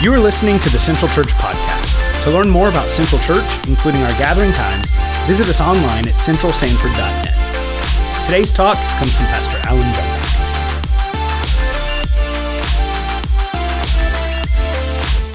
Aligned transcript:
You 0.00 0.14
are 0.14 0.20
listening 0.20 0.60
to 0.60 0.70
the 0.70 0.78
Central 0.78 1.10
Church 1.10 1.30
Podcast. 1.30 2.22
To 2.22 2.30
learn 2.30 2.48
more 2.48 2.68
about 2.68 2.88
Central 2.88 3.20
Church, 3.22 3.44
including 3.66 4.00
our 4.02 4.12
gathering 4.12 4.52
times, 4.52 4.90
visit 5.26 5.48
us 5.48 5.60
online 5.60 6.06
at 6.06 6.14
centralsanford.net. 6.14 8.24
Today's 8.24 8.52
talk 8.52 8.76
comes 8.76 9.16
from 9.16 9.26
Pastor 9.26 9.58
Alan 9.66 9.82
Duncan. 9.82 10.20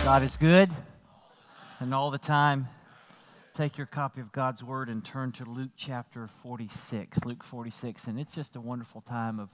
God 0.05 0.23
is 0.23 0.37
good, 0.37 0.69
and 1.81 1.93
all 1.93 2.09
the 2.09 2.17
time. 2.17 2.69
Take 3.53 3.77
your 3.77 3.87
copy 3.87 4.21
of 4.21 4.31
God's 4.31 4.63
Word 4.63 4.87
and 4.87 5.03
turn 5.03 5.33
to 5.33 5.43
Luke 5.43 5.71
chapter 5.75 6.29
46. 6.41 7.25
Luke 7.25 7.43
46, 7.43 8.07
and 8.07 8.17
it's 8.17 8.33
just 8.33 8.55
a 8.55 8.61
wonderful 8.61 9.01
time 9.01 9.41
of 9.41 9.49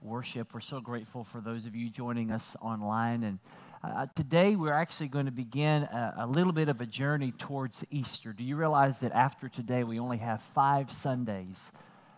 worship. 0.00 0.54
We're 0.54 0.60
so 0.60 0.80
grateful 0.80 1.24
for 1.24 1.42
those 1.42 1.66
of 1.66 1.76
you 1.76 1.90
joining 1.90 2.30
us 2.30 2.56
online. 2.62 3.22
And 3.22 3.38
uh, 3.86 4.06
today, 4.16 4.56
we're 4.56 4.72
actually 4.72 5.06
going 5.06 5.26
to 5.26 5.32
begin 5.32 5.84
a, 5.84 6.14
a, 6.18 6.26
little 6.26 6.52
bit 6.52 6.68
of 6.68 6.80
a 6.80 6.86
journey 6.86 7.30
towards 7.30 7.84
Easter. 7.90 8.32
Do 8.32 8.42
you 8.42 8.56
realize 8.56 8.98
that 9.00 9.12
after 9.12 9.48
today, 9.48 9.84
we 9.84 10.00
only 10.00 10.16
have 10.18 10.42
five 10.42 10.90
Sundays 10.90 11.70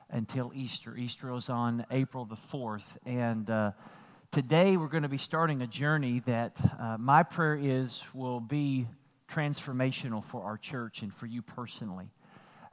until 0.08 0.50
Easter? 0.54 0.96
Easter 0.96 1.30
is 1.34 1.50
on 1.50 1.84
April 1.90 2.24
the 2.24 2.36
4th. 2.36 2.96
And 3.04 3.50
uh, 3.50 3.72
today, 4.30 4.78
we're 4.78 4.88
going 4.88 5.02
to 5.02 5.10
be 5.10 5.18
starting 5.18 5.60
a 5.60 5.66
journey 5.66 6.20
that 6.20 6.56
uh, 6.80 6.96
my 6.98 7.22
prayer 7.22 7.58
is 7.60 8.02
will 8.14 8.40
be 8.40 8.86
transformational 9.30 10.24
for 10.24 10.44
our 10.44 10.56
church 10.56 11.02
and 11.02 11.12
for 11.12 11.26
you 11.26 11.42
personally. 11.42 12.08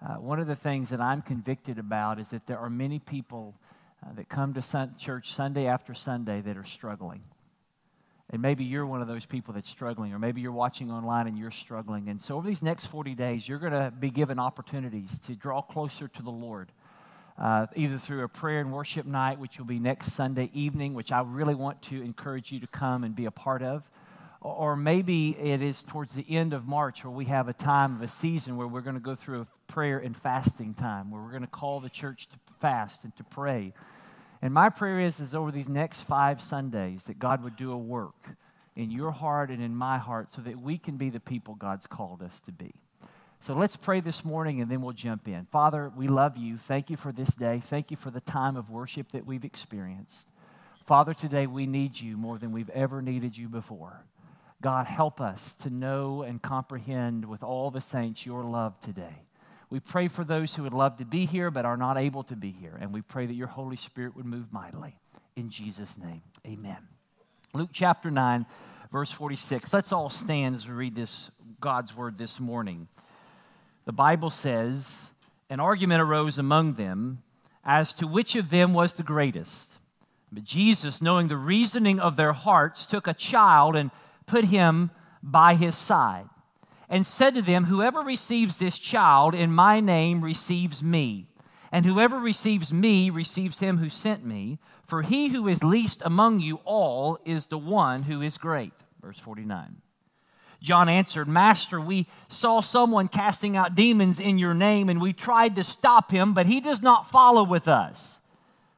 Uh, 0.02 0.16
one 0.16 0.40
of 0.40 0.48
the 0.48 0.56
things 0.56 0.90
that 0.90 1.02
I'm 1.02 1.22
convicted 1.22 1.80
about 1.80 2.18
is 2.18 2.30
that 2.30 2.48
there 2.48 2.60
are 2.60 2.70
many 2.70 3.00
people 3.00 3.56
uh, 4.06 4.14
that 4.14 4.30
come 4.30 4.54
to 4.54 4.62
sun- 4.62 4.96
church 4.98 5.34
Sunday 5.34 5.66
after 5.66 5.94
Sunday 5.94 6.40
that 6.40 6.56
are 6.56 6.66
struggling. 6.66 7.24
And 8.32 8.42
maybe 8.42 8.64
you're 8.64 8.88
one 8.88 9.02
of 9.02 9.08
those 9.08 9.26
people 9.26 9.54
that's 9.54 9.70
struggling, 9.70 10.12
or 10.12 10.18
maybe 10.18 10.42
you're 10.42 10.52
watching 10.52 10.92
online 10.92 11.28
and 11.28 11.38
you're 11.38 11.52
struggling. 11.52 12.10
And 12.10 12.20
so, 12.20 12.38
over 12.38 12.48
these 12.48 12.64
next 12.64 12.88
40 12.88 13.14
days, 13.14 13.48
you're 13.48 13.60
going 13.60 13.74
to 13.74 13.94
be 13.98 14.10
given 14.10 14.40
opportunities 14.40 15.20
to 15.20 15.36
draw 15.36 15.62
closer 15.62 16.08
to 16.08 16.24
the 16.24 16.32
Lord, 16.32 16.72
uh, 17.38 17.68
either 17.76 18.00
through 18.00 18.24
a 18.24 18.28
prayer 18.28 18.62
and 18.62 18.74
worship 18.74 19.06
night, 19.06 19.40
which 19.40 19.60
will 19.60 19.68
be 19.68 19.78
next 19.78 20.14
Sunday 20.14 20.50
evening, 20.54 20.96
which 20.96 21.12
I 21.12 21.22
really 21.22 21.54
want 21.54 21.84
to 21.84 22.02
encourage 22.02 22.52
you 22.52 22.60
to 22.62 22.68
come 22.68 23.04
and 23.04 23.16
be 23.16 23.26
a 23.26 23.32
part 23.32 23.62
of. 23.62 23.90
Or 24.42 24.76
maybe 24.76 25.30
it 25.40 25.62
is 25.62 25.84
towards 25.84 26.14
the 26.14 26.26
end 26.28 26.54
of 26.54 26.68
March 26.68 27.04
where 27.04 27.12
we 27.12 27.26
have 27.26 27.48
a 27.48 27.54
time 27.54 27.96
of 27.96 28.02
a 28.02 28.08
season 28.08 28.58
where 28.58 28.68
we're 28.68 28.82
going 28.82 28.96
to 28.96 29.00
go 29.00 29.16
through 29.16 29.42
a 29.42 29.72
prayer 29.72 30.00
and 30.00 30.18
fasting 30.18 30.74
time, 30.74 31.12
where 31.12 31.22
we're 31.22 31.32
going 31.32 31.42
to 31.42 31.48
call 31.48 31.80
the 31.80 31.90
church 31.90 32.28
to 32.30 32.38
fast 32.60 33.04
and 33.04 33.16
to 33.18 33.24
pray 33.24 33.74
and 34.46 34.54
my 34.54 34.70
prayer 34.70 35.00
is, 35.00 35.20
is 35.20 35.34
over 35.34 35.52
these 35.52 35.68
next 35.68 36.04
five 36.04 36.40
Sundays 36.40 37.06
that 37.06 37.18
God 37.18 37.44
would 37.44 37.56
do 37.56 37.72
a 37.72 37.78
work 37.78 38.38
in 38.76 38.92
your 38.92 39.10
heart 39.10 39.50
and 39.50 39.60
in 39.60 39.76
my 39.76 39.98
heart 39.98 40.30
so 40.30 40.40
that 40.44 40.62
we 40.62 40.78
can 40.78 40.98
be 40.98 41.10
the 41.10 41.20
people 41.20 41.56
God's 41.56 41.88
called 41.88 42.22
us 42.22 42.42
to 42.42 42.52
be. 42.52 42.76
So 43.42 43.56
let's 43.56 43.76
pray 43.76 44.02
this 44.02 44.24
morning 44.24 44.62
and 44.62 44.70
then 44.70 44.84
we'll 44.84 44.94
jump 44.94 45.28
in. 45.28 45.46
Father, 45.46 45.92
we 45.98 46.08
love 46.08 46.38
you. 46.38 46.60
Thank 46.60 46.92
you 46.92 46.96
for 46.96 47.12
this 47.12 47.34
day. 47.34 47.60
Thank 47.60 47.90
you 47.90 47.98
for 47.98 48.12
the 48.12 48.22
time 48.22 48.56
of 48.56 48.70
worship 48.70 49.14
that 49.14 49.26
we've 49.26 49.44
experienced. 49.44 50.28
Father, 50.86 51.16
today 51.16 51.48
we 51.48 51.66
need 51.66 52.00
you 52.00 52.16
more 52.16 52.38
than 52.38 52.52
we've 52.52 52.70
ever 52.70 53.02
needed 53.02 53.36
you 53.36 53.50
before. 53.50 54.06
God, 54.62 54.86
help 54.86 55.20
us 55.20 55.56
to 55.56 55.72
know 55.72 56.22
and 56.22 56.40
comprehend 56.40 57.26
with 57.26 57.42
all 57.42 57.72
the 57.72 57.82
saints 57.82 58.28
your 58.28 58.44
love 58.44 58.80
today. 58.80 59.25
We 59.70 59.80
pray 59.80 60.08
for 60.08 60.24
those 60.24 60.56
who 60.56 60.64
would 60.64 60.74
love 60.74 60.98
to 60.98 61.06
be 61.06 61.26
here 61.26 61.50
but 61.50 61.66
are 61.66 61.78
not 61.78 61.98
able 61.98 62.24
to 62.24 62.36
be 62.36 62.52
here. 62.52 62.78
And 62.80 62.94
we 62.94 63.02
pray 63.02 63.26
that 63.26 63.34
your 63.34 63.48
Holy 63.48 63.76
Spirit 63.76 64.16
would 64.16 64.26
move 64.26 64.54
mightily. 64.54 64.96
In 65.36 65.50
Jesus' 65.50 65.98
name, 65.98 66.22
amen. 66.46 66.78
Luke 67.54 67.70
chapter 67.74 68.12
9, 68.12 68.46
verse 68.92 69.12
46. 69.12 69.74
Let's 69.74 69.92
all 69.92 70.10
stand 70.10 70.56
as 70.56 70.68
we 70.68 70.74
read 70.74 70.96
this 70.96 71.30
God's 71.60 71.96
word 71.96 72.18
this 72.18 72.40
morning. 72.40 72.88
The 73.86 73.94
Bible 73.94 74.30
says, 74.30 75.12
An 75.50 75.60
argument 75.60 76.02
arose 76.02 76.38
among 76.38 76.74
them 76.74 77.24
as 77.64 77.94
to 77.96 78.08
which 78.08 78.36
of 78.36 78.50
them 78.50 78.74
was 78.74 78.94
the 78.94 79.04
greatest. 79.04 79.78
But 80.32 80.44
Jesus, 80.44 81.02
knowing 81.02 81.28
the 81.28 81.38
reasoning 81.38 82.00
of 82.00 82.16
their 82.16 82.34
hearts, 82.34 82.86
took 82.86 83.08
a 83.08 83.14
child 83.14 83.76
and 83.76 83.92
put 84.26 84.46
him 84.46 84.92
by 85.24 85.56
his 85.56 85.76
side 85.76 86.30
and 86.90 87.06
said 87.06 87.36
to 87.36 87.42
them, 87.42 87.66
Whoever 87.66 88.02
receives 88.02 88.60
this 88.60 88.78
child 88.78 89.34
in 89.34 89.54
my 89.54 89.80
name 89.80 90.24
receives 90.24 90.84
me, 90.84 91.28
and 91.72 91.86
whoever 91.86 92.20
receives 92.20 92.72
me 92.72 93.10
receives 93.10 93.60
him 93.60 93.78
who 93.78 93.90
sent 93.90 94.26
me. 94.26 94.60
For 94.86 95.02
he 95.02 95.30
who 95.30 95.48
is 95.48 95.64
least 95.64 96.02
among 96.06 96.40
you 96.40 96.60
all 96.64 97.18
is 97.26 97.48
the 97.48 97.58
one 97.58 98.04
who 98.04 98.22
is 98.22 98.38
great. 98.38 98.74
Verse 99.02 99.20
49. 99.20 99.78
John 100.62 100.90
answered, 100.90 101.28
Master, 101.28 101.82
we 101.82 102.08
saw 102.28 102.62
someone 102.62 103.08
casting 103.08 103.58
out 103.58 103.76
demons 103.76 104.20
in 104.20 104.38
your 104.38 104.54
name, 104.54 104.90
and 104.90 105.02
we 105.02 105.14
tried 105.14 105.56
to 105.56 105.64
stop 105.64 106.12
him, 106.12 106.34
but 106.34 106.46
he 106.46 106.60
does 106.60 106.82
not 106.82 107.10
follow 107.10 107.44
with 107.44 107.68
us. 107.68 108.20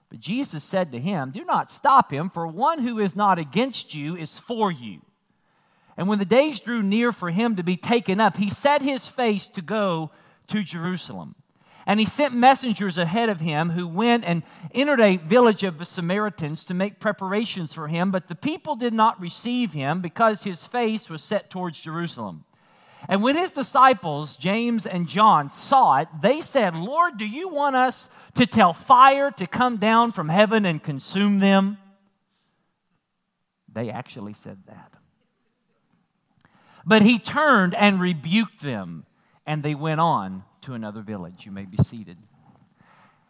But 0.09 0.19
Jesus 0.19 0.63
said 0.63 0.91
to 0.91 1.00
him, 1.00 1.31
Do 1.31 1.44
not 1.46 1.69
stop 1.69 2.12
him, 2.12 2.29
for 2.29 2.47
one 2.47 2.79
who 2.79 3.00
is 3.00 3.16
not 3.16 3.38
against 3.40 3.94
you 3.94 4.16
is 4.16 4.40
for 4.40 4.72
you. 4.72 5.01
And 5.97 6.08
when 6.08 6.19
the 6.19 6.25
days 6.25 6.59
drew 6.59 6.84
near 6.84 7.12
for 7.12 7.31
him 7.31 7.56
to 7.56 7.63
be 7.63 7.75
taken 7.75 8.22
up, 8.22 8.38
he 8.38 8.50
set 8.50 8.84
his 8.84 9.09
face 9.09 9.47
to 9.50 9.62
go 9.62 10.12
to 10.47 10.63
Jerusalem. 10.63 11.35
And 11.88 12.00
he 12.00 12.06
sent 12.06 12.35
messengers 12.35 12.97
ahead 12.97 13.30
of 13.30 13.40
him 13.40 13.72
who 13.72 13.88
went 13.88 14.25
and 14.25 14.44
entered 14.75 15.00
a 15.00 15.16
village 15.18 15.63
of 15.63 15.78
the 15.78 15.85
Samaritans 15.85 16.66
to 16.66 16.74
make 16.74 17.00
preparations 17.00 17.74
for 17.74 17.88
him. 17.88 18.12
But 18.12 18.28
the 18.28 18.35
people 18.35 18.75
did 18.75 18.94
not 18.94 19.19
receive 19.19 19.72
him 19.72 20.02
because 20.02 20.44
his 20.44 20.68
face 20.68 21.09
was 21.09 21.24
set 21.24 21.50
towards 21.50 21.80
Jerusalem. 21.80 22.44
And 23.08 23.24
when 23.24 23.38
his 23.38 23.53
disciples, 23.53 24.35
James 24.35 24.85
and 24.85 25.08
John, 25.08 25.50
saw 25.50 26.00
it, 26.00 26.09
they 26.22 26.41
said, 26.41 26.75
Lord, 26.75 27.18
do 27.18 27.28
you 27.28 27.47
want 27.47 27.78
us 27.78 28.09
to 28.35 28.46
tell 28.46 28.74
fire 28.74 29.31
to 29.31 29.47
come 29.47 29.78
down 29.78 30.12
from 30.12 30.28
heaven 30.28 30.66
and 30.66 30.84
consume 30.84 31.40
them? 31.40 31.78
They 33.72 33.90
actually 33.90 34.34
said 34.34 34.58
that. 34.68 34.97
But 36.87 37.01
he 37.01 37.19
turned 37.19 37.75
and 37.75 37.99
rebuked 37.99 38.61
them, 38.61 39.05
and 39.45 39.61
they 39.61 39.75
went 39.75 39.99
on 39.99 40.45
to 40.61 40.73
another 40.73 41.01
village. 41.01 41.45
You 41.45 41.51
may 41.51 41.65
be 41.65 41.75
seated. 41.83 42.15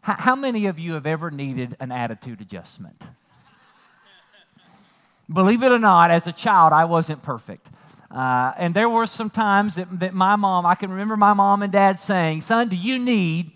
How 0.02 0.36
many 0.36 0.68
of 0.68 0.78
you 0.78 0.94
have 0.94 1.08
ever 1.08 1.32
needed 1.32 1.76
an 1.80 1.92
attitude 1.92 2.40
adjustment? 2.40 3.02
Believe 5.34 5.64
it 5.64 5.72
or 5.72 5.80
not, 5.80 6.12
as 6.12 6.28
a 6.28 6.32
child, 6.32 6.72
I 6.72 6.86
wasn't 6.86 7.24
perfect. 7.24 7.68
Uh, 8.12 8.54
and 8.58 8.76
there 8.76 8.88
were 8.88 9.08
some 9.08 9.30
times 9.30 9.76
that, 9.76 10.00
that 10.00 10.14
my 10.14 10.36
mom, 10.36 10.66
I 10.66 10.76
can 10.76 10.92
remember 10.92 11.18
my 11.18 11.34
mom 11.34 11.64
and 11.64 11.74
dad 11.74 12.00
saying, 12.00 12.42
Son, 12.42 12.70
do 12.70 12.76
you 12.76 13.00
need 13.00 13.52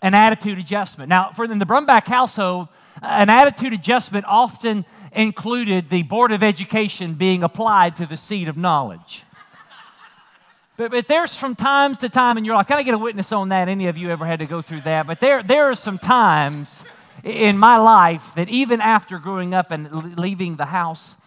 an 0.00 0.14
attitude 0.14 0.58
adjustment? 0.58 1.08
Now, 1.08 1.30
for 1.32 1.44
in 1.44 1.58
the 1.58 1.66
Brumback 1.66 2.06
household, 2.06 2.68
an 3.02 3.28
attitude 3.28 3.72
adjustment 3.72 4.24
often 4.26 4.86
included 5.12 5.90
the 5.90 6.04
Board 6.04 6.30
of 6.30 6.44
Education 6.44 7.14
being 7.14 7.42
applied 7.42 7.96
to 7.96 8.06
the 8.06 8.16
seat 8.16 8.48
of 8.48 8.56
knowledge. 8.56 9.24
But, 10.82 10.90
but 10.90 11.06
there's 11.06 11.32
from 11.32 11.54
time 11.54 11.94
to 11.94 12.08
time 12.08 12.36
in 12.38 12.44
your 12.44 12.56
life, 12.56 12.66
can 12.66 12.76
I 12.76 12.82
get 12.82 12.92
a 12.92 12.98
witness 12.98 13.30
on 13.30 13.50
that? 13.50 13.68
Any 13.68 13.86
of 13.86 13.96
you 13.96 14.10
ever 14.10 14.26
had 14.26 14.40
to 14.40 14.46
go 14.46 14.60
through 14.60 14.80
that? 14.80 15.06
But 15.06 15.20
there, 15.20 15.40
there 15.40 15.70
are 15.70 15.76
some 15.76 15.96
times 15.96 16.84
in 17.22 17.56
my 17.56 17.76
life 17.76 18.32
that 18.34 18.48
even 18.48 18.80
after 18.80 19.20
growing 19.20 19.54
up 19.54 19.70
and 19.70 20.18
leaving 20.18 20.56
the 20.56 20.64
house, 20.64 21.18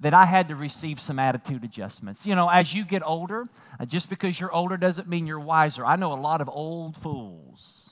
that 0.00 0.14
I 0.14 0.24
had 0.24 0.48
to 0.48 0.56
receive 0.56 1.00
some 1.00 1.20
attitude 1.20 1.62
adjustments. 1.62 2.26
You 2.26 2.34
know, 2.34 2.48
as 2.48 2.74
you 2.74 2.84
get 2.84 3.06
older, 3.06 3.46
uh, 3.78 3.84
just 3.84 4.10
because 4.10 4.40
you're 4.40 4.52
older 4.52 4.76
doesn't 4.76 5.06
mean 5.06 5.28
you're 5.28 5.38
wiser. 5.38 5.86
I 5.86 5.94
know 5.94 6.12
a 6.12 6.18
lot 6.18 6.40
of 6.40 6.48
old 6.48 6.96
fools 6.96 7.83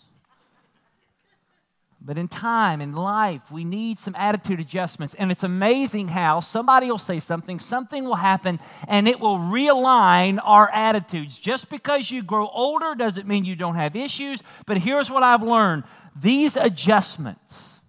but 2.05 2.19
in 2.19 2.27
time, 2.27 2.81
in 2.81 2.95
life, 2.95 3.43
we 3.51 3.65
need 3.65 3.99
some 3.99 4.17
attitude 4.17 4.59
adjustments. 4.59 5.15
And 5.15 5.31
it's 5.31 5.45
amazing 5.45 6.09
how 6.09 6.41
somebody 6.41 6.91
will 6.91 6.99
say 6.99 7.21
something, 7.21 7.61
something 7.61 8.05
will 8.05 8.17
happen, 8.17 8.59
and 8.89 9.07
it 9.07 9.21
will 9.21 9.37
realign 9.37 10.41
our 10.43 10.69
attitudes. 10.73 11.39
Just 11.39 11.71
because 11.71 12.11
you 12.11 12.23
grow 12.25 12.49
older 12.49 12.97
doesn't 12.97 13.29
mean 13.29 13.45
you 13.45 13.55
don't 13.55 13.77
have 13.77 13.95
issues. 13.95 14.43
But 14.67 14.79
here's 14.79 15.11
what 15.11 15.23
I've 15.23 15.43
learned 15.43 15.85
these 16.21 16.57
adjustments 16.57 17.81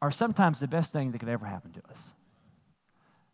are 0.00 0.10
sometimes 0.10 0.58
the 0.58 0.66
best 0.66 0.92
thing 0.92 1.12
that 1.12 1.18
could 1.18 1.28
ever 1.28 1.46
happen 1.46 1.72
to 1.72 1.80
us. 1.90 2.12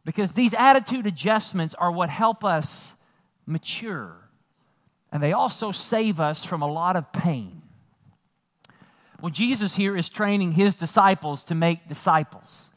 Because 0.04 0.32
these 0.32 0.52
attitude 0.54 1.06
adjustments 1.06 1.74
are 1.76 1.92
what 1.92 2.10
help 2.10 2.44
us 2.44 2.94
mature, 3.46 4.30
and 5.12 5.22
they 5.22 5.32
also 5.32 5.70
save 5.70 6.18
us 6.18 6.44
from 6.44 6.60
a 6.60 6.70
lot 6.70 6.96
of 6.96 7.12
pain. 7.12 7.62
Well, 9.20 9.30
Jesus 9.30 9.76
here 9.76 9.96
is 9.96 10.08
training 10.08 10.52
his 10.52 10.76
disciples 10.76 11.42
to 11.44 11.54
make 11.54 11.88
disciples. 11.88 12.70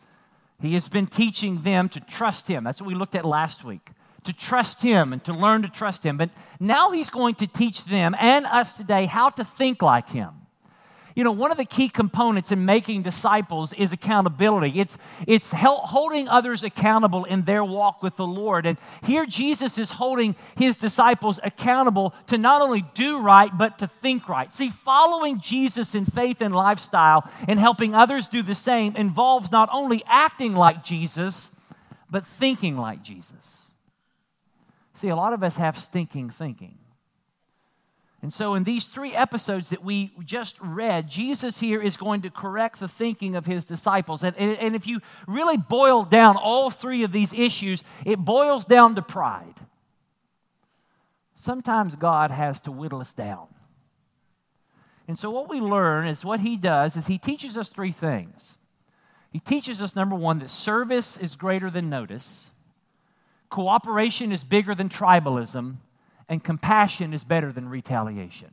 He 0.60 0.74
has 0.74 0.90
been 0.90 1.08
teaching 1.08 1.62
them 1.62 1.90
to 1.90 2.00
trust 2.00 2.48
him. 2.48 2.64
That's 2.64 2.82
what 2.82 2.88
we 2.88 2.96
looked 2.96 3.16
at 3.16 3.26
last 3.26 3.64
week. 3.64 3.92
To 4.26 4.34
trust 4.34 4.82
him 4.82 5.14
and 5.14 5.24
to 5.24 5.34
learn 5.34 5.62
to 5.64 5.70
trust 5.70 6.06
him. 6.06 6.18
But 6.18 6.30
now 6.60 6.92
he's 6.92 7.10
going 7.10 7.36
to 7.36 7.48
teach 7.48 7.86
them 7.86 8.16
and 8.20 8.46
us 8.46 8.78
today 8.78 9.06
how 9.06 9.30
to 9.30 9.44
think 9.44 9.82
like 9.82 10.10
him. 10.10 10.41
You 11.16 11.24
know, 11.24 11.32
one 11.32 11.52
of 11.52 11.58
the 11.58 11.66
key 11.66 11.90
components 11.90 12.52
in 12.52 12.66
making 12.66 13.02
disciples 13.02 13.74
is 13.74 13.92
accountability. 13.92 14.80
It's, 14.80 14.98
it's 15.28 15.52
holding 15.52 16.28
others 16.28 16.64
accountable 16.64 17.26
in 17.26 17.44
their 17.44 17.64
walk 17.64 18.02
with 18.02 18.16
the 18.16 18.26
Lord. 18.26 18.66
And 18.66 18.78
here 19.04 19.26
Jesus 19.26 19.78
is 19.78 19.92
holding 19.92 20.36
his 20.58 20.78
disciples 20.78 21.40
accountable 21.44 22.14
to 22.28 22.38
not 22.38 22.62
only 22.62 22.86
do 22.94 23.20
right, 23.20 23.52
but 23.56 23.78
to 23.80 23.88
think 23.88 24.30
right. 24.30 24.52
See, 24.54 24.70
following 24.70 25.40
Jesus 25.40 25.94
in 25.94 26.06
faith 26.06 26.42
and 26.42 26.56
lifestyle 26.56 27.30
and 27.48 27.60
helping 27.60 27.94
others 27.94 28.28
do 28.28 28.42
the 28.42 28.56
same 28.56 28.96
involves 28.96 29.52
not 29.52 29.70
only 29.74 30.04
acting 30.08 30.56
like 30.56 30.84
Jesus, 30.84 31.52
but 32.10 32.26
thinking 32.26 32.78
like 32.78 33.04
Jesus. 33.04 33.72
See, 34.94 35.10
a 35.10 35.16
lot 35.16 35.34
of 35.34 35.44
us 35.44 35.56
have 35.56 35.78
stinking 35.78 36.30
thinking. 36.30 36.78
And 38.22 38.32
so, 38.32 38.54
in 38.54 38.66
these 38.66 38.88
three 38.88 39.14
episodes 39.14 39.70
that 39.70 39.84
we 39.84 40.12
just 40.24 40.56
read, 40.62 41.10
Jesus 41.10 41.60
here 41.60 41.82
is 41.82 41.98
going 41.98 42.22
to 42.22 42.30
correct 42.30 42.80
the 42.80 42.88
thinking 42.88 43.36
of 43.36 43.48
his 43.48 43.66
disciples. 43.66 44.24
And, 44.24 44.36
and, 44.38 44.76
if 44.76 44.86
you 44.86 45.00
really 45.28 45.58
boil 45.58 46.04
down 46.04 46.36
all 46.36 46.70
three 46.70 47.04
of 47.04 47.12
these 47.12 47.34
issues, 47.34 47.84
it 48.06 48.18
boils 48.18 48.64
down 48.64 48.94
to 48.96 49.02
pride. 49.02 49.56
Sometimes 51.36 51.96
God 51.96 52.30
has 52.30 52.62
to 52.62 52.72
whittle 52.72 53.02
us 53.02 53.14
down. 53.14 53.48
And 55.08 55.18
so, 55.18 55.32
what 55.32 55.50
we 55.50 55.60
learn 55.60 56.08
is 56.08 56.24
what 56.24 56.42
he 56.42 56.58
does 56.58 56.96
is 56.96 57.08
he 57.08 57.18
teaches 57.18 57.58
us 57.58 57.70
three 57.70 57.92
things. 57.92 58.60
He 59.32 59.40
teaches 59.40 59.82
us, 59.82 59.96
number 59.96 60.16
one, 60.16 60.40
that 60.40 60.52
service 60.52 61.18
is 61.18 61.36
greater 61.36 61.72
than 61.72 61.90
notice, 61.90 62.52
cooperation 63.50 64.32
is 64.32 64.44
bigger 64.44 64.76
than 64.76 64.90
tribalism 64.90 65.78
and 66.32 66.42
compassion 66.42 67.14
is 67.14 67.26
better 67.26 67.52
than 67.52 67.68
retaliation. 67.68 68.52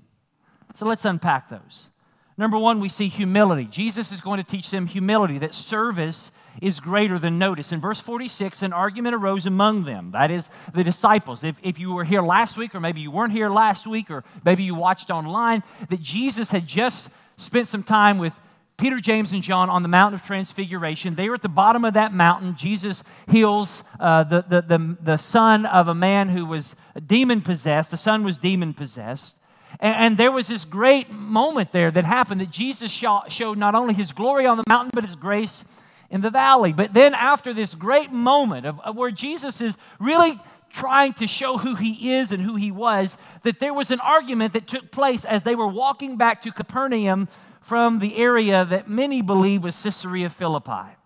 So 0.75 0.85
let's 0.85 1.05
unpack 1.05 1.49
those. 1.49 1.91
Number 2.37 2.59
one, 2.59 2.81
we 2.81 2.89
see 2.89 3.07
humility. 3.07 3.67
Jesus 3.67 4.11
is 4.11 4.21
going 4.21 4.43
to 4.43 4.45
teach 4.45 4.71
them 4.71 4.89
humility, 4.89 5.39
that 5.39 5.55
service 5.55 6.33
is 6.61 6.81
greater 6.81 7.21
than 7.21 7.39
notice. 7.39 7.71
In 7.71 7.81
verse 7.81 8.01
46, 8.01 8.63
an 8.63 8.73
argument 8.73 9.15
arose 9.15 9.47
among 9.47 9.85
them, 9.85 10.11
that 10.11 10.33
is, 10.33 10.51
the 10.75 10.83
disciples. 10.83 11.45
If, 11.45 11.61
if 11.63 11.79
you 11.79 11.93
were 11.93 12.03
here 12.03 12.21
last 12.21 12.57
week, 12.57 12.75
or 12.75 12.81
maybe 12.81 13.01
you 13.01 13.13
weren't 13.13 13.33
here 13.33 13.49
last 13.49 13.87
week, 13.87 14.11
or 14.11 14.25
maybe 14.45 14.65
you 14.65 14.75
watched 14.75 15.09
online, 15.09 15.63
that 15.89 16.01
Jesus 16.01 16.51
had 16.51 16.67
just 16.67 17.11
spent 17.37 17.69
some 17.69 17.85
time 17.85 18.19
with 18.19 18.35
Peter, 18.79 19.01
James, 19.01 19.33
and 19.33 19.43
John 19.43 19.69
on 19.69 19.83
the 19.83 19.89
Mountain 19.89 20.15
of 20.21 20.25
Transfiguration. 20.25 21.17
They 21.17 21.29
were 21.29 21.35
at 21.35 21.43
the 21.43 21.49
bottom 21.49 21.85
of 21.85 21.95
that 21.95 22.15
mountain. 22.15 22.55
Jesus 22.55 23.03
heals 23.29 23.83
uh, 23.99 24.23
the, 24.23 24.45
the, 24.49 24.63
the, 24.63 24.97
the, 25.03 25.17
son 25.17 25.67
of 25.67 25.89
a 25.89 25.95
man 25.97 26.29
who 26.29 26.47
was 26.47 26.77
demon 27.05 27.41
possessed. 27.41 27.91
The 27.91 27.97
son 27.97 28.23
was 28.23 28.39
demon 28.39 28.75
possessed. 28.75 29.41
And, 29.81 29.97
and, 29.97 30.17
there 30.17 30.31
was 30.31 30.47
this 30.47 30.65
great 30.65 31.11
moment 31.11 31.73
there 31.73 31.91
that 31.91 32.05
happened 32.05 32.41
that 32.41 32.51
Jesus 32.51 32.93
show, 32.93 33.23
showed 33.27 33.59
not 33.59 33.75
only 33.75 33.95
his 33.95 34.13
glory 34.13 34.47
on 34.47 34.57
the 34.57 34.65
mountain, 34.69 34.93
but 34.95 35.03
his 35.03 35.17
grace 35.17 35.65
in 36.09 36.21
the 36.21 36.31
valley. 36.31 36.73
But 36.73 36.95
then, 36.95 37.15
after 37.15 37.53
this 37.53 37.75
great 37.75 38.13
moment 38.13 38.65
of, 38.65 38.79
of 38.81 38.95
where 38.95 39.11
Jesus 39.11 39.61
is 39.61 39.77
really 39.99 40.39
trying 40.71 41.15
to 41.15 41.27
show 41.27 41.59
who 41.59 41.75
he 41.75 42.13
is 42.13 42.31
and 42.31 42.45
who 42.45 42.55
he 42.55 42.71
was, 42.71 43.19
that 43.43 43.59
there 43.59 43.75
was 43.75 43.91
an 43.91 43.99
argument 44.01 44.53
that 44.53 44.69
took 44.69 44.93
place 44.93 45.25
as 45.25 45.43
they 45.43 45.57
were 45.57 45.67
walking 45.67 46.17
back 46.17 46.43
to 46.43 46.53
Capernaum 46.53 47.27
from 47.61 47.99
the 47.99 48.17
area 48.17 48.65
that 48.65 48.89
many 48.89 49.23
believe 49.23 49.65
was 49.65 49.83
Caesarea 49.83 50.31
Philippi. 50.31 50.97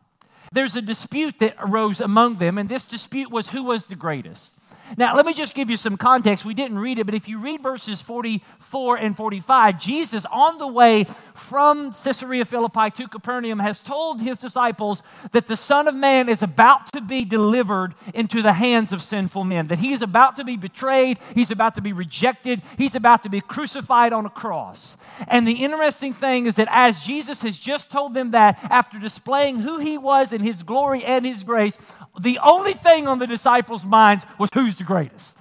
There's 0.52 0.76
a 0.76 0.82
dispute 0.82 1.38
that 1.38 1.56
arose 1.58 2.00
among 2.00 2.36
them, 2.36 2.58
and 2.58 2.68
this 2.68 2.84
dispute 2.84 3.30
was 3.30 3.48
who 3.48 3.62
was 3.62 3.86
the 3.86 3.96
greatest. 3.96 4.54
Now, 4.96 5.16
let 5.16 5.26
me 5.26 5.34
just 5.34 5.54
give 5.54 5.70
you 5.70 5.76
some 5.76 5.96
context. 5.96 6.44
We 6.44 6.54
didn't 6.54 6.78
read 6.78 6.98
it, 6.98 7.04
but 7.04 7.14
if 7.14 7.28
you 7.28 7.38
read 7.38 7.62
verses 7.62 8.02
44 8.02 8.96
and 8.96 9.16
45, 9.16 9.80
Jesus, 9.80 10.26
on 10.26 10.58
the 10.58 10.66
way 10.66 11.06
from 11.34 11.92
Caesarea 11.92 12.44
Philippi 12.44 12.90
to 12.90 13.08
Capernaum, 13.08 13.58
has 13.60 13.80
told 13.80 14.20
his 14.20 14.38
disciples 14.38 15.02
that 15.32 15.46
the 15.46 15.56
Son 15.56 15.88
of 15.88 15.94
Man 15.94 16.28
is 16.28 16.42
about 16.42 16.92
to 16.92 17.00
be 17.00 17.24
delivered 17.24 17.94
into 18.14 18.42
the 18.42 18.52
hands 18.54 18.92
of 18.92 19.02
sinful 19.02 19.44
men, 19.44 19.68
that 19.68 19.78
he 19.78 19.92
is 19.92 20.02
about 20.02 20.36
to 20.36 20.44
be 20.44 20.56
betrayed, 20.56 21.18
he's 21.34 21.50
about 21.50 21.74
to 21.74 21.80
be 21.80 21.92
rejected, 21.92 22.62
he's 22.76 22.94
about 22.94 23.22
to 23.22 23.28
be 23.28 23.40
crucified 23.40 24.12
on 24.12 24.26
a 24.26 24.30
cross. 24.30 24.96
And 25.28 25.46
the 25.46 25.64
interesting 25.64 26.12
thing 26.12 26.46
is 26.46 26.56
that 26.56 26.68
as 26.70 27.00
Jesus 27.00 27.42
has 27.42 27.56
just 27.56 27.90
told 27.90 28.14
them 28.14 28.30
that, 28.32 28.58
after 28.70 28.98
displaying 28.98 29.60
who 29.60 29.78
he 29.78 29.96
was 29.98 30.32
in 30.32 30.42
his 30.42 30.62
glory 30.62 31.04
and 31.04 31.24
his 31.24 31.44
grace, 31.44 31.78
the 32.20 32.38
only 32.38 32.74
thing 32.74 33.08
on 33.08 33.18
the 33.18 33.26
disciples' 33.26 33.86
minds 33.86 34.26
was 34.38 34.50
who's 34.52 34.74
the 34.82 34.86
greatest. 34.86 35.38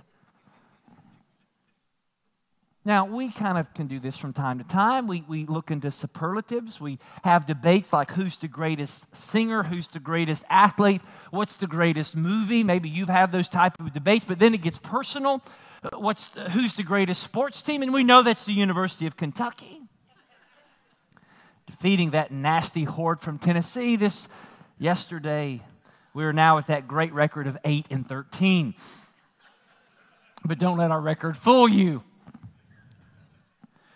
Now, 2.84 3.06
we 3.06 3.32
kind 3.32 3.58
of 3.58 3.72
can 3.74 3.88
do 3.88 4.00
this 4.00 4.18
from 4.18 4.34
time 4.34 4.58
to 4.58 4.64
time. 4.64 5.08
We, 5.08 5.24
we 5.28 5.46
look 5.46 5.70
into 5.70 5.92
superlatives. 5.92 6.80
We 6.80 7.00
have 7.24 7.46
debates 7.46 7.94
like 7.94 8.12
who's 8.12 8.38
the 8.38 8.48
greatest 8.48 9.16
singer, 9.16 9.64
who's 9.64 9.88
the 9.88 10.00
greatest 10.00 10.44
athlete, 10.50 11.02
what's 11.30 11.56
the 11.56 11.68
greatest 11.68 12.16
movie. 12.16 12.64
Maybe 12.64 12.90
you've 12.90 13.10
had 13.10 13.32
those 13.32 13.50
type 13.50 13.80
of 13.80 13.94
debates, 13.94 14.26
but 14.26 14.40
then 14.40 14.54
it 14.54 14.62
gets 14.62 14.80
personal. 14.80 15.44
Uh, 15.84 15.90
what's 15.98 16.30
the, 16.30 16.50
who's 16.52 16.76
the 16.76 16.84
greatest 16.84 17.22
sports 17.22 17.62
team? 17.62 17.82
And 17.82 17.94
we 17.94 18.04
know 18.04 18.24
that's 18.24 18.46
the 18.46 18.54
University 18.54 19.06
of 19.06 19.16
Kentucky. 19.18 19.82
Defeating 21.68 22.12
that 22.12 22.32
nasty 22.32 22.84
horde 22.84 23.20
from 23.20 23.38
Tennessee 23.38 23.96
this 23.96 24.28
yesterday 24.80 25.62
we 26.14 26.26
are 26.26 26.34
now 26.34 26.58
at 26.58 26.68
that 26.68 26.88
great 26.88 27.14
record 27.14 27.48
of 27.48 27.58
8 27.64 27.86
and 27.90 28.08
13. 28.08 28.76
But 30.44 30.60
don't 30.60 30.78
let 30.78 30.92
our 30.92 31.02
record 31.02 31.38
fool 31.38 31.70
you. 31.70 32.04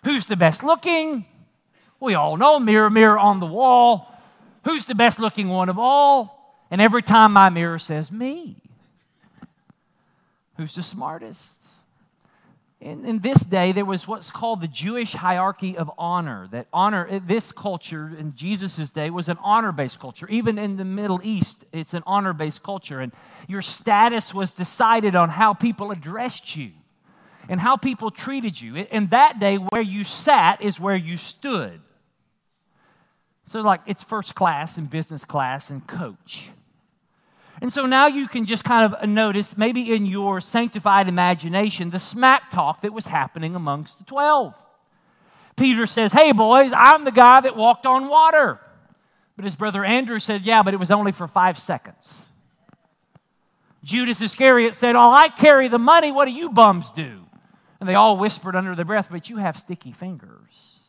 Who's 0.04 0.26
the 0.26 0.36
best 0.36 0.62
looking? 0.62 1.26
We 1.98 2.14
all 2.14 2.36
know 2.36 2.60
mirror, 2.60 2.90
mirror 2.90 3.18
on 3.18 3.40
the 3.40 3.46
wall. 3.46 4.12
Who's 4.64 4.84
the 4.84 4.94
best 4.94 5.18
looking 5.18 5.48
one 5.48 5.68
of 5.68 5.78
all? 5.78 6.62
And 6.70 6.80
every 6.80 7.02
time 7.02 7.32
my 7.32 7.48
mirror 7.48 7.78
says 7.78 8.12
me. 8.12 8.62
Who's 10.56 10.74
the 10.74 10.82
smartest? 10.82 11.64
In, 12.86 13.04
in, 13.04 13.18
this 13.18 13.40
day, 13.40 13.72
there 13.72 13.84
was 13.84 14.06
what's 14.06 14.30
called 14.30 14.60
the 14.60 14.68
Jewish 14.68 15.14
hierarchy 15.14 15.76
of 15.76 15.90
honor. 15.98 16.46
That 16.52 16.68
honor, 16.72 17.18
this 17.18 17.50
culture 17.50 18.12
in 18.16 18.36
Jesus' 18.36 18.90
day 18.90 19.10
was 19.10 19.28
an 19.28 19.38
honor 19.42 19.72
based 19.72 19.98
culture. 19.98 20.28
Even 20.28 20.56
in 20.56 20.76
the 20.76 20.84
Middle 20.84 21.20
East, 21.24 21.64
it's 21.72 21.94
an 21.94 22.04
honor 22.06 22.32
based 22.32 22.62
culture. 22.62 23.00
And 23.00 23.10
your 23.48 23.60
status 23.60 24.32
was 24.32 24.52
decided 24.52 25.16
on 25.16 25.30
how 25.30 25.52
people 25.52 25.90
addressed 25.90 26.54
you 26.54 26.70
and 27.48 27.58
how 27.58 27.76
people 27.76 28.12
treated 28.12 28.60
you. 28.60 28.76
In 28.76 29.08
that 29.08 29.40
day, 29.40 29.56
where 29.56 29.82
you 29.82 30.04
sat 30.04 30.62
is 30.62 30.78
where 30.78 30.94
you 30.94 31.16
stood. 31.16 31.80
So, 33.48 33.62
like, 33.62 33.80
it's 33.86 34.04
first 34.04 34.36
class 34.36 34.78
and 34.78 34.88
business 34.88 35.24
class 35.24 35.70
and 35.70 35.84
coach. 35.88 36.50
And 37.60 37.72
so 37.72 37.86
now 37.86 38.06
you 38.06 38.26
can 38.26 38.44
just 38.44 38.64
kind 38.64 38.92
of 38.92 39.08
notice, 39.08 39.56
maybe 39.56 39.94
in 39.94 40.04
your 40.04 40.40
sanctified 40.40 41.08
imagination, 41.08 41.90
the 41.90 41.98
smack 41.98 42.50
talk 42.50 42.82
that 42.82 42.92
was 42.92 43.06
happening 43.06 43.54
amongst 43.54 43.98
the 43.98 44.04
12. 44.04 44.54
Peter 45.56 45.86
says, 45.86 46.12
Hey, 46.12 46.32
boys, 46.32 46.72
I'm 46.76 47.04
the 47.04 47.12
guy 47.12 47.40
that 47.40 47.56
walked 47.56 47.86
on 47.86 48.08
water. 48.08 48.60
But 49.36 49.44
his 49.44 49.56
brother 49.56 49.84
Andrew 49.84 50.18
said, 50.18 50.44
Yeah, 50.44 50.62
but 50.62 50.74
it 50.74 50.80
was 50.80 50.90
only 50.90 51.12
for 51.12 51.26
five 51.26 51.58
seconds. 51.58 52.24
Judas 53.82 54.20
Iscariot 54.20 54.74
said, 54.74 54.96
Oh, 54.96 55.10
I 55.10 55.28
carry 55.28 55.68
the 55.68 55.78
money. 55.78 56.12
What 56.12 56.26
do 56.26 56.32
you 56.32 56.50
bums 56.50 56.92
do? 56.92 57.22
And 57.80 57.88
they 57.88 57.94
all 57.94 58.16
whispered 58.16 58.56
under 58.56 58.74
their 58.74 58.84
breath, 58.84 59.08
But 59.10 59.30
you 59.30 59.38
have 59.38 59.58
sticky 59.58 59.92
fingers. 59.92 60.80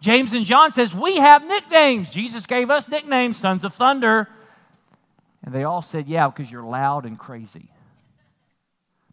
James 0.00 0.32
and 0.32 0.46
John 0.46 0.70
says, 0.70 0.94
We 0.94 1.16
have 1.16 1.44
nicknames. 1.44 2.10
Jesus 2.10 2.46
gave 2.46 2.70
us 2.70 2.88
nicknames, 2.88 3.38
sons 3.38 3.64
of 3.64 3.74
thunder. 3.74 4.28
And 5.46 5.54
they 5.54 5.64
all 5.64 5.80
said, 5.80 6.08
Yeah, 6.08 6.28
because 6.28 6.50
you're 6.50 6.64
loud 6.64 7.06
and 7.06 7.18
crazy. 7.18 7.70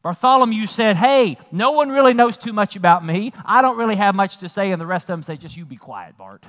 Bartholomew 0.01 0.67
said, 0.67 0.97
Hey, 0.97 1.37
no 1.51 1.71
one 1.71 1.89
really 1.89 2.13
knows 2.13 2.35
too 2.35 2.51
much 2.51 2.75
about 2.75 3.05
me. 3.05 3.31
I 3.45 3.61
don't 3.61 3.77
really 3.77 3.95
have 3.95 4.15
much 4.15 4.37
to 4.37 4.49
say. 4.49 4.71
And 4.71 4.81
the 4.81 4.85
rest 4.85 5.05
of 5.05 5.13
them 5.13 5.23
say, 5.23 5.37
Just 5.37 5.55
you 5.55 5.63
be 5.65 5.77
quiet, 5.77 6.17
Bart. 6.17 6.43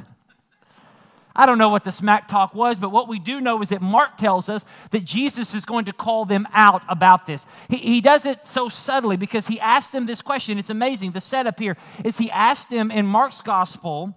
I 1.37 1.47
don't 1.47 1.59
know 1.59 1.69
what 1.69 1.85
the 1.85 1.91
smack 1.91 2.29
talk 2.29 2.55
was, 2.55 2.79
but 2.79 2.91
what 2.91 3.09
we 3.09 3.19
do 3.19 3.41
know 3.41 3.61
is 3.61 3.71
that 3.71 3.83
Mark 3.83 4.17
tells 4.17 4.49
us 4.49 4.64
that 4.93 5.05
Jesus 5.05 5.53
is 5.53 5.64
going 5.64 5.85
to 5.87 5.93
call 5.93 6.25
them 6.25 6.47
out 6.53 6.83
about 6.88 7.26
this. 7.26 7.45
He, 7.69 7.76
he 7.79 8.00
does 8.00 8.25
it 8.25 8.47
so 8.47 8.69
subtly 8.69 9.17
because 9.17 9.49
he 9.49 9.59
asked 9.59 9.91
them 9.91 10.07
this 10.07 10.23
question. 10.23 10.59
It's 10.59 10.71
amazing. 10.71 11.11
The 11.11 11.21
setup 11.21 11.59
here 11.59 11.76
is 12.05 12.19
he 12.19 12.31
asked 12.31 12.71
them 12.71 12.91
in 12.91 13.05
Mark's 13.05 13.41
gospel, 13.41 14.17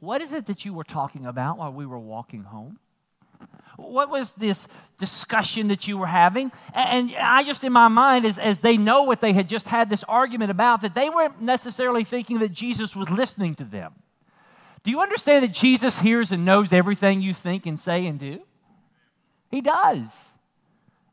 What 0.00 0.20
is 0.20 0.32
it 0.32 0.46
that 0.46 0.66
you 0.66 0.74
were 0.74 0.84
talking 0.84 1.24
about 1.24 1.58
while 1.58 1.72
we 1.72 1.86
were 1.86 1.98
walking 1.98 2.44
home? 2.44 2.78
What 3.90 4.10
was 4.10 4.34
this 4.34 4.66
discussion 4.98 5.68
that 5.68 5.86
you 5.88 5.98
were 5.98 6.06
having? 6.06 6.52
And 6.74 7.14
I 7.16 7.44
just, 7.44 7.64
in 7.64 7.72
my 7.72 7.88
mind, 7.88 8.24
as, 8.24 8.38
as 8.38 8.60
they 8.60 8.76
know 8.76 9.02
what 9.02 9.20
they 9.20 9.32
had 9.32 9.48
just 9.48 9.68
had 9.68 9.90
this 9.90 10.04
argument 10.04 10.50
about, 10.50 10.80
that 10.82 10.94
they 10.94 11.10
weren't 11.10 11.40
necessarily 11.40 12.04
thinking 12.04 12.38
that 12.38 12.52
Jesus 12.52 12.94
was 12.94 13.10
listening 13.10 13.54
to 13.56 13.64
them. 13.64 13.92
Do 14.82 14.90
you 14.90 15.00
understand 15.00 15.42
that 15.44 15.52
Jesus 15.52 16.00
hears 16.00 16.30
and 16.30 16.44
knows 16.44 16.72
everything 16.72 17.22
you 17.22 17.32
think 17.32 17.66
and 17.66 17.78
say 17.78 18.06
and 18.06 18.18
do? 18.18 18.42
He 19.50 19.60
does. 19.60 20.33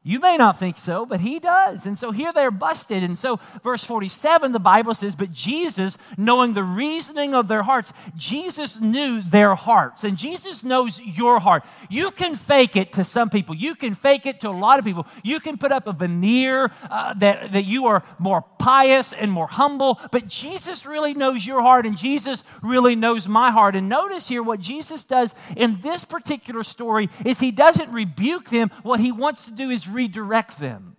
You 0.03 0.19
may 0.19 0.35
not 0.35 0.57
think 0.57 0.79
so, 0.79 1.05
but 1.05 1.19
he 1.19 1.37
does. 1.37 1.85
And 1.85 1.95
so 1.95 2.09
here 2.09 2.33
they're 2.33 2.49
busted. 2.49 3.03
And 3.03 3.15
so, 3.15 3.39
verse 3.63 3.83
47, 3.83 4.51
the 4.51 4.59
Bible 4.59 4.95
says, 4.95 5.15
But 5.15 5.31
Jesus, 5.31 5.95
knowing 6.17 6.53
the 6.53 6.63
reasoning 6.63 7.35
of 7.35 7.47
their 7.47 7.61
hearts, 7.61 7.93
Jesus 8.15 8.81
knew 8.81 9.21
their 9.21 9.53
hearts. 9.53 10.03
And 10.03 10.17
Jesus 10.17 10.63
knows 10.63 10.99
your 10.99 11.39
heart. 11.39 11.63
You 11.87 12.09
can 12.09 12.33
fake 12.33 12.75
it 12.75 12.93
to 12.93 13.03
some 13.03 13.29
people, 13.29 13.53
you 13.53 13.75
can 13.75 13.93
fake 13.93 14.25
it 14.25 14.39
to 14.39 14.49
a 14.49 14.57
lot 14.57 14.79
of 14.79 14.85
people. 14.85 15.05
You 15.23 15.39
can 15.39 15.59
put 15.59 15.71
up 15.71 15.87
a 15.87 15.93
veneer 15.93 16.71
uh, 16.89 17.13
that, 17.15 17.51
that 17.51 17.65
you 17.65 17.85
are 17.85 18.03
more 18.17 18.43
pious 18.57 19.13
and 19.13 19.31
more 19.31 19.47
humble, 19.47 19.99
but 20.11 20.27
Jesus 20.27 20.85
really 20.85 21.13
knows 21.13 21.45
your 21.45 21.61
heart, 21.61 21.85
and 21.85 21.95
Jesus 21.95 22.43
really 22.63 22.95
knows 22.95 23.27
my 23.27 23.51
heart. 23.51 23.75
And 23.75 23.87
notice 23.87 24.29
here 24.29 24.41
what 24.41 24.59
Jesus 24.59 25.03
does 25.03 25.35
in 25.55 25.81
this 25.81 26.03
particular 26.05 26.63
story 26.63 27.09
is 27.23 27.39
he 27.39 27.51
doesn't 27.51 27.91
rebuke 27.91 28.49
them. 28.49 28.69
What 28.81 28.99
he 28.99 29.11
wants 29.11 29.45
to 29.45 29.51
do 29.51 29.69
is 29.69 29.90
redirect 29.91 30.59
them. 30.59 30.95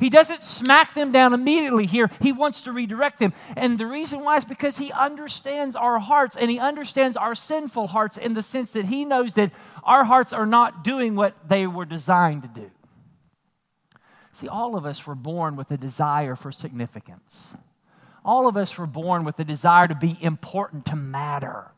He 0.00 0.10
doesn't 0.10 0.42
smack 0.42 0.94
them 0.94 1.12
down 1.12 1.32
immediately 1.32 1.86
here. 1.86 2.10
He 2.20 2.32
wants 2.32 2.60
to 2.62 2.72
redirect 2.72 3.20
them. 3.20 3.32
And 3.56 3.78
the 3.78 3.86
reason 3.86 4.22
why 4.22 4.36
is 4.36 4.44
because 4.44 4.78
he 4.78 4.92
understands 4.92 5.76
our 5.76 5.98
hearts 5.98 6.36
and 6.36 6.50
he 6.50 6.58
understands 6.58 7.16
our 7.16 7.34
sinful 7.34 7.88
hearts 7.88 8.18
in 8.18 8.34
the 8.34 8.42
sense 8.42 8.72
that 8.72 8.86
he 8.86 9.04
knows 9.04 9.34
that 9.34 9.52
our 9.84 10.04
hearts 10.04 10.32
are 10.32 10.46
not 10.46 10.82
doing 10.82 11.14
what 11.14 11.48
they 11.48 11.66
were 11.66 11.84
designed 11.84 12.42
to 12.42 12.48
do. 12.48 12.70
See, 14.32 14.48
all 14.48 14.76
of 14.76 14.84
us 14.84 15.06
were 15.06 15.14
born 15.14 15.54
with 15.54 15.70
a 15.70 15.76
desire 15.76 16.34
for 16.34 16.50
significance. 16.50 17.54
All 18.24 18.48
of 18.48 18.56
us 18.56 18.76
were 18.76 18.86
born 18.86 19.22
with 19.22 19.38
a 19.38 19.44
desire 19.44 19.86
to 19.86 19.94
be 19.94 20.18
important, 20.20 20.86
to 20.86 20.96
matter. 20.96 21.70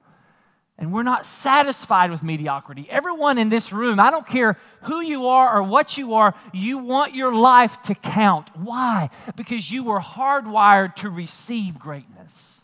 And 0.78 0.92
we're 0.92 1.02
not 1.02 1.24
satisfied 1.24 2.10
with 2.10 2.22
mediocrity. 2.22 2.86
Everyone 2.90 3.38
in 3.38 3.48
this 3.48 3.72
room, 3.72 3.98
I 3.98 4.10
don't 4.10 4.26
care 4.26 4.58
who 4.82 5.00
you 5.00 5.26
are 5.26 5.56
or 5.56 5.62
what 5.62 5.96
you 5.96 6.14
are, 6.14 6.34
you 6.52 6.76
want 6.78 7.14
your 7.14 7.34
life 7.34 7.80
to 7.82 7.94
count. 7.94 8.50
Why? 8.54 9.08
Because 9.36 9.70
you 9.70 9.84
were 9.84 10.00
hardwired 10.00 10.94
to 10.96 11.08
receive 11.08 11.78
greatness. 11.78 12.55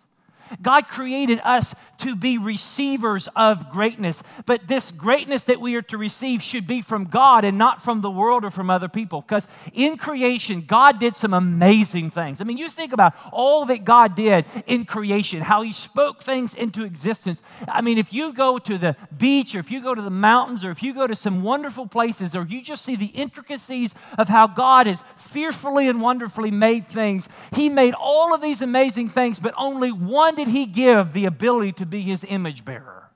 God 0.60 0.88
created 0.88 1.40
us 1.44 1.74
to 1.98 2.16
be 2.16 2.36
receivers 2.36 3.28
of 3.36 3.70
greatness, 3.70 4.22
but 4.44 4.66
this 4.66 4.90
greatness 4.90 5.44
that 5.44 5.60
we 5.60 5.76
are 5.76 5.82
to 5.82 5.96
receive 5.96 6.42
should 6.42 6.66
be 6.66 6.82
from 6.82 7.04
God 7.04 7.44
and 7.44 7.56
not 7.56 7.80
from 7.80 8.00
the 8.00 8.10
world 8.10 8.44
or 8.44 8.50
from 8.50 8.70
other 8.70 8.88
people. 8.88 9.20
Because 9.20 9.46
in 9.72 9.96
creation, 9.96 10.64
God 10.66 10.98
did 10.98 11.14
some 11.14 11.32
amazing 11.32 12.10
things. 12.10 12.40
I 12.40 12.44
mean, 12.44 12.58
you 12.58 12.68
think 12.68 12.92
about 12.92 13.14
all 13.32 13.64
that 13.66 13.84
God 13.84 14.16
did 14.16 14.44
in 14.66 14.84
creation, 14.84 15.42
how 15.42 15.62
He 15.62 15.72
spoke 15.72 16.20
things 16.20 16.54
into 16.54 16.84
existence. 16.84 17.40
I 17.68 17.80
mean, 17.80 17.98
if 17.98 18.12
you 18.12 18.32
go 18.32 18.58
to 18.58 18.78
the 18.78 18.96
beach 19.16 19.54
or 19.54 19.60
if 19.60 19.70
you 19.70 19.80
go 19.80 19.94
to 19.94 20.02
the 20.02 20.10
mountains 20.10 20.64
or 20.64 20.70
if 20.70 20.82
you 20.82 20.92
go 20.92 21.06
to 21.06 21.14
some 21.14 21.42
wonderful 21.42 21.86
places 21.86 22.34
or 22.34 22.44
you 22.44 22.62
just 22.62 22.84
see 22.84 22.96
the 22.96 23.06
intricacies 23.06 23.94
of 24.18 24.28
how 24.28 24.46
God 24.48 24.86
has 24.86 25.04
fearfully 25.16 25.88
and 25.88 26.00
wonderfully 26.00 26.50
made 26.50 26.88
things, 26.88 27.28
He 27.54 27.68
made 27.68 27.94
all 27.94 28.34
of 28.34 28.42
these 28.42 28.60
amazing 28.60 29.08
things, 29.08 29.38
but 29.38 29.54
only 29.56 29.92
one 29.92 30.34
did 30.44 30.52
he 30.52 30.66
give 30.66 31.12
the 31.12 31.24
ability 31.24 31.70
to 31.70 31.86
be 31.86 32.02
his 32.02 32.24
image 32.28 32.64
bearer? 32.64 33.10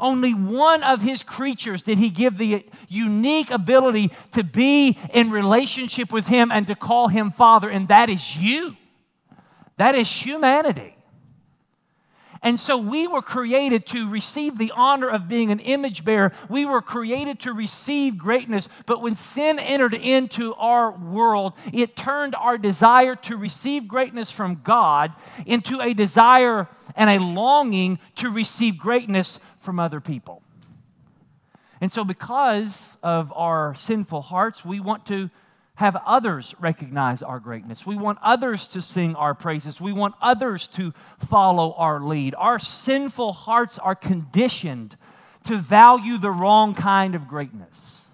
Only 0.00 0.34
one 0.34 0.82
of 0.82 1.02
his 1.02 1.22
creatures 1.22 1.84
did 1.84 1.98
he 1.98 2.10
give 2.10 2.36
the 2.36 2.66
unique 2.88 3.52
ability 3.52 4.10
to 4.32 4.42
be 4.42 4.98
in 5.14 5.30
relationship 5.30 6.12
with 6.12 6.26
him 6.26 6.50
and 6.50 6.66
to 6.66 6.74
call 6.74 7.08
him 7.08 7.30
Father, 7.30 7.68
and 7.68 7.86
that 7.86 8.10
is 8.10 8.36
you. 8.36 8.76
That 9.76 9.94
is 9.94 10.10
humanity. 10.10 10.97
And 12.42 12.58
so 12.60 12.78
we 12.78 13.06
were 13.06 13.22
created 13.22 13.86
to 13.86 14.08
receive 14.08 14.58
the 14.58 14.72
honor 14.76 15.08
of 15.08 15.28
being 15.28 15.50
an 15.50 15.60
image 15.60 16.04
bearer. 16.04 16.32
We 16.48 16.64
were 16.64 16.80
created 16.80 17.40
to 17.40 17.52
receive 17.52 18.16
greatness. 18.16 18.68
But 18.86 19.02
when 19.02 19.14
sin 19.14 19.58
entered 19.58 19.94
into 19.94 20.54
our 20.54 20.92
world, 20.92 21.54
it 21.72 21.96
turned 21.96 22.34
our 22.36 22.56
desire 22.56 23.16
to 23.16 23.36
receive 23.36 23.88
greatness 23.88 24.30
from 24.30 24.60
God 24.62 25.12
into 25.46 25.80
a 25.80 25.94
desire 25.94 26.68
and 26.94 27.10
a 27.10 27.24
longing 27.24 27.98
to 28.16 28.30
receive 28.30 28.78
greatness 28.78 29.40
from 29.58 29.80
other 29.80 30.00
people. 30.00 30.42
And 31.80 31.92
so, 31.92 32.04
because 32.04 32.98
of 33.02 33.32
our 33.36 33.74
sinful 33.74 34.22
hearts, 34.22 34.64
we 34.64 34.80
want 34.80 35.06
to 35.06 35.30
have 35.78 35.94
others 36.04 36.56
recognize 36.58 37.22
our 37.22 37.38
greatness. 37.38 37.86
We 37.86 37.94
want 37.94 38.18
others 38.20 38.66
to 38.68 38.82
sing 38.82 39.14
our 39.14 39.32
praises. 39.32 39.80
We 39.80 39.92
want 39.92 40.16
others 40.20 40.66
to 40.68 40.92
follow 41.20 41.72
our 41.74 42.00
lead. 42.00 42.34
Our 42.36 42.58
sinful 42.58 43.32
hearts 43.32 43.78
are 43.78 43.94
conditioned 43.94 44.96
to 45.44 45.56
value 45.56 46.18
the 46.18 46.32
wrong 46.32 46.74
kind 46.74 47.14
of 47.14 47.28
greatness. 47.28 48.08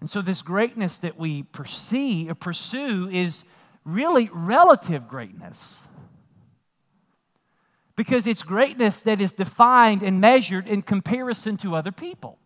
And 0.00 0.10
so, 0.10 0.20
this 0.20 0.42
greatness 0.42 0.98
that 0.98 1.16
we 1.16 1.44
perceive, 1.44 2.28
or 2.28 2.34
pursue 2.34 3.08
is 3.08 3.44
really 3.84 4.28
relative 4.32 5.06
greatness. 5.06 5.82
Because 7.94 8.26
it's 8.26 8.42
greatness 8.42 8.98
that 9.02 9.20
is 9.20 9.30
defined 9.30 10.02
and 10.02 10.20
measured 10.20 10.66
in 10.66 10.82
comparison 10.82 11.56
to 11.58 11.76
other 11.76 11.92
people. 11.92 12.36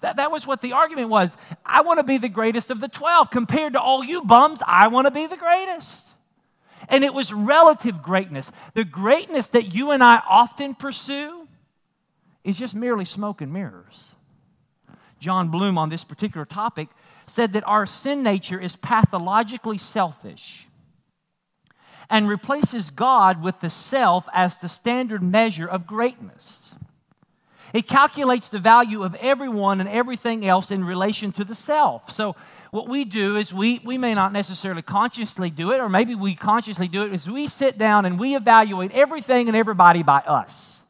That, 0.00 0.16
that 0.16 0.30
was 0.30 0.46
what 0.46 0.62
the 0.62 0.72
argument 0.72 1.08
was. 1.08 1.36
I 1.66 1.82
want 1.82 1.98
to 1.98 2.04
be 2.04 2.18
the 2.18 2.28
greatest 2.28 2.70
of 2.70 2.80
the 2.80 2.88
12. 2.88 3.30
Compared 3.30 3.72
to 3.72 3.80
all 3.80 4.04
you 4.04 4.22
bums, 4.22 4.62
I 4.66 4.88
want 4.88 5.06
to 5.06 5.10
be 5.10 5.26
the 5.26 5.36
greatest. 5.36 6.14
And 6.88 7.02
it 7.02 7.12
was 7.12 7.32
relative 7.32 8.02
greatness. 8.02 8.52
The 8.74 8.84
greatness 8.84 9.48
that 9.48 9.74
you 9.74 9.90
and 9.90 10.02
I 10.02 10.22
often 10.28 10.74
pursue 10.74 11.48
is 12.44 12.58
just 12.58 12.74
merely 12.74 13.04
smoke 13.04 13.40
and 13.40 13.52
mirrors. 13.52 14.14
Jon 15.18 15.48
Bloom, 15.48 15.76
on 15.76 15.88
this 15.88 16.04
particular 16.04 16.46
topic, 16.46 16.88
said 17.26 17.52
that 17.52 17.66
our 17.66 17.86
sin 17.86 18.22
nature 18.22 18.60
is 18.60 18.76
pathologically 18.76 19.78
selfish 19.78 20.68
and 22.08 22.28
replaces 22.28 22.90
God 22.90 23.42
with 23.42 23.60
the 23.60 23.68
self 23.68 24.28
as 24.32 24.58
the 24.58 24.68
standard 24.68 25.22
measure 25.22 25.66
of 25.66 25.86
greatness. 25.86 26.74
It 27.72 27.86
calculates 27.86 28.48
the 28.48 28.58
value 28.58 29.02
of 29.02 29.14
everyone 29.16 29.80
and 29.80 29.88
everything 29.88 30.46
else 30.46 30.70
in 30.70 30.84
relation 30.84 31.32
to 31.32 31.44
the 31.44 31.54
self. 31.54 32.10
So, 32.10 32.34
what 32.70 32.88
we 32.88 33.04
do 33.04 33.36
is 33.36 33.52
we, 33.52 33.80
we 33.82 33.96
may 33.96 34.14
not 34.14 34.32
necessarily 34.32 34.82
consciously 34.82 35.48
do 35.48 35.72
it, 35.72 35.80
or 35.80 35.88
maybe 35.88 36.14
we 36.14 36.34
consciously 36.34 36.86
do 36.86 37.04
it, 37.04 37.14
is 37.14 37.28
we 37.28 37.46
sit 37.46 37.78
down 37.78 38.04
and 38.04 38.18
we 38.18 38.36
evaluate 38.36 38.90
everything 38.92 39.48
and 39.48 39.56
everybody 39.56 40.02
by 40.02 40.18
us. 40.20 40.82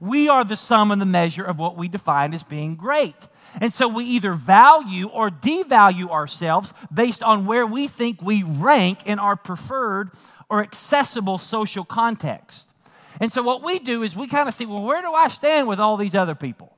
We 0.00 0.28
are 0.28 0.44
the 0.44 0.56
sum 0.56 0.90
and 0.90 1.00
the 1.00 1.06
measure 1.06 1.44
of 1.44 1.58
what 1.58 1.76
we 1.76 1.88
define 1.88 2.34
as 2.34 2.42
being 2.42 2.76
great. 2.76 3.16
And 3.60 3.72
so 3.72 3.88
we 3.88 4.04
either 4.04 4.34
value 4.34 5.08
or 5.08 5.30
devalue 5.30 6.10
ourselves 6.10 6.72
based 6.92 7.22
on 7.22 7.46
where 7.46 7.66
we 7.66 7.88
think 7.88 8.20
we 8.20 8.42
rank 8.42 9.06
in 9.06 9.18
our 9.18 9.36
preferred 9.36 10.10
or 10.48 10.62
accessible 10.62 11.38
social 11.38 11.84
context. 11.84 12.68
And 13.20 13.32
so 13.32 13.42
what 13.42 13.62
we 13.62 13.78
do 13.78 14.02
is 14.02 14.16
we 14.16 14.26
kind 14.26 14.48
of 14.48 14.54
see, 14.54 14.66
well, 14.66 14.82
where 14.82 15.02
do 15.02 15.12
I 15.12 15.28
stand 15.28 15.68
with 15.68 15.78
all 15.78 15.96
these 15.96 16.14
other 16.14 16.34
people? 16.34 16.74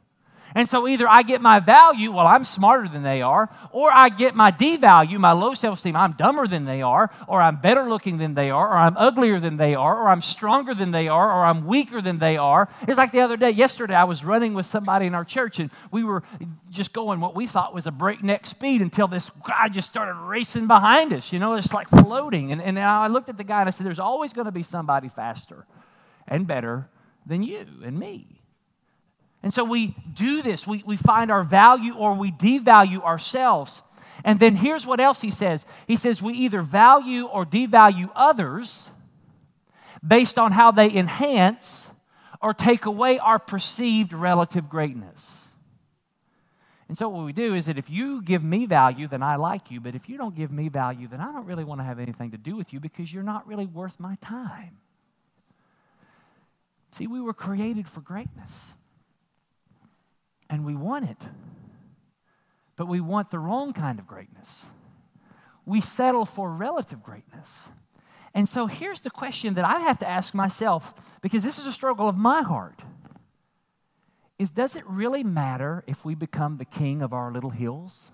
And 0.56 0.66
so 0.66 0.88
either 0.88 1.06
I 1.06 1.22
get 1.22 1.42
my 1.42 1.60
value, 1.60 2.10
well, 2.10 2.26
I'm 2.26 2.46
smarter 2.46 2.88
than 2.88 3.02
they 3.02 3.20
are, 3.20 3.50
or 3.72 3.90
I 3.92 4.08
get 4.08 4.34
my 4.34 4.50
devalue, 4.50 5.18
my 5.18 5.32
low 5.32 5.52
self 5.52 5.76
esteem, 5.76 5.94
I'm 5.94 6.12
dumber 6.12 6.46
than 6.46 6.64
they 6.64 6.80
are, 6.80 7.10
or 7.28 7.42
I'm 7.42 7.56
better 7.56 7.90
looking 7.90 8.16
than 8.16 8.32
they 8.32 8.50
are, 8.50 8.70
or 8.70 8.78
I'm 8.78 8.96
uglier 8.96 9.38
than 9.38 9.58
they 9.58 9.74
are, 9.74 10.00
or 10.00 10.08
I'm 10.08 10.22
stronger 10.22 10.74
than 10.74 10.92
they 10.92 11.08
are, 11.08 11.30
or 11.30 11.44
I'm 11.44 11.66
weaker 11.66 12.00
than 12.00 12.20
they 12.20 12.38
are. 12.38 12.70
It's 12.88 12.96
like 12.96 13.12
the 13.12 13.20
other 13.20 13.36
day, 13.36 13.50
yesterday, 13.50 13.94
I 13.94 14.04
was 14.04 14.24
running 14.24 14.54
with 14.54 14.64
somebody 14.64 15.04
in 15.04 15.14
our 15.14 15.26
church, 15.26 15.58
and 15.58 15.70
we 15.90 16.02
were 16.02 16.22
just 16.70 16.94
going 16.94 17.20
what 17.20 17.34
we 17.34 17.46
thought 17.46 17.74
was 17.74 17.86
a 17.86 17.92
breakneck 17.92 18.46
speed 18.46 18.80
until 18.80 19.08
this 19.08 19.30
guy 19.46 19.68
just 19.68 19.90
started 19.90 20.14
racing 20.14 20.66
behind 20.66 21.12
us. 21.12 21.34
You 21.34 21.38
know, 21.38 21.52
it's 21.52 21.74
like 21.74 21.90
floating. 21.90 22.50
And, 22.50 22.62
and 22.62 22.78
I 22.78 23.08
looked 23.08 23.28
at 23.28 23.36
the 23.36 23.44
guy 23.44 23.60
and 23.60 23.68
I 23.68 23.72
said, 23.72 23.84
There's 23.84 23.98
always 23.98 24.32
going 24.32 24.46
to 24.46 24.52
be 24.52 24.62
somebody 24.62 25.10
faster 25.10 25.66
and 26.26 26.46
better 26.46 26.88
than 27.24 27.42
you 27.42 27.66
and 27.84 27.98
me. 27.98 28.42
And 29.42 29.52
so 29.52 29.64
we 29.64 29.94
do 30.12 30.42
this. 30.42 30.66
We, 30.66 30.82
we 30.86 30.96
find 30.96 31.30
our 31.30 31.42
value 31.42 31.94
or 31.94 32.14
we 32.14 32.32
devalue 32.32 33.02
ourselves. 33.02 33.82
And 34.24 34.40
then 34.40 34.56
here's 34.56 34.86
what 34.86 34.98
else 34.98 35.20
he 35.20 35.30
says 35.30 35.64
He 35.86 35.96
says, 35.96 36.20
we 36.22 36.34
either 36.34 36.62
value 36.62 37.26
or 37.26 37.44
devalue 37.44 38.10
others 38.14 38.88
based 40.06 40.38
on 40.38 40.52
how 40.52 40.70
they 40.70 40.92
enhance 40.92 41.88
or 42.40 42.52
take 42.52 42.86
away 42.86 43.18
our 43.18 43.38
perceived 43.38 44.12
relative 44.12 44.68
greatness. 44.68 45.48
And 46.88 46.96
so, 46.96 47.08
what 47.08 47.24
we 47.24 47.32
do 47.32 47.54
is 47.54 47.66
that 47.66 47.78
if 47.78 47.90
you 47.90 48.22
give 48.22 48.44
me 48.44 48.66
value, 48.66 49.08
then 49.08 49.22
I 49.22 49.36
like 49.36 49.70
you. 49.70 49.80
But 49.80 49.96
if 49.96 50.08
you 50.08 50.16
don't 50.18 50.36
give 50.36 50.52
me 50.52 50.68
value, 50.68 51.08
then 51.08 51.20
I 51.20 51.32
don't 51.32 51.46
really 51.46 51.64
want 51.64 51.80
to 51.80 51.84
have 51.84 51.98
anything 51.98 52.30
to 52.30 52.38
do 52.38 52.54
with 52.54 52.72
you 52.72 52.78
because 52.78 53.12
you're 53.12 53.24
not 53.24 53.46
really 53.46 53.66
worth 53.66 53.98
my 53.98 54.16
time. 54.20 54.78
See, 56.96 57.06
we 57.06 57.20
were 57.20 57.34
created 57.34 57.90
for 57.90 58.00
greatness. 58.00 58.72
And 60.48 60.64
we 60.64 60.74
want 60.74 61.10
it. 61.10 61.18
But 62.74 62.88
we 62.88 63.02
want 63.02 63.30
the 63.30 63.38
wrong 63.38 63.74
kind 63.74 63.98
of 63.98 64.06
greatness. 64.06 64.64
We 65.66 65.82
settle 65.82 66.24
for 66.24 66.50
relative 66.50 67.02
greatness. 67.02 67.68
And 68.32 68.48
so 68.48 68.66
here's 68.66 69.02
the 69.02 69.10
question 69.10 69.52
that 69.54 69.64
I 69.66 69.80
have 69.80 69.98
to 69.98 70.08
ask 70.08 70.32
myself 70.32 70.94
because 71.20 71.42
this 71.42 71.58
is 71.58 71.66
a 71.66 71.72
struggle 71.72 72.08
of 72.08 72.16
my 72.16 72.40
heart. 72.40 72.80
Is 74.38 74.50
does 74.50 74.74
it 74.74 74.86
really 74.86 75.22
matter 75.22 75.84
if 75.86 76.02
we 76.02 76.14
become 76.14 76.56
the 76.56 76.64
king 76.64 77.02
of 77.02 77.12
our 77.12 77.30
little 77.30 77.50
hills? 77.50 78.10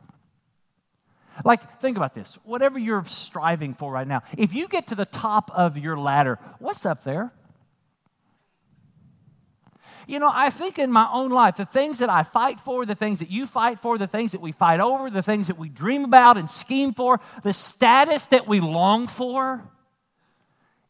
Like, 1.44 1.80
think 1.80 1.96
about 1.96 2.14
this. 2.14 2.36
Whatever 2.42 2.80
you're 2.80 3.04
striving 3.04 3.74
for 3.74 3.92
right 3.92 4.08
now, 4.08 4.22
if 4.36 4.52
you 4.52 4.66
get 4.66 4.88
to 4.88 4.96
the 4.96 5.06
top 5.06 5.52
of 5.54 5.78
your 5.78 5.96
ladder, 5.96 6.40
what's 6.58 6.84
up 6.84 7.04
there? 7.04 7.32
You 10.06 10.18
know, 10.18 10.30
I 10.32 10.50
think 10.50 10.78
in 10.78 10.90
my 10.90 11.08
own 11.12 11.30
life, 11.30 11.56
the 11.56 11.64
things 11.64 11.98
that 11.98 12.10
I 12.10 12.22
fight 12.22 12.60
for, 12.60 12.84
the 12.84 12.94
things 12.94 13.20
that 13.20 13.30
you 13.30 13.46
fight 13.46 13.78
for, 13.78 13.98
the 13.98 14.06
things 14.06 14.32
that 14.32 14.40
we 14.40 14.52
fight 14.52 14.80
over, 14.80 15.10
the 15.10 15.22
things 15.22 15.46
that 15.46 15.58
we 15.58 15.68
dream 15.68 16.04
about 16.04 16.36
and 16.36 16.50
scheme 16.50 16.92
for, 16.92 17.20
the 17.42 17.52
status 17.52 18.26
that 18.26 18.46
we 18.46 18.60
long 18.60 19.06
for 19.06 19.62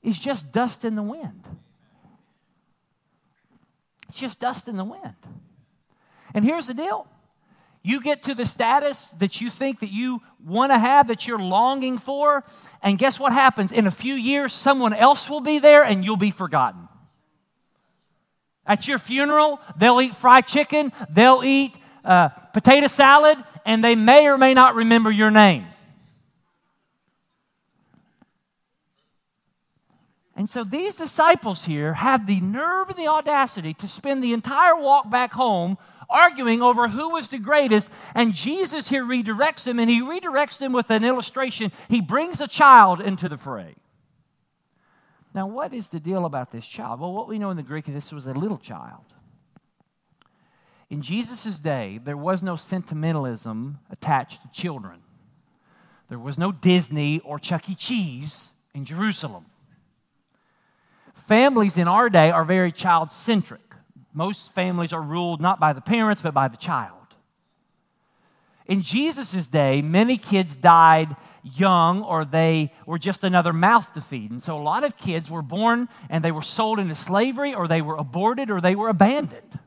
is 0.02 0.18
just 0.18 0.52
dust 0.52 0.84
in 0.84 0.94
the 0.94 1.02
wind. 1.02 1.44
It's 4.08 4.18
just 4.18 4.40
dust 4.40 4.68
in 4.68 4.76
the 4.76 4.84
wind. 4.84 5.14
And 6.34 6.44
here's 6.44 6.66
the 6.66 6.74
deal 6.74 7.06
you 7.84 8.00
get 8.00 8.22
to 8.22 8.34
the 8.34 8.44
status 8.44 9.08
that 9.08 9.40
you 9.40 9.50
think 9.50 9.80
that 9.80 9.90
you 9.90 10.22
want 10.44 10.70
to 10.70 10.78
have 10.78 11.08
that 11.08 11.26
you're 11.26 11.38
longing 11.38 11.98
for 11.98 12.44
and 12.82 12.96
guess 12.96 13.18
what 13.18 13.32
happens 13.32 13.72
in 13.72 13.86
a 13.86 13.90
few 13.90 14.14
years 14.14 14.52
someone 14.52 14.92
else 14.92 15.28
will 15.28 15.40
be 15.40 15.58
there 15.58 15.82
and 15.82 16.04
you'll 16.04 16.16
be 16.16 16.30
forgotten 16.30 16.88
at 18.66 18.86
your 18.88 18.98
funeral 18.98 19.60
they'll 19.76 20.00
eat 20.00 20.16
fried 20.16 20.46
chicken 20.46 20.92
they'll 21.10 21.42
eat 21.44 21.76
uh, 22.04 22.28
potato 22.28 22.86
salad 22.86 23.38
and 23.64 23.84
they 23.84 23.94
may 23.94 24.26
or 24.26 24.36
may 24.38 24.54
not 24.54 24.74
remember 24.74 25.10
your 25.10 25.30
name 25.30 25.66
and 30.34 30.48
so 30.48 30.64
these 30.64 30.96
disciples 30.96 31.66
here 31.66 31.94
have 31.94 32.26
the 32.26 32.40
nerve 32.40 32.88
and 32.88 32.98
the 32.98 33.06
audacity 33.06 33.74
to 33.74 33.86
spend 33.86 34.24
the 34.24 34.32
entire 34.32 34.76
walk 34.76 35.10
back 35.10 35.32
home 35.32 35.78
arguing 36.12 36.62
over 36.62 36.88
who 36.88 37.10
was 37.10 37.28
the 37.28 37.38
greatest. 37.38 37.90
And 38.14 38.34
Jesus 38.34 38.88
here 38.88 39.04
redirects 39.04 39.64
them, 39.64 39.78
and 39.78 39.90
he 39.90 40.00
redirects 40.00 40.58
them 40.58 40.72
with 40.72 40.90
an 40.90 41.04
illustration. 41.04 41.72
He 41.88 42.00
brings 42.00 42.40
a 42.40 42.48
child 42.48 43.00
into 43.00 43.28
the 43.28 43.38
fray. 43.38 43.74
Now, 45.34 45.46
what 45.46 45.72
is 45.72 45.88
the 45.88 46.00
deal 46.00 46.24
about 46.26 46.50
this 46.50 46.66
child? 46.66 47.00
Well, 47.00 47.12
what 47.12 47.28
we 47.28 47.38
know 47.38 47.50
in 47.50 47.56
the 47.56 47.62
Greek 47.62 47.88
is 47.88 47.94
this 47.94 48.12
was 48.12 48.26
a 48.26 48.34
little 48.34 48.58
child. 48.58 49.04
In 50.90 51.00
Jesus' 51.00 51.58
day, 51.58 51.98
there 52.04 52.18
was 52.18 52.42
no 52.42 52.54
sentimentalism 52.54 53.78
attached 53.90 54.42
to 54.42 54.50
children. 54.50 55.00
There 56.10 56.18
was 56.18 56.38
no 56.38 56.52
Disney 56.52 57.20
or 57.20 57.38
Chuck 57.38 57.70
E. 57.70 57.74
Cheese 57.74 58.50
in 58.74 58.84
Jerusalem. 58.84 59.46
Families 61.14 61.78
in 61.78 61.88
our 61.88 62.10
day 62.10 62.30
are 62.30 62.44
very 62.44 62.70
child 62.70 63.10
centric. 63.10 63.60
Most 64.12 64.52
families 64.52 64.92
are 64.92 65.00
ruled 65.00 65.40
not 65.40 65.58
by 65.58 65.72
the 65.72 65.80
parents, 65.80 66.20
but 66.20 66.34
by 66.34 66.48
the 66.48 66.58
child. 66.58 66.98
In 68.66 68.82
Jesus' 68.82 69.48
day, 69.48 69.80
many 69.80 70.18
kids 70.18 70.56
died 70.56 71.16
young 71.42 72.02
or 72.02 72.24
they 72.24 72.72
were 72.86 72.98
just 72.98 73.24
another 73.24 73.52
mouth 73.52 73.92
to 73.94 74.00
feed. 74.00 74.30
And 74.30 74.42
so 74.42 74.56
a 74.56 74.62
lot 74.62 74.84
of 74.84 74.96
kids 74.96 75.30
were 75.30 75.42
born 75.42 75.88
and 76.08 76.24
they 76.24 76.32
were 76.32 76.42
sold 76.42 76.78
into 76.78 76.94
slavery 76.94 77.54
or 77.54 77.66
they 77.66 77.82
were 77.82 77.96
aborted 77.96 78.50
or 78.50 78.60
they 78.60 78.74
were 78.74 78.88
abandoned. 78.88 79.58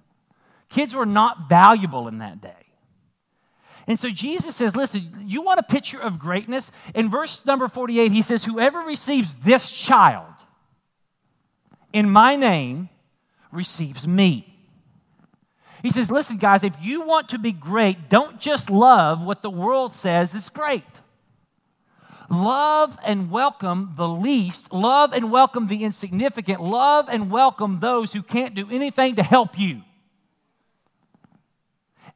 Kids 0.69 0.95
were 0.95 1.05
not 1.05 1.49
valuable 1.49 2.07
in 2.07 2.19
that 2.19 2.41
day. 2.41 2.53
And 3.87 3.99
so 3.99 4.09
Jesus 4.09 4.55
says, 4.55 4.75
listen, 4.75 5.13
you 5.25 5.43
want 5.43 5.59
a 5.59 5.63
picture 5.63 6.01
of 6.01 6.17
greatness? 6.17 6.71
In 6.95 7.09
verse 7.09 7.45
number 7.45 7.67
48, 7.67 8.11
he 8.11 8.21
says, 8.21 8.45
Whoever 8.45 8.79
receives 8.79 9.35
this 9.35 9.69
child 9.69 10.33
in 11.93 12.09
my 12.09 12.35
name 12.35 12.89
receives 13.51 14.07
me. 14.07 14.51
He 15.83 15.91
says, 15.91 16.09
Listen, 16.09 16.37
guys, 16.37 16.63
if 16.63 16.73
you 16.81 17.05
want 17.05 17.29
to 17.29 17.37
be 17.37 17.51
great, 17.51 18.09
don't 18.09 18.39
just 18.39 18.71
love 18.71 19.23
what 19.23 19.43
the 19.43 19.51
world 19.51 19.93
says 19.93 20.33
is 20.33 20.49
great. 20.49 20.83
Love 22.29 22.97
and 23.05 23.29
welcome 23.29 23.93
the 23.95 24.07
least. 24.07 24.73
Love 24.73 25.13
and 25.13 25.31
welcome 25.31 25.67
the 25.67 25.83
insignificant. 25.83 26.61
Love 26.61 27.07
and 27.09 27.29
welcome 27.29 27.79
those 27.79 28.13
who 28.13 28.23
can't 28.23 28.55
do 28.55 28.67
anything 28.71 29.15
to 29.15 29.23
help 29.23 29.59
you. 29.59 29.81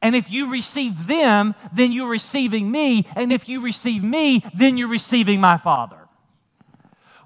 And 0.02 0.16
if 0.16 0.30
you 0.30 0.50
receive 0.50 1.06
them, 1.06 1.54
then 1.72 1.92
you're 1.92 2.10
receiving 2.10 2.70
me. 2.70 3.06
And 3.14 3.32
if 3.32 3.48
you 3.48 3.60
receive 3.60 4.02
me, 4.02 4.42
then 4.54 4.78
you're 4.78 4.88
receiving 4.88 5.40
my 5.40 5.58
Father 5.58 5.99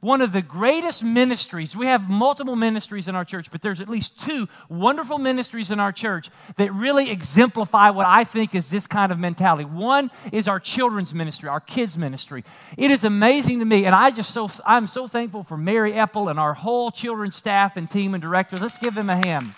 one 0.05 0.21
of 0.21 0.33
the 0.33 0.43
greatest 0.43 1.03
ministries. 1.03 1.75
We 1.75 1.87
have 1.87 2.11
multiple 2.11 2.57
ministries 2.57 3.09
in 3.09 3.15
our 3.15 3.25
church, 3.25 3.51
but 3.51 3.63
there's 3.63 3.81
at 3.81 3.89
least 3.89 4.21
two 4.21 4.47
wonderful 4.69 5.17
ministries 5.17 5.71
in 5.71 5.81
our 5.81 5.93
church 5.93 6.29
that 6.57 6.71
really 6.75 7.11
exemplify 7.11 7.89
what 7.89 8.07
I 8.07 8.25
think 8.25 8.55
is 8.55 8.69
this 8.69 8.87
kind 8.87 9.11
of 9.11 9.19
mentality. 9.19 9.65
One 9.65 10.11
is 10.31 10.47
our 10.47 10.61
children's 10.61 11.15
ministry, 11.15 11.49
our 11.49 11.59
kids 11.59 11.97
ministry. 11.97 12.45
It 12.77 12.91
is 12.91 13.03
amazing 13.03 13.61
to 13.61 13.65
me, 13.65 13.87
and 13.87 13.95
I 13.95 14.11
just 14.11 14.35
so 14.35 14.51
I'm 14.67 14.87
so 14.87 15.09
thankful 15.09 15.43
for 15.43 15.57
Mary 15.57 15.95
Epple 15.95 16.31
and 16.31 16.39
our 16.39 16.53
whole 16.53 16.91
children's 16.91 17.37
staff 17.37 17.79
and 17.79 17.91
team 17.91 18.13
and 18.13 18.21
directors. 18.21 18.61
Let's 18.61 18.77
give 18.77 18.95
them 18.95 19.09
a 19.09 19.17
hand. 19.17 19.55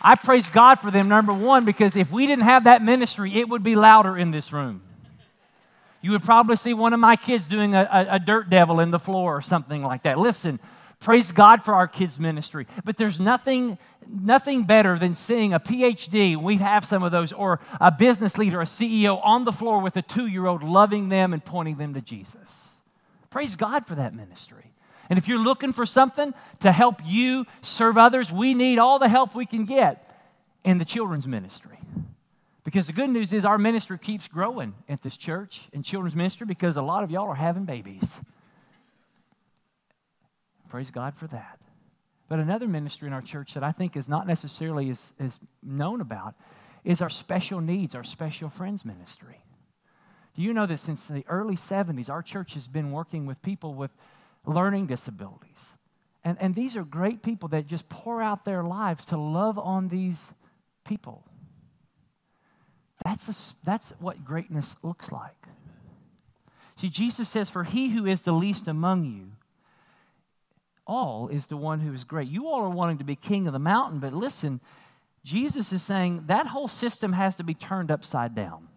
I 0.00 0.14
praise 0.14 0.48
God 0.48 0.76
for 0.76 0.92
them, 0.92 1.08
number 1.08 1.32
one, 1.32 1.64
because 1.64 1.96
if 1.96 2.12
we 2.12 2.28
didn't 2.28 2.44
have 2.44 2.62
that 2.64 2.84
ministry, 2.84 3.34
it 3.34 3.48
would 3.48 3.64
be 3.64 3.74
louder 3.74 4.16
in 4.16 4.30
this 4.30 4.52
room. 4.52 4.82
You 6.00 6.12
would 6.12 6.22
probably 6.22 6.56
see 6.56 6.74
one 6.74 6.92
of 6.92 7.00
my 7.00 7.16
kids 7.16 7.46
doing 7.46 7.74
a, 7.74 7.88
a, 7.90 8.14
a 8.14 8.18
dirt 8.18 8.48
devil 8.50 8.80
in 8.80 8.90
the 8.90 8.98
floor 8.98 9.36
or 9.36 9.40
something 9.40 9.82
like 9.82 10.04
that. 10.04 10.18
Listen, 10.18 10.60
praise 11.00 11.32
God 11.32 11.62
for 11.62 11.74
our 11.74 11.88
kids' 11.88 12.20
ministry. 12.20 12.66
But 12.84 12.96
there's 12.96 13.18
nothing, 13.18 13.78
nothing 14.08 14.64
better 14.64 14.98
than 14.98 15.14
seeing 15.14 15.52
a 15.52 15.60
PhD, 15.60 16.36
we 16.36 16.56
have 16.56 16.84
some 16.84 17.02
of 17.02 17.10
those, 17.10 17.32
or 17.32 17.60
a 17.80 17.90
business 17.90 18.38
leader, 18.38 18.60
a 18.60 18.64
CEO 18.64 19.20
on 19.24 19.44
the 19.44 19.52
floor 19.52 19.80
with 19.80 19.96
a 19.96 20.02
two 20.02 20.26
year 20.26 20.46
old 20.46 20.62
loving 20.62 21.08
them 21.08 21.32
and 21.32 21.44
pointing 21.44 21.76
them 21.76 21.94
to 21.94 22.00
Jesus. 22.00 22.78
Praise 23.30 23.56
God 23.56 23.86
for 23.86 23.94
that 23.96 24.14
ministry. 24.14 24.72
And 25.10 25.18
if 25.18 25.26
you're 25.26 25.42
looking 25.42 25.72
for 25.72 25.86
something 25.86 26.34
to 26.60 26.70
help 26.70 27.00
you 27.04 27.46
serve 27.62 27.96
others, 27.96 28.30
we 28.30 28.54
need 28.54 28.78
all 28.78 28.98
the 28.98 29.08
help 29.08 29.34
we 29.34 29.46
can 29.46 29.64
get 29.64 30.04
in 30.64 30.78
the 30.78 30.84
children's 30.84 31.26
ministry. 31.26 31.77
Because 32.68 32.86
the 32.86 32.92
good 32.92 33.08
news 33.08 33.32
is 33.32 33.46
our 33.46 33.56
ministry 33.56 33.96
keeps 33.96 34.28
growing 34.28 34.74
at 34.90 35.00
this 35.00 35.16
church 35.16 35.70
and 35.72 35.82
children's 35.82 36.14
ministry 36.14 36.46
because 36.46 36.76
a 36.76 36.82
lot 36.82 37.02
of 37.02 37.10
y'all 37.10 37.26
are 37.26 37.34
having 37.34 37.64
babies. 37.64 38.18
Praise 40.68 40.90
God 40.90 41.14
for 41.16 41.26
that. 41.28 41.58
But 42.28 42.40
another 42.40 42.68
ministry 42.68 43.08
in 43.08 43.14
our 43.14 43.22
church 43.22 43.54
that 43.54 43.64
I 43.64 43.72
think 43.72 43.96
is 43.96 44.06
not 44.06 44.26
necessarily 44.26 44.90
as, 44.90 45.14
as 45.18 45.40
known 45.62 46.02
about 46.02 46.34
is 46.84 47.00
our 47.00 47.08
special 47.08 47.62
needs, 47.62 47.94
our 47.94 48.04
special 48.04 48.50
friends 48.50 48.84
ministry. 48.84 49.46
Do 50.36 50.42
you 50.42 50.52
know 50.52 50.66
that 50.66 50.78
since 50.78 51.06
the 51.06 51.24
early 51.26 51.56
70s, 51.56 52.10
our 52.10 52.20
church 52.20 52.52
has 52.52 52.68
been 52.68 52.92
working 52.92 53.24
with 53.24 53.40
people 53.40 53.72
with 53.72 53.92
learning 54.44 54.88
disabilities? 54.88 55.78
And, 56.22 56.36
and 56.38 56.54
these 56.54 56.76
are 56.76 56.84
great 56.84 57.22
people 57.22 57.48
that 57.48 57.64
just 57.64 57.88
pour 57.88 58.20
out 58.20 58.44
their 58.44 58.62
lives 58.62 59.06
to 59.06 59.16
love 59.16 59.58
on 59.58 59.88
these 59.88 60.34
people. 60.84 61.24
That's, 63.04 63.28
a, 63.28 63.64
that's 63.64 63.92
what 64.00 64.24
greatness 64.24 64.76
looks 64.82 65.12
like. 65.12 65.46
See, 66.76 66.88
Jesus 66.88 67.28
says, 67.28 67.50
For 67.50 67.64
he 67.64 67.90
who 67.90 68.06
is 68.06 68.22
the 68.22 68.32
least 68.32 68.68
among 68.68 69.04
you, 69.04 69.32
all 70.86 71.28
is 71.28 71.46
the 71.48 71.56
one 71.56 71.80
who 71.80 71.92
is 71.92 72.04
great. 72.04 72.28
You 72.28 72.46
all 72.46 72.62
are 72.62 72.70
wanting 72.70 72.98
to 72.98 73.04
be 73.04 73.14
king 73.14 73.46
of 73.46 73.52
the 73.52 73.58
mountain, 73.58 74.00
but 74.00 74.12
listen, 74.12 74.60
Jesus 75.24 75.72
is 75.72 75.82
saying 75.82 76.24
that 76.26 76.48
whole 76.48 76.68
system 76.68 77.12
has 77.12 77.36
to 77.36 77.44
be 77.44 77.54
turned 77.54 77.90
upside 77.90 78.34
down. 78.34 78.68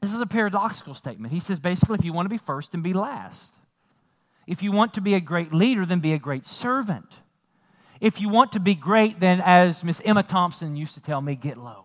This 0.00 0.12
is 0.12 0.20
a 0.20 0.26
paradoxical 0.26 0.94
statement. 0.94 1.32
He 1.32 1.40
says 1.40 1.58
basically, 1.58 1.98
if 1.98 2.04
you 2.04 2.12
want 2.12 2.26
to 2.26 2.30
be 2.30 2.38
first, 2.38 2.72
then 2.72 2.82
be 2.82 2.92
last. 2.92 3.54
If 4.46 4.62
you 4.62 4.72
want 4.72 4.94
to 4.94 5.00
be 5.00 5.14
a 5.14 5.20
great 5.20 5.52
leader, 5.52 5.84
then 5.84 6.00
be 6.00 6.12
a 6.12 6.18
great 6.18 6.46
servant. 6.46 7.06
If 8.00 8.20
you 8.20 8.28
want 8.28 8.52
to 8.52 8.60
be 8.60 8.74
great, 8.74 9.20
then 9.20 9.40
as 9.40 9.84
Miss 9.84 10.00
Emma 10.04 10.22
Thompson 10.22 10.76
used 10.76 10.94
to 10.94 11.02
tell 11.02 11.20
me, 11.20 11.34
get 11.34 11.58
low. 11.58 11.84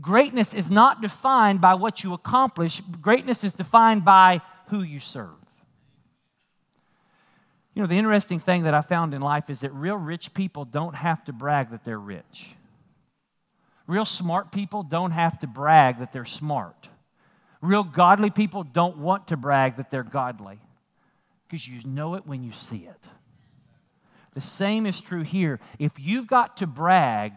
Greatness 0.00 0.54
is 0.54 0.70
not 0.70 1.00
defined 1.00 1.60
by 1.60 1.74
what 1.74 2.04
you 2.04 2.12
accomplish, 2.12 2.80
greatness 3.00 3.44
is 3.44 3.54
defined 3.54 4.04
by 4.04 4.40
who 4.66 4.82
you 4.82 5.00
serve. 5.00 5.30
You 7.74 7.82
know, 7.82 7.86
the 7.86 7.98
interesting 7.98 8.40
thing 8.40 8.64
that 8.64 8.74
I 8.74 8.82
found 8.82 9.14
in 9.14 9.22
life 9.22 9.48
is 9.48 9.60
that 9.60 9.72
real 9.72 9.96
rich 9.96 10.34
people 10.34 10.64
don't 10.64 10.96
have 10.96 11.24
to 11.24 11.32
brag 11.32 11.70
that 11.70 11.84
they're 11.84 11.98
rich. 11.98 12.54
Real 13.86 14.04
smart 14.04 14.50
people 14.52 14.82
don't 14.82 15.12
have 15.12 15.38
to 15.38 15.46
brag 15.46 16.00
that 16.00 16.12
they're 16.12 16.24
smart. 16.24 16.88
Real 17.60 17.84
godly 17.84 18.30
people 18.30 18.62
don't 18.64 18.98
want 18.98 19.28
to 19.28 19.36
brag 19.36 19.76
that 19.76 19.90
they're 19.90 20.02
godly 20.02 20.58
because 21.46 21.66
you 21.66 21.80
know 21.84 22.14
it 22.14 22.26
when 22.26 22.42
you 22.42 22.52
see 22.52 22.78
it. 22.78 23.08
The 24.34 24.40
same 24.40 24.84
is 24.84 25.00
true 25.00 25.22
here. 25.22 25.58
If 25.78 25.92
you've 25.98 26.26
got 26.26 26.56
to 26.58 26.66
brag, 26.66 27.32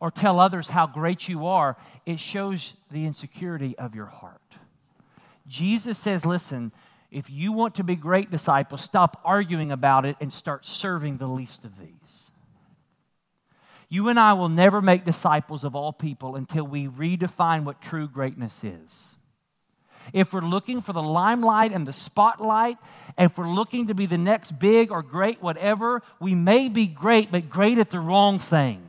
or 0.00 0.10
tell 0.10 0.40
others 0.40 0.70
how 0.70 0.86
great 0.86 1.28
you 1.28 1.46
are, 1.46 1.76
it 2.06 2.18
shows 2.18 2.74
the 2.90 3.04
insecurity 3.04 3.76
of 3.78 3.94
your 3.94 4.06
heart. 4.06 4.40
Jesus 5.46 5.98
says, 5.98 6.24
listen, 6.24 6.72
if 7.10 7.28
you 7.28 7.52
want 7.52 7.74
to 7.74 7.84
be 7.84 7.96
great 7.96 8.30
disciples, 8.30 8.82
stop 8.82 9.20
arguing 9.24 9.70
about 9.70 10.06
it 10.06 10.16
and 10.20 10.32
start 10.32 10.64
serving 10.64 11.18
the 11.18 11.26
least 11.26 11.64
of 11.64 11.78
these. 11.78 12.30
You 13.88 14.08
and 14.08 14.20
I 14.20 14.32
will 14.34 14.48
never 14.48 14.80
make 14.80 15.04
disciples 15.04 15.64
of 15.64 15.74
all 15.74 15.92
people 15.92 16.36
until 16.36 16.64
we 16.64 16.86
redefine 16.86 17.64
what 17.64 17.82
true 17.82 18.06
greatness 18.06 18.62
is. 18.62 19.16
if 20.12 20.32
we're 20.32 20.40
looking 20.40 20.80
for 20.80 20.92
the 20.92 21.02
limelight 21.02 21.72
and 21.72 21.86
the 21.86 21.92
spotlight, 21.92 22.78
and 23.16 23.30
if 23.30 23.38
we're 23.38 23.50
looking 23.50 23.86
to 23.86 23.94
be 23.94 24.06
the 24.06 24.18
next 24.18 24.58
big 24.58 24.90
or 24.90 25.02
great 25.02 25.42
whatever, 25.42 26.02
we 26.18 26.34
may 26.34 26.68
be 26.68 26.86
great, 26.86 27.30
but 27.30 27.48
great 27.48 27.78
at 27.78 27.90
the 27.90 28.00
wrong 28.00 28.38
thing. 28.38 28.88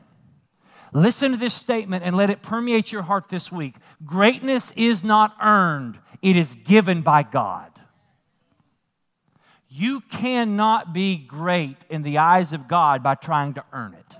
Listen 0.93 1.31
to 1.31 1.37
this 1.37 1.53
statement 1.53 2.03
and 2.03 2.15
let 2.15 2.29
it 2.29 2.41
permeate 2.41 2.91
your 2.91 3.03
heart 3.03 3.29
this 3.29 3.51
week. 3.51 3.75
Greatness 4.05 4.73
is 4.75 5.03
not 5.03 5.35
earned, 5.41 5.99
it 6.21 6.35
is 6.35 6.55
given 6.55 7.01
by 7.01 7.23
God. 7.23 7.69
You 9.69 10.01
cannot 10.01 10.91
be 10.91 11.15
great 11.15 11.77
in 11.89 12.01
the 12.01 12.17
eyes 12.17 12.51
of 12.51 12.67
God 12.67 13.01
by 13.01 13.15
trying 13.15 13.53
to 13.53 13.63
earn 13.71 13.93
it. 13.93 14.17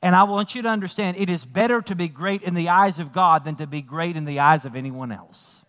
And 0.00 0.14
I 0.14 0.22
want 0.22 0.54
you 0.54 0.62
to 0.62 0.68
understand 0.68 1.16
it 1.16 1.28
is 1.28 1.44
better 1.44 1.82
to 1.82 1.96
be 1.96 2.06
great 2.08 2.42
in 2.42 2.54
the 2.54 2.68
eyes 2.68 3.00
of 3.00 3.12
God 3.12 3.44
than 3.44 3.56
to 3.56 3.66
be 3.66 3.82
great 3.82 4.16
in 4.16 4.24
the 4.24 4.38
eyes 4.38 4.64
of 4.64 4.76
anyone 4.76 5.10
else. 5.10 5.62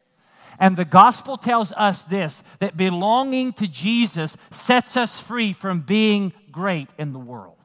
And 0.59 0.77
the 0.77 0.85
gospel 0.85 1.37
tells 1.37 1.71
us 1.73 2.05
this 2.05 2.43
that 2.59 2.77
belonging 2.77 3.53
to 3.53 3.67
Jesus 3.67 4.37
sets 4.51 4.95
us 4.95 5.19
free 5.19 5.53
from 5.53 5.81
being 5.81 6.33
great 6.51 6.89
in 6.97 7.13
the 7.13 7.19
world. 7.19 7.57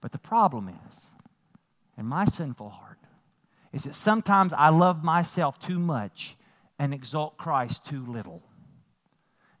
But 0.00 0.10
the 0.10 0.18
problem 0.18 0.68
is, 0.88 1.11
in 1.96 2.06
my 2.06 2.24
sinful 2.24 2.70
heart, 2.70 2.98
is 3.72 3.84
that 3.84 3.94
sometimes 3.94 4.52
I 4.52 4.68
love 4.68 5.02
myself 5.02 5.58
too 5.58 5.78
much 5.78 6.36
and 6.78 6.92
exalt 6.92 7.36
Christ 7.36 7.84
too 7.84 8.04
little. 8.04 8.42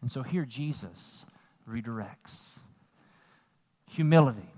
And 0.00 0.10
so 0.10 0.22
here 0.22 0.44
Jesus 0.44 1.24
redirects. 1.68 2.58
Humility. 3.90 4.48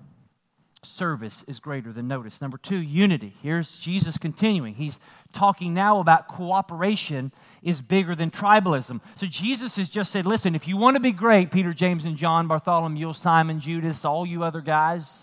Service 0.82 1.44
is 1.48 1.60
greater 1.60 1.92
than 1.92 2.06
notice. 2.08 2.42
Number 2.42 2.58
two, 2.58 2.76
unity. 2.76 3.34
Here's 3.42 3.78
Jesus 3.78 4.18
continuing. 4.18 4.74
He's 4.74 5.00
talking 5.32 5.72
now 5.72 5.98
about 5.98 6.28
cooperation 6.28 7.32
is 7.62 7.80
bigger 7.80 8.14
than 8.14 8.30
tribalism. 8.30 9.00
So 9.14 9.26
Jesus 9.26 9.76
has 9.76 9.88
just 9.88 10.12
said, 10.12 10.26
listen, 10.26 10.54
if 10.54 10.68
you 10.68 10.76
want 10.76 10.96
to 10.96 11.00
be 11.00 11.12
great, 11.12 11.50
Peter, 11.50 11.72
James, 11.72 12.04
and 12.04 12.16
John, 12.16 12.46
Bartholomew, 12.46 13.14
Simon, 13.14 13.60
Judas, 13.60 14.04
all 14.04 14.26
you 14.26 14.44
other 14.44 14.60
guys, 14.60 15.22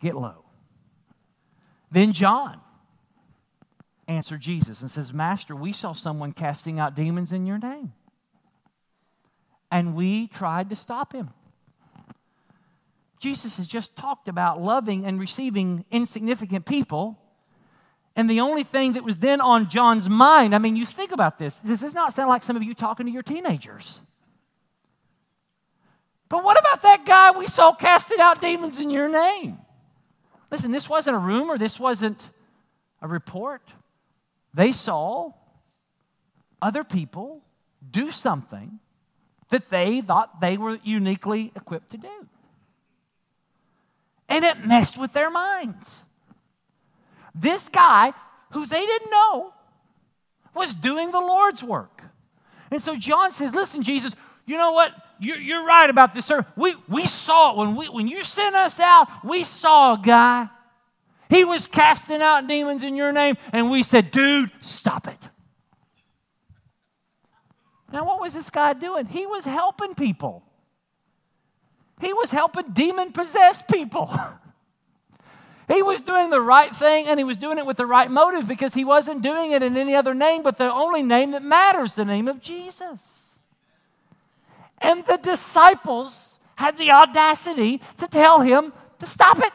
get 0.00 0.16
low. 0.16 0.41
Then 1.92 2.12
John 2.12 2.58
answered 4.08 4.40
Jesus 4.40 4.80
and 4.80 4.90
says, 4.90 5.12
Master, 5.12 5.54
we 5.54 5.72
saw 5.72 5.92
someone 5.92 6.32
casting 6.32 6.80
out 6.80 6.96
demons 6.96 7.32
in 7.32 7.44
your 7.46 7.58
name 7.58 7.92
and 9.70 9.94
we 9.94 10.26
tried 10.28 10.70
to 10.70 10.76
stop 10.76 11.12
him. 11.12 11.30
Jesus 13.20 13.58
has 13.58 13.66
just 13.66 13.94
talked 13.94 14.26
about 14.26 14.60
loving 14.60 15.06
and 15.06 15.20
receiving 15.20 15.84
insignificant 15.90 16.66
people. 16.66 17.18
And 18.16 18.28
the 18.28 18.40
only 18.40 18.64
thing 18.64 18.94
that 18.94 19.04
was 19.04 19.20
then 19.20 19.40
on 19.40 19.68
John's 19.68 20.10
mind, 20.10 20.54
I 20.54 20.58
mean, 20.58 20.76
you 20.76 20.86
think 20.86 21.12
about 21.12 21.38
this. 21.38 21.58
Does 21.58 21.80
this 21.82 21.94
not 21.94 22.12
sound 22.12 22.28
like 22.30 22.42
some 22.42 22.56
of 22.56 22.62
you 22.62 22.74
talking 22.74 23.06
to 23.06 23.12
your 23.12 23.22
teenagers? 23.22 24.00
But 26.28 26.42
what 26.42 26.58
about 26.58 26.82
that 26.82 27.04
guy 27.06 27.30
we 27.30 27.46
saw 27.46 27.74
casting 27.74 28.18
out 28.18 28.40
demons 28.40 28.80
in 28.80 28.90
your 28.90 29.10
name? 29.10 29.58
Listen, 30.52 30.70
this 30.70 30.88
wasn't 30.88 31.16
a 31.16 31.18
rumor, 31.18 31.56
this 31.56 31.80
wasn't 31.80 32.22
a 33.00 33.08
report. 33.08 33.62
They 34.52 34.70
saw 34.70 35.32
other 36.60 36.84
people 36.84 37.40
do 37.90 38.10
something 38.10 38.78
that 39.48 39.70
they 39.70 40.02
thought 40.02 40.42
they 40.42 40.58
were 40.58 40.78
uniquely 40.84 41.52
equipped 41.56 41.90
to 41.92 41.96
do. 41.96 42.28
And 44.28 44.44
it 44.44 44.64
messed 44.64 44.98
with 44.98 45.14
their 45.14 45.30
minds. 45.30 46.04
This 47.34 47.68
guy, 47.70 48.12
who 48.52 48.66
they 48.66 48.84
didn't 48.84 49.10
know, 49.10 49.54
was 50.54 50.74
doing 50.74 51.12
the 51.12 51.20
Lord's 51.20 51.62
work. 51.62 52.02
And 52.70 52.80
so 52.80 52.94
John 52.96 53.32
says, 53.32 53.54
Listen, 53.54 53.82
Jesus, 53.82 54.14
you 54.44 54.58
know 54.58 54.72
what? 54.72 54.92
You're, 55.22 55.38
you're 55.38 55.64
right 55.64 55.88
about 55.88 56.14
this, 56.14 56.26
sir. 56.26 56.44
We, 56.56 56.74
we 56.88 57.06
saw 57.06 57.52
it. 57.52 57.56
When, 57.56 57.76
we, 57.76 57.88
when 57.88 58.08
you 58.08 58.24
sent 58.24 58.56
us 58.56 58.80
out, 58.80 59.06
we 59.24 59.44
saw 59.44 59.94
a 59.94 59.98
guy. 60.02 60.48
He 61.30 61.44
was 61.44 61.68
casting 61.68 62.20
out 62.20 62.48
demons 62.48 62.82
in 62.82 62.96
your 62.96 63.12
name, 63.12 63.36
and 63.52 63.70
we 63.70 63.84
said, 63.84 64.10
Dude, 64.10 64.50
stop 64.60 65.06
it. 65.06 65.28
Now, 67.92 68.04
what 68.04 68.20
was 68.20 68.34
this 68.34 68.50
guy 68.50 68.72
doing? 68.72 69.06
He 69.06 69.24
was 69.24 69.44
helping 69.44 69.94
people. 69.94 70.42
He 72.00 72.12
was 72.12 72.32
helping 72.32 72.72
demon 72.72 73.12
possessed 73.12 73.68
people. 73.68 74.12
he 75.68 75.82
was 75.82 76.00
doing 76.00 76.30
the 76.30 76.40
right 76.40 76.74
thing 76.74 77.06
and 77.06 77.20
he 77.20 77.24
was 77.24 77.36
doing 77.36 77.58
it 77.58 77.66
with 77.66 77.76
the 77.76 77.86
right 77.86 78.10
motive 78.10 78.48
because 78.48 78.74
he 78.74 78.84
wasn't 78.84 79.22
doing 79.22 79.52
it 79.52 79.62
in 79.62 79.76
any 79.76 79.94
other 79.94 80.14
name 80.14 80.42
but 80.42 80.58
the 80.58 80.72
only 80.72 81.02
name 81.02 81.30
that 81.30 81.44
matters 81.44 81.94
the 81.94 82.04
name 82.04 82.26
of 82.26 82.40
Jesus. 82.40 83.31
And 84.82 85.04
the 85.06 85.16
disciples 85.16 86.36
had 86.56 86.76
the 86.76 86.90
audacity 86.90 87.80
to 87.98 88.06
tell 88.08 88.40
him 88.40 88.72
to 88.98 89.06
stop 89.06 89.38
it. 89.38 89.52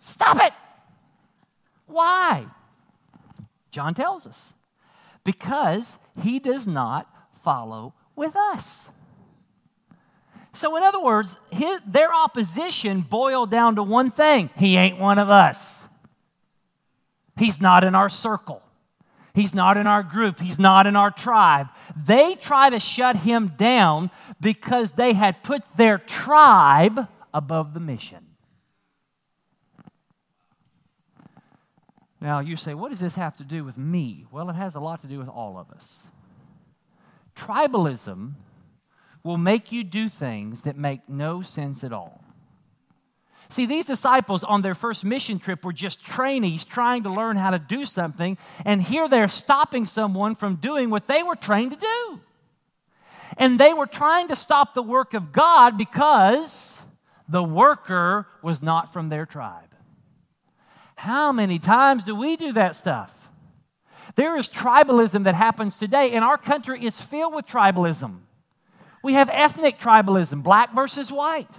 Stop 0.00 0.38
it. 0.42 0.52
Why? 1.86 2.46
John 3.70 3.94
tells 3.94 4.26
us 4.26 4.54
because 5.24 5.98
he 6.22 6.38
does 6.38 6.66
not 6.66 7.10
follow 7.42 7.94
with 8.14 8.34
us. 8.36 8.88
So, 10.52 10.74
in 10.76 10.82
other 10.82 11.02
words, 11.02 11.36
his, 11.50 11.80
their 11.86 12.12
opposition 12.14 13.02
boiled 13.02 13.50
down 13.50 13.76
to 13.76 13.82
one 13.82 14.10
thing 14.10 14.48
he 14.56 14.76
ain't 14.76 14.98
one 14.98 15.18
of 15.18 15.28
us. 15.28 15.82
He's 17.36 17.60
not 17.60 17.84
in 17.84 17.94
our 17.94 18.08
circle. 18.08 18.62
He's 19.36 19.54
not 19.54 19.76
in 19.76 19.86
our 19.86 20.02
group. 20.02 20.40
He's 20.40 20.58
not 20.58 20.86
in 20.86 20.96
our 20.96 21.10
tribe. 21.10 21.68
They 21.94 22.36
try 22.36 22.70
to 22.70 22.80
shut 22.80 23.16
him 23.16 23.52
down 23.58 24.10
because 24.40 24.92
they 24.92 25.12
had 25.12 25.42
put 25.42 25.62
their 25.76 25.98
tribe 25.98 27.06
above 27.34 27.74
the 27.74 27.80
mission. 27.80 28.24
Now, 32.18 32.40
you 32.40 32.56
say, 32.56 32.72
what 32.72 32.88
does 32.88 33.00
this 33.00 33.16
have 33.16 33.36
to 33.36 33.44
do 33.44 33.62
with 33.62 33.76
me? 33.76 34.24
Well, 34.30 34.48
it 34.48 34.56
has 34.56 34.74
a 34.74 34.80
lot 34.80 35.02
to 35.02 35.06
do 35.06 35.18
with 35.18 35.28
all 35.28 35.58
of 35.58 35.70
us. 35.70 36.08
Tribalism 37.36 38.32
will 39.22 39.36
make 39.36 39.70
you 39.70 39.84
do 39.84 40.08
things 40.08 40.62
that 40.62 40.78
make 40.78 41.10
no 41.10 41.42
sense 41.42 41.84
at 41.84 41.92
all. 41.92 42.24
See, 43.48 43.66
these 43.66 43.86
disciples 43.86 44.42
on 44.42 44.62
their 44.62 44.74
first 44.74 45.04
mission 45.04 45.38
trip 45.38 45.64
were 45.64 45.72
just 45.72 46.04
trainees 46.04 46.64
trying 46.64 47.04
to 47.04 47.10
learn 47.10 47.36
how 47.36 47.50
to 47.50 47.58
do 47.58 47.86
something, 47.86 48.38
and 48.64 48.82
here 48.82 49.08
they're 49.08 49.28
stopping 49.28 49.86
someone 49.86 50.34
from 50.34 50.56
doing 50.56 50.90
what 50.90 51.06
they 51.06 51.22
were 51.22 51.36
trained 51.36 51.72
to 51.72 51.76
do. 51.76 52.20
And 53.36 53.58
they 53.58 53.72
were 53.72 53.86
trying 53.86 54.28
to 54.28 54.36
stop 54.36 54.74
the 54.74 54.82
work 54.82 55.14
of 55.14 55.32
God 55.32 55.76
because 55.76 56.80
the 57.28 57.44
worker 57.44 58.26
was 58.42 58.62
not 58.62 58.92
from 58.92 59.08
their 59.08 59.26
tribe. 59.26 59.74
How 60.96 61.30
many 61.30 61.58
times 61.58 62.04
do 62.04 62.14
we 62.14 62.36
do 62.36 62.52
that 62.52 62.74
stuff? 62.74 63.12
There 64.14 64.36
is 64.36 64.48
tribalism 64.48 65.24
that 65.24 65.34
happens 65.34 65.78
today, 65.78 66.12
and 66.12 66.24
our 66.24 66.38
country 66.38 66.84
is 66.84 67.00
filled 67.00 67.34
with 67.34 67.46
tribalism. 67.46 68.20
We 69.02 69.12
have 69.14 69.28
ethnic 69.30 69.78
tribalism, 69.78 70.42
black 70.42 70.74
versus 70.74 71.12
white, 71.12 71.50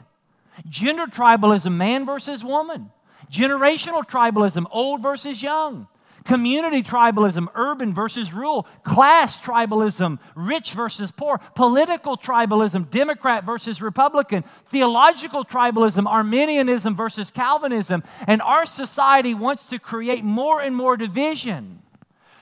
gender 0.69 1.05
tribalism, 1.07 1.73
man 1.73 2.05
versus 2.05 2.43
woman, 2.43 2.89
generational 3.31 4.05
tribalism, 4.05 4.65
old 4.71 5.01
versus 5.01 5.41
young, 5.43 5.87
community 6.25 6.83
tribalism, 6.83 7.47
urban 7.55 7.93
versus 7.93 8.33
rural, 8.33 8.63
class 8.83 9.39
tribalism, 9.39 10.19
rich 10.35 10.73
versus 10.73 11.11
poor, 11.11 11.39
political 11.55 12.17
tribalism, 12.17 12.89
Democrat 12.89 13.43
versus 13.45 13.81
Republican, 13.81 14.43
theological 14.65 15.43
tribalism, 15.45 16.05
Arminianism 16.05 16.95
versus 16.95 17.31
Calvinism. 17.31 18.03
And 18.27 18.41
our 18.41 18.65
society 18.65 19.33
wants 19.33 19.65
to 19.67 19.79
create 19.79 20.23
more 20.23 20.61
and 20.61 20.75
more 20.75 20.97
division 20.97 21.81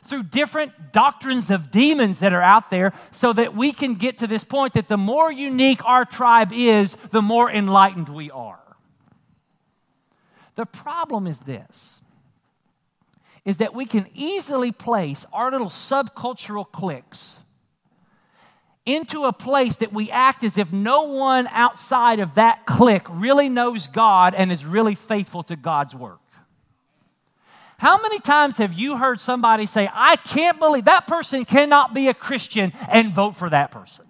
through 0.06 0.24
different 0.24 0.92
doctrines 0.92 1.50
of 1.50 1.72
demons 1.72 2.20
that 2.20 2.34
are 2.34 2.42
out 2.42 2.70
there 2.70 2.94
so 3.12 3.34
that 3.34 3.56
we 3.56 3.72
can 3.72 3.96
get 3.96 4.18
to 4.20 4.28
this 4.28 4.44
point 4.44 4.74
that 4.74 4.88
the 4.88 4.98
more 4.98 5.32
unique 5.32 5.84
our 5.86 6.06
tribe 6.06 6.52
is, 6.54 6.96
the 7.12 7.22
more 7.22 7.52
enlightened 7.52 8.10
we 8.10 8.32
are. 8.32 8.60
The 10.56 10.66
problem 10.66 11.28
is 11.28 11.42
this 11.42 12.02
is 13.44 13.58
that 13.58 13.76
we 13.76 13.86
can 13.86 14.08
easily 14.16 14.72
place 14.72 15.24
our 15.32 15.52
little 15.52 15.68
subcultural 15.68 16.70
cliques 16.72 17.38
into 18.86 19.26
a 19.26 19.34
place 19.34 19.76
that 19.78 19.94
we 19.94 20.10
act 20.12 20.44
as 20.44 20.58
if 20.58 20.72
no 20.74 21.04
one 21.04 21.48
outside 21.52 22.20
of 22.20 22.36
that 22.36 22.66
clique 22.66 23.06
really 23.10 23.50
knows 23.50 23.88
God 23.88 24.34
and 24.36 24.52
is 24.52 24.66
really 24.66 24.96
faithful 24.96 25.44
to 25.44 25.56
God's 25.56 25.96
work. 25.96 26.20
How 27.86 28.02
many 28.02 28.18
times 28.20 28.58
have 28.58 28.74
you 28.74 28.98
heard 28.98 29.20
somebody 29.20 29.68
say, 29.68 29.88
I 29.94 30.16
can't 30.16 30.58
believe 30.58 30.86
that 30.86 31.06
person 31.06 31.46
cannot 31.46 31.94
be 31.94 32.08
a 32.08 32.16
Christian 32.16 32.74
and 32.90 33.14
vote 33.14 33.36
for 33.36 33.48
that 33.48 33.70
person? 33.70 34.08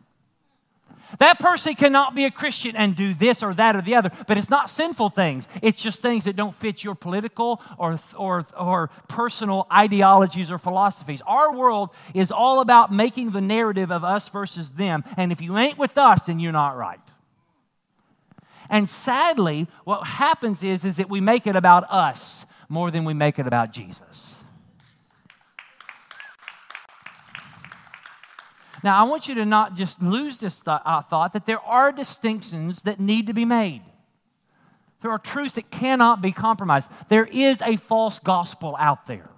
That 1.20 1.40
person 1.40 1.76
cannot 1.76 2.16
be 2.16 2.24
a 2.24 2.32
Christian 2.32 2.78
and 2.78 2.96
do 2.96 3.14
this 3.14 3.44
or 3.44 3.54
that 3.56 3.76
or 3.76 3.82
the 3.82 3.94
other, 3.96 4.12
but 4.30 4.38
it's 4.38 4.50
not 4.50 4.70
sinful 4.70 5.10
things. 5.10 5.50
It's 5.62 5.84
just 5.84 6.02
things 6.02 6.24
that 6.24 6.38
don't 6.38 6.56
fit 6.56 6.86
your 6.86 6.96
political 6.96 7.62
or, 7.78 8.00
or, 8.16 8.46
or 8.58 8.88
personal 9.10 9.68
ideologies 9.70 10.50
or 10.52 10.58
philosophies. 10.58 11.22
Our 11.28 11.54
world 11.54 11.90
is 12.14 12.32
all 12.32 12.62
about 12.62 12.94
making 12.94 13.32
the 13.32 13.42
narrative 13.42 13.92
of 13.92 14.06
us 14.06 14.30
versus 14.30 14.72
them. 14.72 15.04
And 15.18 15.34
if 15.34 15.42
you 15.42 15.58
ain't 15.58 15.78
with 15.78 15.98
us, 15.98 16.28
then 16.28 16.40
you're 16.40 16.54
not 16.54 16.78
right. 16.78 17.02
And 18.70 18.88
sadly, 18.88 19.68
what 19.84 20.08
happens 20.08 20.64
is, 20.64 20.86
is 20.86 20.96
that 20.96 21.10
we 21.10 21.20
make 21.20 21.46
it 21.46 21.58
about 21.58 21.84
us 21.92 22.46
more 22.70 22.92
than 22.92 23.06
we 23.06 23.14
make 23.14 23.40
it 23.40 23.48
about 23.48 23.72
Jesus. 23.72 24.44
Now, 28.84 29.00
I 29.00 29.04
want 29.04 29.28
you 29.28 29.36
to 29.36 29.46
not 29.46 29.76
just 29.76 30.02
lose 30.02 30.40
this 30.40 30.60
th- 30.62 30.78
uh, 30.86 31.02
thought 31.02 31.34
that 31.34 31.46
there 31.46 31.62
are 31.62 31.92
distinctions 31.92 32.84
that 32.84 33.00
need 33.00 33.26
to 33.28 33.34
be 33.34 33.46
made. 33.46 33.82
There 35.02 35.12
are 35.12 35.18
truths 35.18 35.54
that 35.54 35.72
cannot 35.72 36.22
be 36.22 36.32
compromised. 36.32 36.90
There 37.10 37.26
is 37.26 37.62
a 37.62 37.78
false 37.78 38.20
gospel 38.20 38.76
out 38.80 39.08
there. 39.08 39.30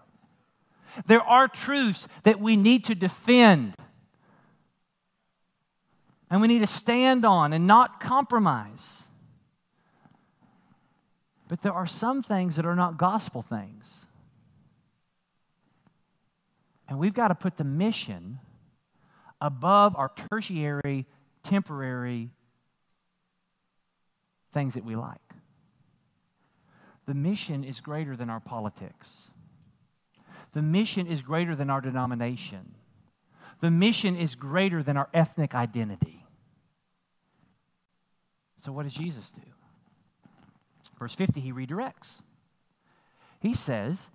There 1.05 1.21
are 1.21 1.47
truths 1.47 2.07
that 2.23 2.39
we 2.39 2.55
need 2.55 2.83
to 2.85 2.95
defend 2.95 3.75
and 6.29 6.41
we 6.41 6.47
need 6.47 6.59
to 6.59 6.67
stand 6.67 7.25
on 7.25 7.53
and 7.53 7.65
not 7.65 7.99
compromise. 7.99 9.07
But 11.47 11.62
there 11.62 11.73
are 11.73 11.88
some 11.88 12.21
things 12.21 12.55
that 12.57 12.65
are 12.65 12.75
not 12.75 12.97
gospel 12.97 13.41
things. 13.41 14.05
And 16.89 16.99
we've 16.99 17.13
got 17.13 17.29
to 17.29 17.36
put 17.36 17.57
the 17.57 17.63
mission 17.63 18.39
above 19.39 19.95
our 19.95 20.12
tertiary, 20.29 21.05
temporary 21.43 22.31
things 24.53 24.73
that 24.73 24.83
we 24.83 24.95
like. 24.95 25.19
The 27.05 27.13
mission 27.13 27.63
is 27.63 27.79
greater 27.79 28.15
than 28.15 28.29
our 28.29 28.39
politics. 28.39 29.31
The 30.53 30.62
mission 30.62 31.07
is 31.07 31.21
greater 31.21 31.55
than 31.55 31.69
our 31.69 31.81
denomination. 31.81 32.75
The 33.62 33.71
mission 33.71 34.15
is 34.15 34.36
greater 34.36 34.83
than 34.83 34.97
our 34.97 35.10
ethnic 35.13 35.55
identity. 35.55 36.25
So, 38.60 38.71
what 38.71 38.83
does 38.83 38.93
Jesus 38.93 39.31
do? 39.31 39.41
Verse 40.97 41.15
50, 41.15 41.39
he 41.39 41.51
redirects. 41.51 42.21
He 43.39 43.53
says, 43.53 44.10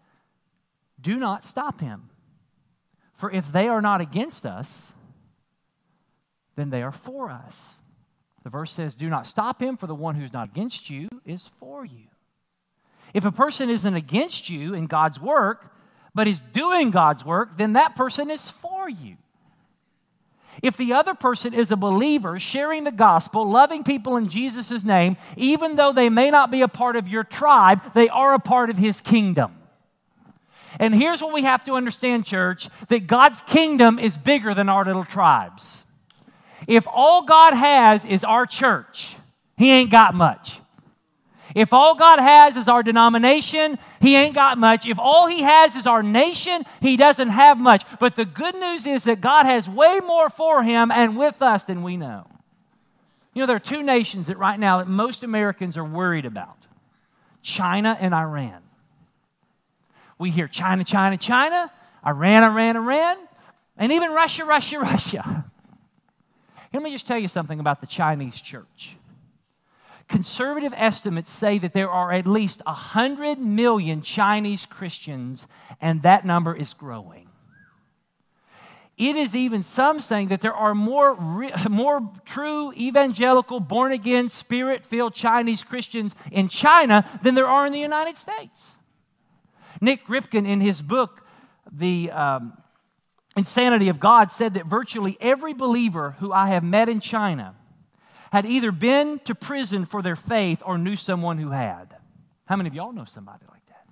Do 1.00 1.18
not 1.18 1.44
stop 1.44 1.80
him. 1.80 2.10
For 3.12 3.30
if 3.30 3.52
they 3.52 3.68
are 3.68 3.80
not 3.80 4.00
against 4.00 4.44
us, 4.44 4.92
then 6.56 6.70
they 6.70 6.82
are 6.82 6.92
for 6.92 7.30
us. 7.30 7.82
The 8.42 8.50
verse 8.50 8.72
says, 8.72 8.94
Do 8.94 9.08
not 9.08 9.26
stop 9.26 9.62
him, 9.62 9.76
for 9.76 9.86
the 9.86 9.94
one 9.94 10.16
who's 10.16 10.32
not 10.32 10.48
against 10.50 10.90
you 10.90 11.08
is 11.24 11.46
for 11.46 11.84
you. 11.84 12.08
If 13.14 13.24
a 13.24 13.32
person 13.32 13.70
isn't 13.70 13.94
against 13.94 14.50
you 14.50 14.74
in 14.74 14.86
God's 14.86 15.20
work, 15.20 15.72
but 16.14 16.26
is 16.26 16.40
doing 16.40 16.90
God's 16.90 17.24
work, 17.24 17.56
then 17.56 17.74
that 17.74 17.94
person 17.94 18.30
is 18.30 18.50
for 18.50 18.88
you. 18.88 19.16
If 20.60 20.76
the 20.76 20.92
other 20.92 21.14
person 21.14 21.54
is 21.54 21.70
a 21.70 21.76
believer, 21.76 22.38
sharing 22.38 22.84
the 22.84 22.92
gospel, 22.92 23.48
loving 23.48 23.84
people 23.84 24.16
in 24.16 24.28
Jesus' 24.28 24.84
name, 24.84 25.16
even 25.36 25.76
though 25.76 25.92
they 25.92 26.10
may 26.10 26.30
not 26.30 26.50
be 26.50 26.60
a 26.60 26.68
part 26.68 26.96
of 26.96 27.08
your 27.08 27.24
tribe, 27.24 27.94
they 27.94 28.08
are 28.08 28.34
a 28.34 28.38
part 28.38 28.68
of 28.68 28.78
his 28.78 29.00
kingdom. 29.00 29.56
And 30.78 30.94
here's 30.94 31.20
what 31.20 31.32
we 31.32 31.42
have 31.42 31.64
to 31.66 31.74
understand, 31.74 32.24
church 32.26 32.68
that 32.88 33.06
God's 33.06 33.40
kingdom 33.42 33.98
is 33.98 34.16
bigger 34.16 34.54
than 34.54 34.68
our 34.68 34.84
little 34.84 35.04
tribes. 35.04 35.84
If 36.66 36.86
all 36.88 37.24
God 37.24 37.54
has 37.54 38.04
is 38.04 38.24
our 38.24 38.46
church, 38.46 39.16
He 39.56 39.70
ain't 39.70 39.90
got 39.90 40.14
much. 40.14 40.61
If 41.54 41.72
all 41.72 41.94
God 41.94 42.18
has 42.18 42.56
is 42.56 42.68
our 42.68 42.82
denomination, 42.82 43.78
He 44.00 44.16
ain't 44.16 44.34
got 44.34 44.58
much. 44.58 44.86
If 44.86 44.98
all 44.98 45.26
He 45.26 45.42
has 45.42 45.76
is 45.76 45.86
our 45.86 46.02
nation, 46.02 46.64
He 46.80 46.96
doesn't 46.96 47.28
have 47.28 47.60
much. 47.60 47.84
But 47.98 48.16
the 48.16 48.24
good 48.24 48.54
news 48.54 48.86
is 48.86 49.04
that 49.04 49.20
God 49.20 49.44
has 49.46 49.68
way 49.68 50.00
more 50.00 50.30
for 50.30 50.62
Him 50.62 50.90
and 50.90 51.16
with 51.16 51.42
us 51.42 51.64
than 51.64 51.82
we 51.82 51.96
know. 51.96 52.26
You 53.34 53.40
know, 53.40 53.46
there 53.46 53.56
are 53.56 53.60
two 53.60 53.82
nations 53.82 54.26
that 54.26 54.38
right 54.38 54.58
now 54.58 54.78
that 54.78 54.88
most 54.88 55.22
Americans 55.22 55.76
are 55.76 55.84
worried 55.84 56.26
about 56.26 56.56
China 57.42 57.96
and 57.98 58.14
Iran. 58.14 58.62
We 60.18 60.30
hear 60.30 60.48
China, 60.48 60.84
China, 60.84 61.16
China, 61.16 61.72
Iran, 62.06 62.44
Iran, 62.44 62.76
Iran, 62.76 63.16
and 63.76 63.92
even 63.92 64.12
Russia, 64.12 64.44
Russia, 64.44 64.78
Russia. 64.80 65.44
Let 66.72 66.82
me 66.82 66.90
just 66.90 67.06
tell 67.06 67.18
you 67.18 67.28
something 67.28 67.60
about 67.60 67.80
the 67.80 67.86
Chinese 67.86 68.40
church. 68.40 68.96
Conservative 70.12 70.74
estimates 70.76 71.30
say 71.30 71.56
that 71.56 71.72
there 71.72 71.88
are 71.88 72.12
at 72.12 72.26
least 72.26 72.60
100 72.66 73.38
million 73.38 74.02
Chinese 74.02 74.66
Christians, 74.66 75.48
and 75.80 76.02
that 76.02 76.26
number 76.26 76.54
is 76.54 76.74
growing. 76.74 77.30
It 78.98 79.16
is 79.16 79.34
even 79.34 79.62
some 79.62 80.02
saying 80.02 80.28
that 80.28 80.42
there 80.42 80.52
are 80.52 80.74
more, 80.74 81.16
more 81.70 82.12
true 82.26 82.74
evangelical, 82.74 83.58
born 83.58 83.90
again, 83.90 84.28
spirit 84.28 84.84
filled 84.84 85.14
Chinese 85.14 85.64
Christians 85.64 86.14
in 86.30 86.48
China 86.48 87.08
than 87.22 87.34
there 87.34 87.48
are 87.48 87.64
in 87.64 87.72
the 87.72 87.80
United 87.80 88.18
States. 88.18 88.76
Nik 89.80 90.06
Ripken, 90.08 90.46
in 90.46 90.60
his 90.60 90.82
book, 90.82 91.26
The 91.72 92.10
um, 92.10 92.58
Insanity 93.34 93.88
of 93.88 93.98
God 93.98 94.30
said 94.30 94.52
that 94.52 94.66
virtually 94.66 95.16
every 95.22 95.54
believer 95.54 96.16
who 96.18 96.34
I 96.34 96.48
have 96.48 96.62
met 96.62 96.90
in 96.90 97.00
China 97.00 97.54
had 98.32 98.46
either 98.46 98.72
been 98.72 99.18
to 99.18 99.34
prison 99.34 99.84
for 99.84 100.00
their 100.00 100.16
faith 100.16 100.62
or 100.64 100.78
knew 100.78 100.96
someone 100.96 101.36
who 101.36 101.50
had. 101.50 101.94
How 102.46 102.56
many 102.56 102.66
of 102.66 102.74
y'all 102.74 102.92
know 102.92 103.04
somebody 103.04 103.44
like 103.50 103.66
that? 103.66 103.84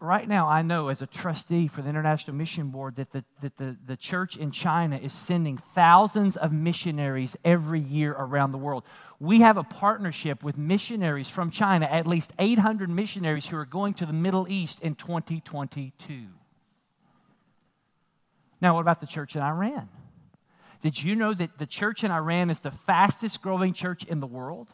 Right 0.00 0.26
now, 0.26 0.48
I 0.48 0.62
know 0.62 0.88
as 0.88 1.00
a 1.00 1.06
trustee 1.06 1.68
for 1.68 1.80
the 1.80 1.88
International 1.88 2.36
Mission 2.36 2.70
Board 2.70 2.96
that 2.96 3.12
the, 3.12 3.24
that 3.40 3.56
the, 3.56 3.78
the 3.86 3.96
church 3.96 4.36
in 4.36 4.50
China 4.50 4.96
is 4.96 5.12
sending 5.12 5.56
thousands 5.56 6.36
of 6.36 6.52
missionaries 6.52 7.36
every 7.44 7.78
year 7.78 8.10
around 8.18 8.50
the 8.50 8.58
world. 8.58 8.82
We 9.20 9.42
have 9.42 9.56
a 9.56 9.62
partnership 9.62 10.42
with 10.42 10.58
missionaries 10.58 11.28
from 11.28 11.52
China, 11.52 11.86
at 11.86 12.08
least 12.08 12.32
800 12.40 12.90
missionaries 12.90 13.46
who 13.46 13.56
are 13.56 13.64
going 13.64 13.94
to 13.94 14.06
the 14.06 14.12
Middle 14.12 14.48
East 14.50 14.82
in 14.82 14.96
2022. 14.96 16.26
Now, 18.60 18.74
what 18.74 18.80
about 18.80 18.98
the 18.98 19.06
church 19.06 19.36
in 19.36 19.42
Iran? 19.42 19.88
Did 20.82 21.02
you 21.02 21.14
know 21.14 21.32
that 21.32 21.58
the 21.58 21.66
church 21.66 22.04
in 22.04 22.10
Iran 22.10 22.50
is 22.50 22.60
the 22.60 22.72
fastest 22.72 23.40
growing 23.40 23.72
church 23.72 24.04
in 24.04 24.20
the 24.20 24.26
world? 24.26 24.68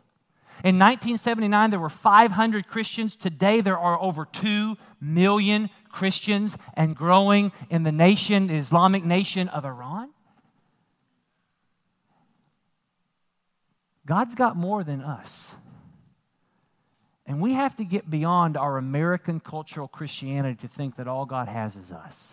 In 0.64 0.76
1979, 0.78 1.70
there 1.70 1.78
were 1.78 1.88
500 1.88 2.66
Christians. 2.66 3.14
Today, 3.14 3.60
there 3.60 3.78
are 3.78 4.00
over 4.00 4.24
2 4.24 4.76
million 5.00 5.70
Christians 5.90 6.56
and 6.74 6.96
growing 6.96 7.52
in 7.70 7.84
the 7.84 7.92
nation, 7.92 8.48
the 8.48 8.56
Islamic 8.56 9.04
nation 9.04 9.48
of 9.48 9.64
Iran. 9.64 10.10
God's 14.04 14.34
got 14.34 14.56
more 14.56 14.82
than 14.82 15.02
us. 15.02 15.54
And 17.26 17.42
we 17.42 17.52
have 17.52 17.76
to 17.76 17.84
get 17.84 18.08
beyond 18.08 18.56
our 18.56 18.78
American 18.78 19.38
cultural 19.38 19.86
Christianity 19.86 20.56
to 20.62 20.68
think 20.68 20.96
that 20.96 21.06
all 21.06 21.26
God 21.26 21.46
has 21.46 21.76
is 21.76 21.92
us. 21.92 22.32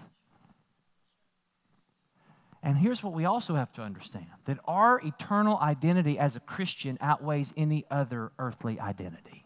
And 2.66 2.80
here's 2.80 3.04
what 3.04 3.14
we 3.14 3.26
also 3.26 3.54
have 3.54 3.72
to 3.74 3.84
understand 3.84 4.26
that 4.46 4.58
our 4.66 5.00
eternal 5.06 5.60
identity 5.60 6.18
as 6.18 6.36
a 6.36 6.40
Christian 6.40 6.98
outweighs 7.00 7.54
any 7.56 7.86
other 7.92 8.32
earthly 8.40 8.80
identity. 8.80 9.46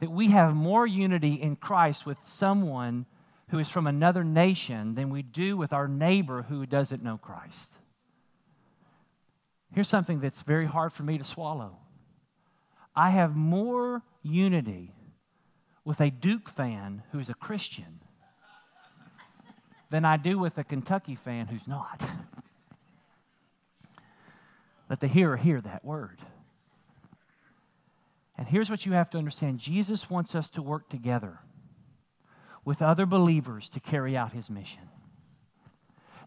That 0.00 0.10
we 0.10 0.28
have 0.28 0.54
more 0.54 0.86
unity 0.86 1.34
in 1.34 1.56
Christ 1.56 2.06
with 2.06 2.16
someone 2.24 3.04
who 3.50 3.58
is 3.58 3.68
from 3.68 3.86
another 3.86 4.24
nation 4.24 4.94
than 4.94 5.10
we 5.10 5.20
do 5.20 5.58
with 5.58 5.74
our 5.74 5.86
neighbor 5.86 6.46
who 6.48 6.64
doesn't 6.64 7.02
know 7.02 7.18
Christ. 7.18 7.74
Here's 9.74 9.88
something 9.88 10.20
that's 10.20 10.40
very 10.40 10.66
hard 10.66 10.94
for 10.94 11.02
me 11.02 11.18
to 11.18 11.24
swallow 11.24 11.76
I 12.96 13.10
have 13.10 13.36
more 13.36 14.02
unity 14.22 14.94
with 15.84 16.00
a 16.00 16.10
Duke 16.10 16.48
fan 16.48 17.02
who's 17.12 17.28
a 17.28 17.34
Christian 17.34 18.00
than 19.90 20.04
I 20.04 20.16
do 20.16 20.38
with 20.38 20.56
a 20.56 20.64
Kentucky 20.64 21.14
fan 21.14 21.46
who's 21.48 21.68
not. 21.68 22.08
Let 24.88 25.00
the 25.00 25.08
hearer 25.08 25.36
hear 25.36 25.60
that 25.60 25.84
word. 25.84 26.18
And 28.38 28.48
here's 28.48 28.70
what 28.70 28.86
you 28.86 28.92
have 28.92 29.10
to 29.10 29.18
understand 29.18 29.58
Jesus 29.58 30.08
wants 30.08 30.34
us 30.34 30.48
to 30.50 30.62
work 30.62 30.88
together 30.88 31.40
with 32.64 32.80
other 32.82 33.06
believers 33.06 33.68
to 33.70 33.80
carry 33.80 34.16
out 34.16 34.32
his 34.32 34.48
mission. 34.48 34.82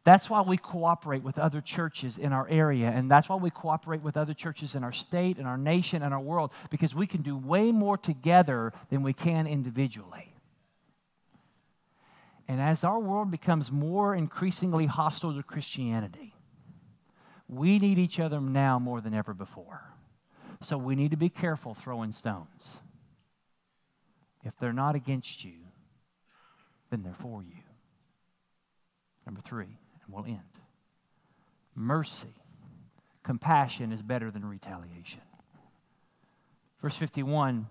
That's 0.04 0.30
why 0.30 0.42
we 0.42 0.58
cooperate 0.58 1.24
with 1.24 1.40
other 1.40 1.62
churches 1.62 2.18
in 2.18 2.34
our 2.34 2.48
area, 2.50 2.90
and 2.90 3.10
that's 3.10 3.30
why 3.30 3.38
we 3.38 3.50
cooperate 3.50 4.02
with 4.02 4.18
other 4.18 4.34
churches 4.34 4.76
in 4.76 4.84
our 4.84 4.92
state, 4.92 5.38
in 5.38 5.46
our 5.46 5.58
nation, 5.58 6.04
and 6.04 6.14
our 6.14 6.20
world, 6.20 6.52
because 6.70 6.94
we 6.94 7.08
can 7.08 7.22
do 7.22 7.38
way 7.38 7.72
more 7.72 7.98
together 7.98 8.74
than 8.90 9.02
we 9.02 9.14
can 9.14 9.48
individually. 9.48 10.33
And 12.48 12.62
as 12.62 12.84
our 12.84 13.00
world 13.00 13.32
becomes 13.32 13.72
more 13.72 14.14
increasingly 14.16 14.86
hostile 14.86 15.34
to 15.36 15.44
Christianity, 15.44 16.36
we 17.48 17.80
need 17.80 17.98
each 17.98 18.20
other 18.20 18.42
now 18.42 18.80
more 18.80 19.02
than 19.02 19.14
ever 19.14 19.34
before. 19.34 19.94
So 20.62 20.78
we 20.78 20.96
need 20.96 21.12
to 21.12 21.18
be 21.18 21.30
careful 21.30 21.74
throwing 21.74 22.12
stones. 22.12 22.78
If 24.44 24.58
they're 24.58 24.74
not 24.74 24.96
against 24.96 25.44
you, 25.44 25.54
then 26.90 27.04
they're 27.04 27.14
for 27.14 27.44
you. 27.44 27.64
Number 29.26 29.42
three, 29.42 29.78
and 30.04 30.14
we'll 30.14 30.26
end. 30.26 30.40
Mercy, 31.76 32.36
compassion 33.24 33.92
is 33.92 34.02
better 34.02 34.30
than 34.30 34.46
retaliation. 34.46 35.22
Verse 36.82 36.98
51 36.98 37.68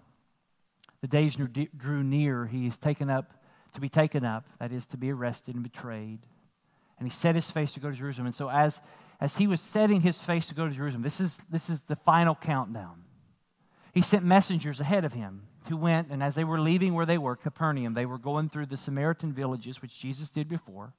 the 1.02 1.08
days 1.08 1.36
drew 1.76 2.04
near. 2.04 2.46
He 2.46 2.66
is 2.66 2.78
taken 2.78 3.10
up 3.10 3.34
to 3.72 3.80
be 3.80 3.88
taken 3.88 4.24
up, 4.24 4.44
that 4.58 4.72
is, 4.72 4.86
to 4.86 4.96
be 4.96 5.10
arrested 5.10 5.54
and 5.54 5.62
betrayed. 5.62 6.20
And 6.98 7.06
he 7.06 7.10
set 7.10 7.34
his 7.34 7.50
face 7.50 7.72
to 7.72 7.80
go 7.80 7.90
to 7.90 7.96
Jerusalem. 7.96 8.26
And 8.26 8.34
so, 8.34 8.50
as, 8.50 8.80
as 9.20 9.36
he 9.36 9.46
was 9.46 9.60
setting 9.60 10.02
his 10.02 10.20
face 10.20 10.46
to 10.48 10.54
go 10.54 10.68
to 10.68 10.74
Jerusalem, 10.74 11.02
this 11.02 11.20
is, 11.20 11.40
this 11.50 11.68
is 11.68 11.82
the 11.82 11.96
final 11.96 12.34
countdown. 12.34 13.04
He 13.92 14.02
sent 14.02 14.24
messengers 14.24 14.80
ahead 14.80 15.04
of 15.04 15.12
him 15.12 15.42
who 15.68 15.76
went, 15.76 16.08
and 16.10 16.22
as 16.22 16.34
they 16.34 16.44
were 16.44 16.60
leaving 16.60 16.94
where 16.94 17.06
they 17.06 17.18
were, 17.18 17.36
Capernaum, 17.36 17.94
they 17.94 18.06
were 18.06 18.18
going 18.18 18.48
through 18.48 18.66
the 18.66 18.76
Samaritan 18.76 19.32
villages, 19.32 19.82
which 19.82 19.98
Jesus 19.98 20.28
did 20.30 20.48
before. 20.48 20.94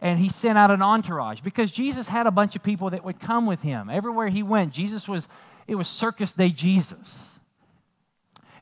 And 0.00 0.20
he 0.20 0.28
sent 0.28 0.56
out 0.56 0.70
an 0.70 0.82
entourage 0.82 1.40
because 1.40 1.70
Jesus 1.70 2.08
had 2.08 2.26
a 2.26 2.30
bunch 2.30 2.54
of 2.54 2.62
people 2.62 2.90
that 2.90 3.04
would 3.04 3.18
come 3.18 3.46
with 3.46 3.62
him. 3.62 3.90
Everywhere 3.90 4.28
he 4.28 4.42
went, 4.42 4.72
Jesus 4.72 5.08
was, 5.08 5.26
it 5.66 5.74
was 5.74 5.88
Circus 5.88 6.32
Day 6.32 6.50
Jesus. 6.50 7.37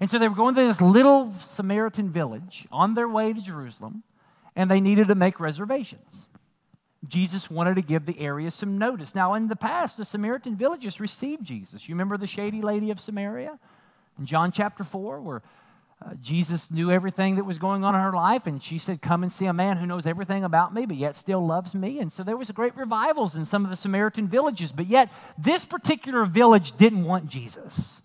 And 0.01 0.11
so 0.11 0.19
they 0.19 0.29
were 0.29 0.35
going 0.35 0.55
to 0.55 0.67
this 0.67 0.81
little 0.81 1.33
Samaritan 1.41 2.11
village 2.11 2.67
on 2.71 2.95
their 2.95 3.09
way 3.09 3.33
to 3.33 3.41
Jerusalem, 3.41 4.03
and 4.55 4.71
they 4.71 4.81
needed 4.81 5.09
to 5.09 5.15
make 5.15 5.41
reservations. 5.41 6.29
Jesus 7.09 7.51
wanted 7.51 7.77
to 7.77 7.83
give 7.83 8.07
the 8.07 8.19
area 8.19 8.51
some 8.51 8.79
notice. 8.79 9.15
Now, 9.15 9.35
in 9.35 9.49
the 9.49 9.57
past, 9.57 9.97
the 9.97 10.05
Samaritan 10.05 10.57
villages 10.57 11.01
received 11.01 11.45
Jesus. 11.45 11.89
You 11.89 11.95
remember 11.95 12.17
the 12.17 12.27
shady 12.27 12.61
lady 12.61 12.91
of 12.91 13.01
Samaria 13.01 13.59
in 14.19 14.27
John 14.27 14.51
chapter 14.51 14.83
4, 14.83 15.21
where 15.21 15.43
uh, 16.05 16.15
Jesus 16.21 16.71
knew 16.71 16.91
everything 16.91 17.37
that 17.37 17.45
was 17.45 17.59
going 17.59 17.83
on 17.85 17.95
in 17.95 18.01
her 18.01 18.13
life, 18.13 18.47
and 18.47 18.63
she 18.63 18.77
said, 18.77 19.01
Come 19.01 19.23
and 19.23 19.33
see 19.33 19.47
a 19.47 19.53
man 19.53 19.79
who 19.79 19.87
knows 19.87 20.07
everything 20.07 20.45
about 20.45 20.75
me, 20.75 20.85
but 20.85 20.97
yet 20.97 21.17
still 21.17 21.45
loves 21.45 21.75
me. 21.75 21.99
And 22.01 22.13
so 22.13 22.23
there 22.23 22.37
was 22.37 22.51
great 22.51 22.77
revivals 22.77 23.35
in 23.35 23.45
some 23.45 23.65
of 23.65 23.71
the 23.71 23.77
Samaritan 23.77 24.29
villages, 24.29 24.73
but 24.73 24.87
yet 24.87 25.11
this 25.39 25.65
particular 25.65 26.25
village 26.25 26.77
didn't 26.77 27.05
want 27.05 27.29
Jesus. 27.29 28.03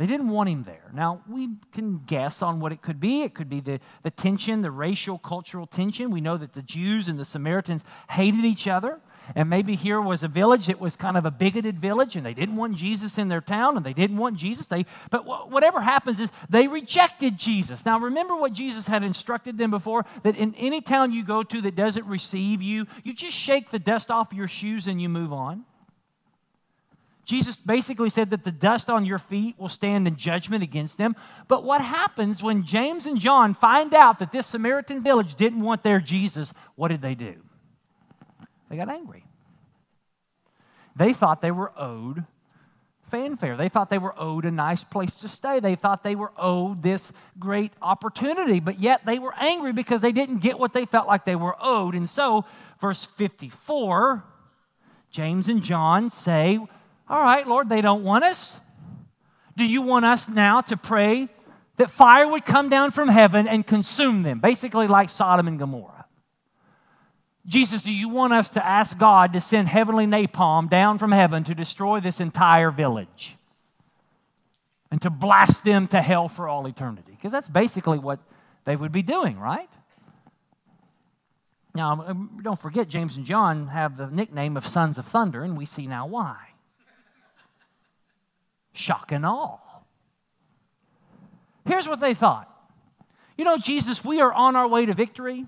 They 0.00 0.06
didn't 0.06 0.30
want 0.30 0.48
him 0.48 0.62
there. 0.62 0.90
Now, 0.94 1.20
we 1.28 1.56
can 1.72 1.98
guess 2.06 2.40
on 2.40 2.58
what 2.58 2.72
it 2.72 2.80
could 2.80 3.00
be. 3.00 3.20
It 3.20 3.34
could 3.34 3.50
be 3.50 3.60
the, 3.60 3.80
the 4.02 4.10
tension, 4.10 4.62
the 4.62 4.70
racial, 4.70 5.18
cultural 5.18 5.66
tension. 5.66 6.10
We 6.10 6.22
know 6.22 6.38
that 6.38 6.54
the 6.54 6.62
Jews 6.62 7.06
and 7.06 7.18
the 7.18 7.26
Samaritans 7.26 7.84
hated 8.08 8.46
each 8.46 8.66
other. 8.66 9.00
And 9.34 9.50
maybe 9.50 9.76
here 9.76 10.00
was 10.00 10.22
a 10.22 10.28
village 10.28 10.68
that 10.68 10.80
was 10.80 10.96
kind 10.96 11.18
of 11.18 11.26
a 11.26 11.30
bigoted 11.30 11.78
village, 11.78 12.16
and 12.16 12.24
they 12.24 12.32
didn't 12.32 12.56
want 12.56 12.76
Jesus 12.76 13.18
in 13.18 13.28
their 13.28 13.42
town, 13.42 13.76
and 13.76 13.84
they 13.84 13.92
didn't 13.92 14.16
want 14.16 14.38
Jesus. 14.38 14.68
They, 14.68 14.86
but 15.10 15.26
whatever 15.50 15.82
happens 15.82 16.18
is 16.18 16.30
they 16.48 16.66
rejected 16.66 17.36
Jesus. 17.36 17.84
Now, 17.84 18.00
remember 18.00 18.34
what 18.34 18.54
Jesus 18.54 18.86
had 18.86 19.02
instructed 19.02 19.58
them 19.58 19.70
before 19.70 20.06
that 20.22 20.34
in 20.34 20.54
any 20.54 20.80
town 20.80 21.12
you 21.12 21.22
go 21.22 21.42
to 21.42 21.60
that 21.60 21.74
doesn't 21.74 22.06
receive 22.06 22.62
you, 22.62 22.86
you 23.04 23.12
just 23.12 23.36
shake 23.36 23.68
the 23.68 23.78
dust 23.78 24.10
off 24.10 24.32
your 24.32 24.48
shoes 24.48 24.86
and 24.86 25.02
you 25.02 25.10
move 25.10 25.30
on. 25.30 25.66
Jesus 27.30 27.60
basically 27.60 28.10
said 28.10 28.30
that 28.30 28.42
the 28.42 28.50
dust 28.50 28.90
on 28.90 29.04
your 29.04 29.20
feet 29.20 29.56
will 29.56 29.68
stand 29.68 30.08
in 30.08 30.16
judgment 30.16 30.64
against 30.64 30.98
them. 30.98 31.14
But 31.46 31.62
what 31.62 31.80
happens 31.80 32.42
when 32.42 32.64
James 32.64 33.06
and 33.06 33.20
John 33.20 33.54
find 33.54 33.94
out 33.94 34.18
that 34.18 34.32
this 34.32 34.48
Samaritan 34.48 35.00
village 35.00 35.36
didn't 35.36 35.60
want 35.60 35.84
their 35.84 36.00
Jesus? 36.00 36.52
What 36.74 36.88
did 36.88 37.02
they 37.02 37.14
do? 37.14 37.36
They 38.68 38.76
got 38.76 38.88
angry. 38.88 39.24
They 40.96 41.12
thought 41.12 41.40
they 41.40 41.52
were 41.52 41.70
owed 41.76 42.24
fanfare. 43.04 43.56
They 43.56 43.68
thought 43.68 43.90
they 43.90 43.98
were 43.98 44.14
owed 44.18 44.44
a 44.44 44.50
nice 44.50 44.82
place 44.82 45.14
to 45.16 45.28
stay. 45.28 45.60
They 45.60 45.76
thought 45.76 46.02
they 46.02 46.16
were 46.16 46.32
owed 46.36 46.82
this 46.82 47.12
great 47.38 47.72
opportunity, 47.80 48.58
but 48.58 48.80
yet 48.80 49.06
they 49.06 49.20
were 49.20 49.34
angry 49.38 49.72
because 49.72 50.00
they 50.00 50.10
didn't 50.10 50.38
get 50.38 50.58
what 50.58 50.72
they 50.72 50.84
felt 50.84 51.06
like 51.06 51.24
they 51.24 51.36
were 51.36 51.54
owed. 51.60 51.94
And 51.94 52.10
so, 52.10 52.44
verse 52.80 53.04
54, 53.04 54.24
James 55.12 55.48
and 55.48 55.62
John 55.62 56.10
say, 56.10 56.58
all 57.10 57.20
right, 57.20 57.46
Lord, 57.46 57.68
they 57.68 57.80
don't 57.80 58.04
want 58.04 58.22
us. 58.22 58.58
Do 59.56 59.66
you 59.66 59.82
want 59.82 60.04
us 60.04 60.28
now 60.28 60.60
to 60.60 60.76
pray 60.76 61.28
that 61.76 61.90
fire 61.90 62.28
would 62.28 62.44
come 62.44 62.68
down 62.68 62.92
from 62.92 63.08
heaven 63.08 63.48
and 63.48 63.66
consume 63.66 64.22
them? 64.22 64.38
Basically, 64.38 64.86
like 64.86 65.10
Sodom 65.10 65.48
and 65.48 65.58
Gomorrah. 65.58 66.06
Jesus, 67.44 67.82
do 67.82 67.92
you 67.92 68.08
want 68.08 68.32
us 68.32 68.48
to 68.50 68.64
ask 68.64 68.96
God 68.96 69.32
to 69.32 69.40
send 69.40 69.66
heavenly 69.66 70.06
napalm 70.06 70.70
down 70.70 70.98
from 70.98 71.10
heaven 71.10 71.42
to 71.44 71.54
destroy 71.54 71.98
this 71.98 72.20
entire 72.20 72.70
village 72.70 73.36
and 74.92 75.02
to 75.02 75.10
blast 75.10 75.64
them 75.64 75.88
to 75.88 76.00
hell 76.00 76.28
for 76.28 76.46
all 76.46 76.64
eternity? 76.66 77.12
Because 77.16 77.32
that's 77.32 77.48
basically 77.48 77.98
what 77.98 78.20
they 78.66 78.76
would 78.76 78.92
be 78.92 79.02
doing, 79.02 79.36
right? 79.36 79.68
Now, 81.74 82.04
um, 82.06 82.38
don't 82.40 82.60
forget, 82.60 82.88
James 82.88 83.16
and 83.16 83.26
John 83.26 83.68
have 83.68 83.96
the 83.96 84.06
nickname 84.06 84.56
of 84.56 84.64
sons 84.64 84.96
of 84.96 85.06
thunder, 85.06 85.42
and 85.42 85.56
we 85.56 85.64
see 85.64 85.88
now 85.88 86.06
why 86.06 86.49
shock 88.72 89.12
and 89.12 89.24
awe. 89.26 89.58
Here's 91.66 91.88
what 91.88 92.00
they 92.00 92.14
thought 92.14 92.48
You 93.36 93.44
know, 93.44 93.58
Jesus, 93.58 94.04
we 94.04 94.20
are 94.20 94.32
on 94.32 94.56
our 94.56 94.68
way 94.68 94.86
to 94.86 94.94
victory. 94.94 95.46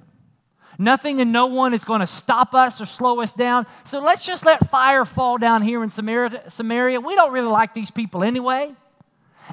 Nothing 0.79 1.21
and 1.21 1.33
no 1.33 1.47
one 1.47 1.75
is 1.75 1.85
going 1.85 2.01
to 2.01 2.07
stop 2.07 2.55
us 2.55 2.81
or 2.81 2.87
slow 2.87 3.21
us 3.21 3.35
down. 3.35 3.67
So 3.85 4.01
let's 4.01 4.25
just 4.25 4.47
let 4.47 4.71
fire 4.71 5.05
fall 5.05 5.37
down 5.37 5.61
here 5.63 5.83
in 5.83 5.91
Samaria. 5.91 7.01
We 7.01 7.15
don't 7.15 7.33
really 7.33 7.49
like 7.49 7.75
these 7.75 7.91
people 7.91 8.25
anyway. 8.25 8.75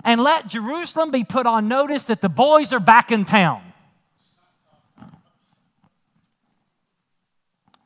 And 0.06 0.22
let 0.22 0.48
Jerusalem 0.48 1.12
be 1.12 1.26
put 1.26 1.46
on 1.46 1.68
notice 1.68 2.06
that 2.06 2.22
the 2.22 2.30
boys 2.30 2.72
are 2.72 2.80
back 2.80 3.12
in 3.12 3.26
town. 3.26 3.62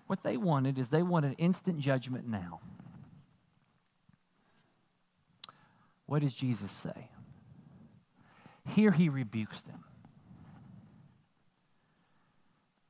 What 0.05 0.21
they 0.21 0.37
wanted 0.37 0.77
is 0.77 0.89
they 0.89 1.01
wanted 1.01 1.33
instant 1.39 1.79
judgment 1.79 2.27
now. 2.27 2.59
What 6.05 6.21
does 6.21 6.33
Jesus 6.33 6.71
say? 6.71 7.09
Here 8.67 8.91
he 8.91 9.09
rebukes 9.09 9.61
them. 9.61 9.83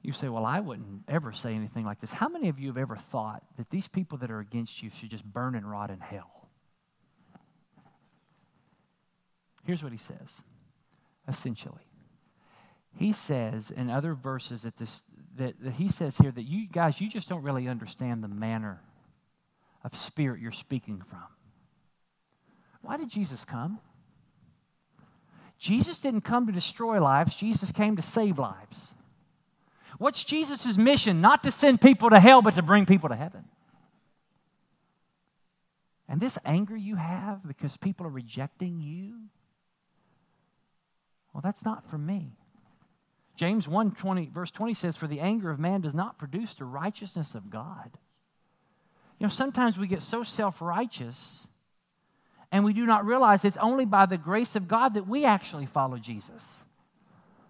You 0.01 0.11
say, 0.11 0.27
Well, 0.27 0.45
I 0.45 0.59
wouldn't 0.59 1.03
ever 1.07 1.31
say 1.31 1.55
anything 1.55 1.85
like 1.85 2.01
this. 2.01 2.11
How 2.11 2.27
many 2.27 2.49
of 2.49 2.59
you 2.59 2.67
have 2.67 2.77
ever 2.77 2.95
thought 2.95 3.43
that 3.57 3.69
these 3.69 3.87
people 3.87 4.17
that 4.19 4.29
are 4.29 4.39
against 4.39 4.83
you 4.83 4.89
should 4.89 5.09
just 5.09 5.23
burn 5.23 5.55
and 5.55 5.69
rot 5.69 5.89
in 5.89 5.99
hell? 5.99 6.49
Here's 9.65 9.81
what 9.81 9.91
he 9.91 9.97
says 9.97 10.43
essentially. 11.27 11.87
He 12.95 13.11
says 13.11 13.71
in 13.71 13.89
other 13.89 14.13
verses 14.13 14.63
that, 14.63 14.75
this, 14.75 15.03
that, 15.35 15.55
that 15.61 15.73
he 15.73 15.87
says 15.87 16.17
here 16.17 16.31
that 16.31 16.43
you 16.43 16.67
guys, 16.67 17.01
you 17.01 17.09
just 17.09 17.29
don't 17.29 17.41
really 17.41 17.67
understand 17.67 18.23
the 18.23 18.27
manner 18.27 18.81
of 19.83 19.95
spirit 19.95 20.41
you're 20.41 20.51
speaking 20.51 21.01
from. 21.01 21.23
Why 22.83 22.97
did 22.97 23.09
Jesus 23.09 23.45
come? 23.45 23.79
Jesus 25.57 25.99
didn't 25.99 26.21
come 26.21 26.45
to 26.45 26.51
destroy 26.51 27.01
lives, 27.01 27.33
Jesus 27.33 27.71
came 27.71 27.95
to 27.95 28.01
save 28.01 28.37
lives. 28.37 28.93
What's 29.97 30.23
Jesus' 30.23 30.77
mission? 30.77 31.21
Not 31.21 31.43
to 31.43 31.51
send 31.51 31.79
people 31.79 32.09
to 32.09 32.19
hell, 32.19 32.41
but 32.41 32.55
to 32.55 32.61
bring 32.61 32.85
people 32.85 33.09
to 33.09 33.15
heaven. 33.15 33.45
And 36.09 36.19
this 36.19 36.37
anger 36.43 36.75
you 36.75 36.97
have 36.97 37.47
because 37.47 37.77
people 37.77 38.05
are 38.05 38.09
rejecting 38.09 38.81
you, 38.81 39.29
well, 41.33 41.41
that's 41.41 41.63
not 41.63 41.89
from 41.89 42.05
me. 42.05 42.35
James 43.37 43.67
1 43.67 43.91
20, 43.91 44.29
verse 44.33 44.51
20 44.51 44.73
says, 44.73 44.97
For 44.97 45.07
the 45.07 45.21
anger 45.21 45.49
of 45.49 45.59
man 45.59 45.81
does 45.81 45.95
not 45.95 46.19
produce 46.19 46.55
the 46.55 46.65
righteousness 46.65 47.33
of 47.33 47.49
God. 47.49 47.97
You 49.17 49.25
know, 49.25 49.29
sometimes 49.29 49.77
we 49.77 49.87
get 49.87 50.01
so 50.01 50.23
self 50.23 50.61
righteous 50.61 51.47
and 52.53 52.63
we 52.63 52.71
do 52.71 52.85
not 52.85 53.03
realize 53.03 53.43
it's 53.43 53.57
only 53.57 53.83
by 53.83 54.05
the 54.05 54.15
grace 54.15 54.55
of 54.55 54.67
God 54.67 54.93
that 54.93 55.07
we 55.07 55.25
actually 55.25 55.65
follow 55.65 55.97
Jesus. 55.97 56.63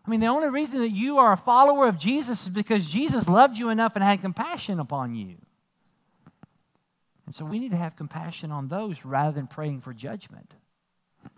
I 0.08 0.10
mean, 0.10 0.22
the 0.22 0.28
only 0.28 0.48
reason 0.50 0.80
that 0.80 0.92
you 0.92 1.18
are 1.18 1.34
a 1.34 1.38
follower 1.38 1.90
of 1.90 1.98
Jesus 1.98 2.44
is 2.44 2.50
because 2.50 2.88
Jesus 2.88 3.28
loved 3.28 3.58
you 3.58 3.70
enough 3.70 3.96
and 3.98 4.04
had 4.04 4.22
compassion 4.22 4.80
upon 4.80 5.14
you. 5.14 5.36
And 7.26 7.36
so 7.36 7.44
we 7.44 7.60
need 7.60 7.72
to 7.72 7.78
have 7.78 7.98
compassion 7.98 8.50
on 8.50 8.70
those 8.70 9.04
rather 9.04 9.34
than 9.34 9.46
praying 9.46 9.82
for 9.82 9.94
judgment. 9.94 10.54
I 11.26 11.30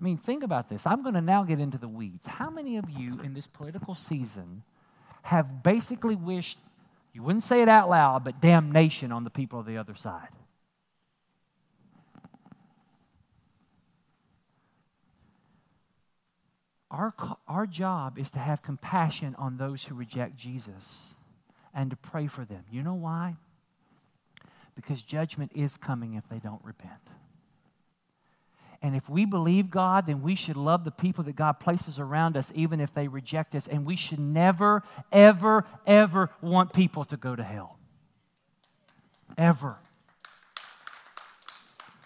mean, 0.00 0.16
think 0.16 0.42
about 0.42 0.68
this. 0.68 0.84
I'm 0.84 1.02
going 1.02 1.14
to 1.14 1.20
now 1.20 1.44
get 1.44 1.60
into 1.60 1.78
the 1.78 1.88
weeds. 1.88 2.26
How 2.26 2.50
many 2.50 2.76
of 2.76 2.90
you 2.90 3.20
in 3.22 3.34
this 3.34 3.46
political 3.46 3.94
season 3.94 4.64
have 5.22 5.62
basically 5.62 6.16
wished, 6.16 6.58
you 7.12 7.22
wouldn't 7.22 7.44
say 7.44 7.62
it 7.62 7.68
out 7.68 7.88
loud, 7.88 8.24
but 8.24 8.40
damnation 8.40 9.12
on 9.12 9.22
the 9.22 9.30
people 9.30 9.60
of 9.60 9.66
the 9.66 9.78
other 9.78 9.94
side? 9.94 10.28
Our, 16.94 17.12
our 17.48 17.66
job 17.66 18.20
is 18.20 18.30
to 18.30 18.38
have 18.38 18.62
compassion 18.62 19.34
on 19.36 19.56
those 19.56 19.84
who 19.84 19.96
reject 19.96 20.36
Jesus 20.36 21.16
and 21.74 21.90
to 21.90 21.96
pray 21.96 22.28
for 22.28 22.44
them. 22.44 22.62
You 22.70 22.84
know 22.84 22.94
why? 22.94 23.34
Because 24.76 25.02
judgment 25.02 25.50
is 25.56 25.76
coming 25.76 26.14
if 26.14 26.28
they 26.28 26.38
don't 26.38 26.64
repent. 26.64 26.92
And 28.80 28.94
if 28.94 29.08
we 29.08 29.24
believe 29.24 29.70
God, 29.70 30.06
then 30.06 30.22
we 30.22 30.36
should 30.36 30.56
love 30.56 30.84
the 30.84 30.92
people 30.92 31.24
that 31.24 31.34
God 31.34 31.54
places 31.54 31.98
around 31.98 32.36
us, 32.36 32.52
even 32.54 32.80
if 32.80 32.94
they 32.94 33.08
reject 33.08 33.56
us. 33.56 33.66
And 33.66 33.84
we 33.84 33.96
should 33.96 34.20
never, 34.20 34.84
ever, 35.10 35.64
ever 35.86 36.30
want 36.40 36.72
people 36.72 37.04
to 37.06 37.16
go 37.16 37.34
to 37.34 37.42
hell. 37.42 37.76
Ever. 39.36 39.78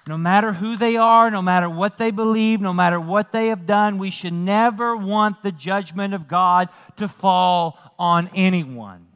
No 0.08 0.16
matter 0.16 0.54
who 0.54 0.74
they 0.74 0.96
are, 0.96 1.30
no 1.30 1.42
matter 1.42 1.68
what 1.68 1.98
they 1.98 2.10
believe, 2.10 2.62
no 2.62 2.72
matter 2.72 2.98
what 2.98 3.30
they 3.30 3.48
have 3.48 3.66
done, 3.66 3.98
we 3.98 4.10
should 4.10 4.32
never 4.32 4.96
want 4.96 5.42
the 5.42 5.52
judgment 5.52 6.14
of 6.14 6.26
God 6.26 6.70
to 6.96 7.08
fall 7.08 7.78
on 7.98 8.30
anyone. 8.34 9.06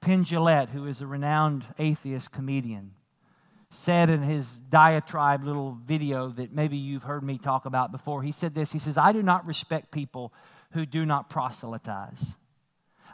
Penn 0.00 0.24
Jillette, 0.24 0.70
who 0.70 0.86
is 0.86 1.02
a 1.02 1.06
renowned 1.06 1.66
atheist 1.78 2.32
comedian, 2.32 2.92
said 3.68 4.08
in 4.08 4.22
his 4.22 4.60
diatribe 4.60 5.44
little 5.44 5.76
video 5.84 6.30
that 6.30 6.54
maybe 6.54 6.78
you've 6.78 7.02
heard 7.02 7.22
me 7.22 7.36
talk 7.36 7.66
about 7.66 7.92
before. 7.92 8.22
He 8.22 8.32
said 8.32 8.54
this 8.54 8.72
He 8.72 8.78
says, 8.78 8.96
I 8.96 9.12
do 9.12 9.22
not 9.22 9.46
respect 9.46 9.90
people 9.90 10.32
who 10.72 10.86
do 10.86 11.04
not 11.04 11.28
proselytize. 11.28 12.38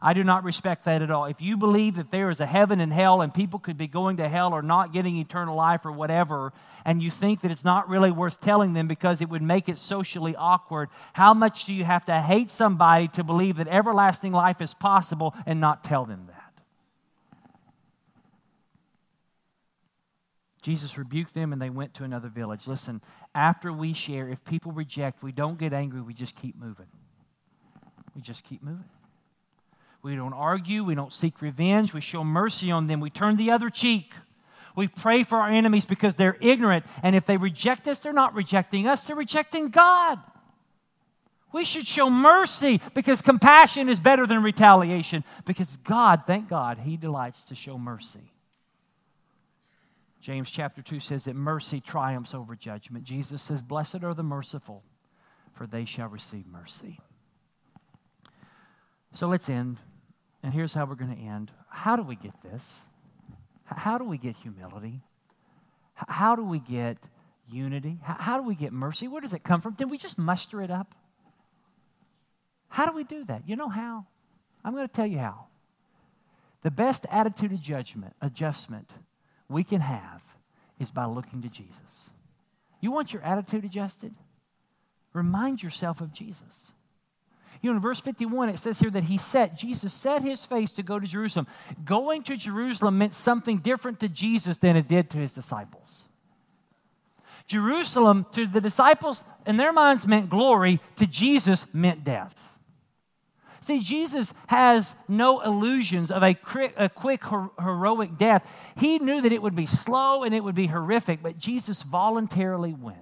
I 0.00 0.12
do 0.12 0.22
not 0.22 0.44
respect 0.44 0.84
that 0.84 1.02
at 1.02 1.10
all. 1.10 1.24
If 1.24 1.40
you 1.40 1.56
believe 1.56 1.96
that 1.96 2.10
there 2.10 2.30
is 2.30 2.40
a 2.40 2.46
heaven 2.46 2.80
and 2.80 2.92
hell 2.92 3.20
and 3.22 3.32
people 3.32 3.58
could 3.58 3.78
be 3.78 3.86
going 3.86 4.18
to 4.18 4.28
hell 4.28 4.52
or 4.52 4.62
not 4.62 4.92
getting 4.92 5.16
eternal 5.16 5.56
life 5.56 5.84
or 5.84 5.92
whatever, 5.92 6.52
and 6.84 7.02
you 7.02 7.10
think 7.10 7.40
that 7.40 7.50
it's 7.50 7.64
not 7.64 7.88
really 7.88 8.10
worth 8.10 8.40
telling 8.40 8.74
them 8.74 8.88
because 8.88 9.20
it 9.20 9.28
would 9.28 9.42
make 9.42 9.68
it 9.68 9.78
socially 9.78 10.36
awkward, 10.36 10.88
how 11.14 11.34
much 11.34 11.64
do 11.64 11.72
you 11.72 11.84
have 11.84 12.04
to 12.06 12.20
hate 12.20 12.50
somebody 12.50 13.08
to 13.08 13.24
believe 13.24 13.56
that 13.56 13.68
everlasting 13.68 14.32
life 14.32 14.60
is 14.60 14.74
possible 14.74 15.34
and 15.46 15.60
not 15.60 15.82
tell 15.82 16.04
them 16.04 16.26
that? 16.28 16.42
Jesus 20.66 20.98
rebuked 20.98 21.32
them 21.32 21.52
and 21.52 21.62
they 21.62 21.70
went 21.70 21.94
to 21.94 22.02
another 22.02 22.28
village. 22.28 22.66
Listen, 22.66 23.00
after 23.36 23.72
we 23.72 23.92
share, 23.92 24.28
if 24.28 24.44
people 24.44 24.72
reject, 24.72 25.22
we 25.22 25.30
don't 25.30 25.60
get 25.60 25.72
angry, 25.72 26.00
we 26.00 26.12
just 26.12 26.34
keep 26.34 26.56
moving. 26.56 26.88
We 28.16 28.20
just 28.20 28.42
keep 28.42 28.64
moving. 28.64 28.82
We 30.06 30.14
don't 30.14 30.34
argue, 30.34 30.84
we 30.84 30.94
don't 30.94 31.12
seek 31.12 31.42
revenge, 31.42 31.92
we 31.92 32.00
show 32.00 32.22
mercy 32.22 32.70
on 32.70 32.86
them, 32.86 33.00
we 33.00 33.10
turn 33.10 33.36
the 33.36 33.50
other 33.50 33.68
cheek. 33.68 34.14
We 34.76 34.86
pray 34.86 35.24
for 35.24 35.38
our 35.38 35.48
enemies 35.48 35.84
because 35.84 36.14
they're 36.14 36.36
ignorant, 36.40 36.86
and 37.02 37.16
if 37.16 37.26
they 37.26 37.36
reject 37.36 37.88
us, 37.88 37.98
they're 37.98 38.12
not 38.12 38.32
rejecting 38.32 38.86
us, 38.86 39.04
they're 39.04 39.16
rejecting 39.16 39.68
God. 39.68 40.20
We 41.52 41.64
should 41.64 41.88
show 41.88 42.08
mercy 42.08 42.80
because 42.94 43.20
compassion 43.20 43.88
is 43.88 43.98
better 43.98 44.28
than 44.28 44.44
retaliation. 44.44 45.24
Because 45.44 45.76
God, 45.78 46.22
thank 46.24 46.48
God, 46.48 46.78
He 46.84 46.96
delights 46.96 47.42
to 47.42 47.56
show 47.56 47.76
mercy. 47.76 48.32
James 50.20 50.52
chapter 50.52 50.82
2 50.82 51.00
says 51.00 51.24
that 51.24 51.34
mercy 51.34 51.80
triumphs 51.80 52.32
over 52.32 52.54
judgment. 52.54 53.02
Jesus 53.02 53.42
says, 53.42 53.60
Blessed 53.60 54.04
are 54.04 54.14
the 54.14 54.22
merciful, 54.22 54.84
for 55.52 55.66
they 55.66 55.84
shall 55.84 56.08
receive 56.08 56.46
mercy. 56.46 57.00
So 59.14 59.26
let's 59.26 59.48
end. 59.48 59.78
And 60.46 60.54
here's 60.54 60.74
how 60.74 60.84
we're 60.84 60.94
going 60.94 61.12
to 61.12 61.20
end. 61.20 61.50
How 61.68 61.96
do 61.96 62.04
we 62.04 62.14
get 62.14 62.40
this? 62.44 62.86
How 63.64 63.98
do 63.98 64.04
we 64.04 64.16
get 64.16 64.36
humility? 64.36 65.00
How 65.94 66.36
do 66.36 66.44
we 66.44 66.60
get 66.60 66.98
unity? 67.50 67.98
How 68.04 68.36
do 68.36 68.44
we 68.44 68.54
get 68.54 68.72
mercy? 68.72 69.08
Where 69.08 69.20
does 69.20 69.32
it 69.32 69.42
come 69.42 69.60
from? 69.60 69.74
Did 69.74 69.90
we 69.90 69.98
just 69.98 70.18
muster 70.18 70.62
it 70.62 70.70
up? 70.70 70.94
How 72.68 72.86
do 72.86 72.92
we 72.92 73.02
do 73.02 73.24
that? 73.24 73.42
You 73.48 73.56
know 73.56 73.68
how? 73.68 74.06
I'm 74.64 74.72
going 74.72 74.86
to 74.86 74.94
tell 74.94 75.04
you 75.04 75.18
how. 75.18 75.46
The 76.62 76.70
best 76.70 77.06
attitude 77.10 77.50
of 77.50 77.60
judgment, 77.60 78.14
adjustment 78.20 78.92
we 79.48 79.64
can 79.64 79.80
have 79.80 80.22
is 80.78 80.92
by 80.92 81.06
looking 81.06 81.42
to 81.42 81.48
Jesus. 81.48 82.10
You 82.80 82.92
want 82.92 83.12
your 83.12 83.22
attitude 83.22 83.64
adjusted? 83.64 84.14
Remind 85.12 85.64
yourself 85.64 86.00
of 86.00 86.12
Jesus. 86.12 86.72
You 87.62 87.70
know, 87.70 87.76
in 87.76 87.82
verse 87.82 88.00
51, 88.00 88.48
it 88.50 88.58
says 88.58 88.78
here 88.78 88.90
that 88.90 89.04
he 89.04 89.18
set, 89.18 89.56
Jesus 89.56 89.92
set 89.92 90.22
his 90.22 90.44
face 90.44 90.72
to 90.72 90.82
go 90.82 90.98
to 90.98 91.06
Jerusalem. 91.06 91.46
Going 91.84 92.22
to 92.24 92.36
Jerusalem 92.36 92.98
meant 92.98 93.14
something 93.14 93.58
different 93.58 94.00
to 94.00 94.08
Jesus 94.08 94.58
than 94.58 94.76
it 94.76 94.88
did 94.88 95.10
to 95.10 95.18
his 95.18 95.32
disciples. 95.32 96.04
Jerusalem, 97.46 98.26
to 98.32 98.46
the 98.46 98.60
disciples, 98.60 99.24
in 99.46 99.56
their 99.56 99.72
minds, 99.72 100.06
meant 100.06 100.28
glory, 100.28 100.80
to 100.96 101.06
Jesus, 101.06 101.66
meant 101.72 102.04
death. 102.04 102.56
See, 103.60 103.80
Jesus 103.80 104.32
has 104.46 104.94
no 105.08 105.40
illusions 105.40 106.12
of 106.12 106.22
a 106.22 106.34
quick, 106.34 106.72
a 106.76 106.88
quick 106.88 107.24
heroic 107.24 108.16
death. 108.16 108.48
He 108.76 109.00
knew 109.00 109.20
that 109.20 109.32
it 109.32 109.42
would 109.42 109.56
be 109.56 109.66
slow 109.66 110.22
and 110.22 110.32
it 110.32 110.44
would 110.44 110.54
be 110.54 110.68
horrific, 110.68 111.20
but 111.20 111.38
Jesus 111.38 111.82
voluntarily 111.82 112.74
went. 112.74 112.98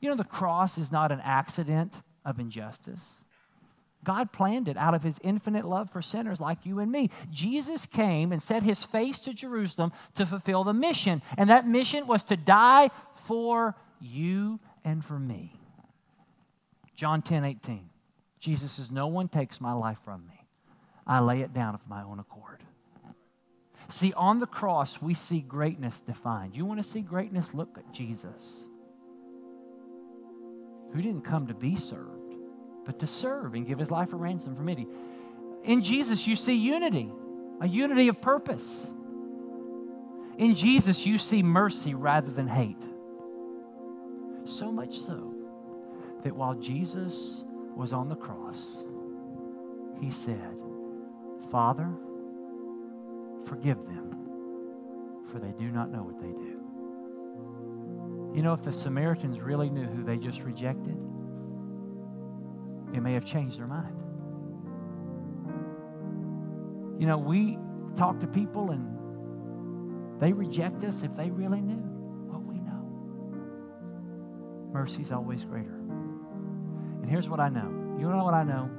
You 0.00 0.08
know, 0.08 0.16
the 0.16 0.24
cross 0.24 0.78
is 0.78 0.90
not 0.90 1.12
an 1.12 1.20
accident 1.22 1.94
of 2.24 2.40
injustice. 2.40 3.20
God 4.04 4.32
planned 4.32 4.68
it 4.68 4.76
out 4.76 4.94
of 4.94 5.02
his 5.02 5.18
infinite 5.22 5.66
love 5.66 5.90
for 5.90 6.00
sinners 6.00 6.40
like 6.40 6.64
you 6.64 6.78
and 6.78 6.90
me. 6.90 7.10
Jesus 7.30 7.84
came 7.84 8.32
and 8.32 8.42
set 8.42 8.62
his 8.62 8.84
face 8.84 9.20
to 9.20 9.34
Jerusalem 9.34 9.92
to 10.14 10.24
fulfill 10.24 10.64
the 10.64 10.72
mission, 10.72 11.20
and 11.36 11.50
that 11.50 11.68
mission 11.68 12.06
was 12.06 12.24
to 12.24 12.36
die 12.36 12.90
for 13.14 13.76
you 14.00 14.58
and 14.84 15.04
for 15.04 15.18
me. 15.18 15.60
John 16.94 17.22
10 17.22 17.44
18. 17.44 17.90
Jesus 18.38 18.72
says, 18.72 18.90
No 18.90 19.06
one 19.06 19.28
takes 19.28 19.60
my 19.60 19.72
life 19.72 19.98
from 20.04 20.26
me. 20.26 20.46
I 21.06 21.20
lay 21.20 21.40
it 21.40 21.52
down 21.52 21.74
of 21.74 21.86
my 21.88 22.02
own 22.02 22.18
accord. 22.18 22.62
See, 23.88 24.12
on 24.14 24.38
the 24.38 24.46
cross, 24.46 25.02
we 25.02 25.14
see 25.14 25.40
greatness 25.40 26.00
defined. 26.00 26.56
You 26.56 26.64
want 26.64 26.78
to 26.78 26.84
see 26.84 27.00
greatness? 27.00 27.52
Look 27.52 27.76
at 27.76 27.92
Jesus, 27.92 28.66
who 30.92 31.02
didn't 31.02 31.22
come 31.22 31.48
to 31.48 31.54
be 31.54 31.74
served, 31.74 32.19
but 32.90 32.98
to 32.98 33.06
serve 33.06 33.54
and 33.54 33.68
give 33.68 33.78
his 33.78 33.92
life 33.92 34.12
a 34.12 34.16
ransom 34.16 34.56
for 34.56 34.64
many. 34.64 34.84
In 35.62 35.80
Jesus, 35.80 36.26
you 36.26 36.34
see 36.34 36.54
unity, 36.54 37.08
a 37.60 37.68
unity 37.68 38.08
of 38.08 38.20
purpose. 38.20 38.90
In 40.36 40.56
Jesus, 40.56 41.06
you 41.06 41.16
see 41.16 41.40
mercy 41.40 41.94
rather 41.94 42.32
than 42.32 42.48
hate. 42.48 42.82
So 44.44 44.72
much 44.72 44.98
so 44.98 45.32
that 46.24 46.34
while 46.34 46.54
Jesus 46.54 47.44
was 47.76 47.92
on 47.92 48.08
the 48.08 48.16
cross, 48.16 48.82
he 50.00 50.10
said, 50.10 50.56
Father, 51.52 51.88
forgive 53.44 53.86
them, 53.86 54.16
for 55.30 55.38
they 55.38 55.52
do 55.52 55.70
not 55.70 55.92
know 55.92 56.02
what 56.02 56.18
they 56.18 56.32
do. 56.32 56.60
You 58.34 58.42
know, 58.42 58.52
if 58.52 58.62
the 58.62 58.72
Samaritans 58.72 59.38
really 59.38 59.70
knew 59.70 59.86
who 59.86 60.02
they 60.02 60.18
just 60.18 60.42
rejected, 60.42 60.98
it 62.92 63.00
may 63.00 63.14
have 63.14 63.24
changed 63.24 63.58
their 63.58 63.66
mind. 63.66 63.96
You 66.98 67.06
know, 67.06 67.18
we 67.18 67.58
talk 67.96 68.20
to 68.20 68.26
people 68.26 68.70
and 68.70 70.20
they 70.20 70.32
reject 70.32 70.84
us 70.84 71.02
if 71.02 71.14
they 71.16 71.30
really 71.30 71.60
knew 71.60 71.82
what 72.30 72.42
we 72.44 72.60
know. 72.60 72.84
Mercy's 74.72 75.10
always 75.10 75.44
greater 75.44 75.78
And 75.78 77.08
here's 77.08 77.28
what 77.28 77.40
I 77.40 77.48
know. 77.48 77.96
You 77.98 78.08
know 78.08 78.24
what 78.24 78.34
I 78.34 78.44
know? 78.44 78.70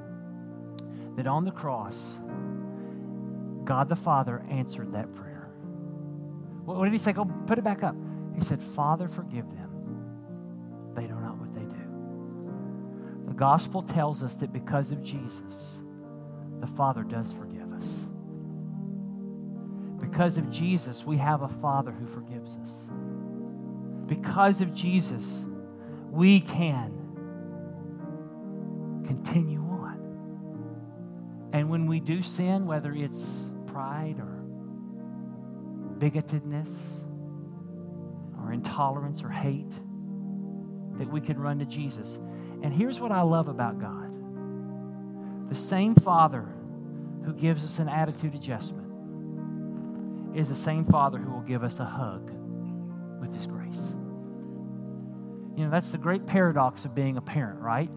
That 1.16 1.26
on 1.26 1.44
the 1.44 1.50
cross, 1.50 2.20
God 3.64 3.88
the 3.88 3.96
Father 3.96 4.44
answered 4.48 4.92
that 4.92 5.12
prayer. 5.14 5.50
What 6.64 6.84
did 6.84 6.92
he 6.92 6.98
say? 6.98 7.12
Go 7.12 7.24
put 7.46 7.58
it 7.58 7.64
back 7.64 7.82
up. 7.82 7.96
He 8.34 8.40
said, 8.40 8.62
Father, 8.62 9.08
forgive 9.08 9.50
them. 9.50 9.61
Gospel 13.42 13.82
tells 13.82 14.22
us 14.22 14.36
that 14.36 14.52
because 14.52 14.92
of 14.92 15.02
Jesus, 15.02 15.82
the 16.60 16.66
Father 16.68 17.02
does 17.02 17.32
forgive 17.32 17.72
us. 17.72 18.06
Because 19.98 20.36
of 20.36 20.48
Jesus, 20.48 21.04
we 21.04 21.16
have 21.16 21.42
a 21.42 21.48
Father 21.48 21.90
who 21.90 22.06
forgives 22.06 22.56
us. 22.58 22.86
Because 24.06 24.60
of 24.60 24.72
Jesus, 24.72 25.44
we 26.08 26.38
can 26.38 26.92
continue 29.08 29.58
on. 29.58 31.50
And 31.52 31.68
when 31.68 31.88
we 31.88 31.98
do 31.98 32.22
sin, 32.22 32.64
whether 32.64 32.92
it's 32.92 33.50
pride 33.66 34.20
or 34.20 34.44
bigotedness 35.98 37.00
or 38.38 38.52
intolerance 38.52 39.24
or 39.24 39.30
hate, 39.30 39.72
that 40.98 41.10
we 41.10 41.20
can 41.20 41.40
run 41.40 41.58
to 41.58 41.64
Jesus. 41.64 42.20
And 42.62 42.72
here's 42.72 43.00
what 43.00 43.12
I 43.12 43.22
love 43.22 43.48
about 43.48 43.78
God 43.80 44.10
the 45.48 45.58
same 45.58 45.94
Father 45.94 46.48
who 47.24 47.34
gives 47.34 47.62
us 47.64 47.78
an 47.78 47.88
attitude 47.88 48.34
adjustment 48.34 48.88
is 50.36 50.48
the 50.48 50.56
same 50.56 50.84
Father 50.84 51.18
who 51.18 51.30
will 51.32 51.42
give 51.42 51.62
us 51.62 51.78
a 51.78 51.84
hug 51.84 52.30
with 53.20 53.34
His 53.34 53.46
grace. 53.46 53.94
You 55.56 55.64
know, 55.64 55.70
that's 55.70 55.92
the 55.92 55.98
great 55.98 56.24
paradox 56.26 56.86
of 56.86 56.94
being 56.94 57.18
a 57.18 57.20
parent, 57.20 57.60
right? 57.60 57.90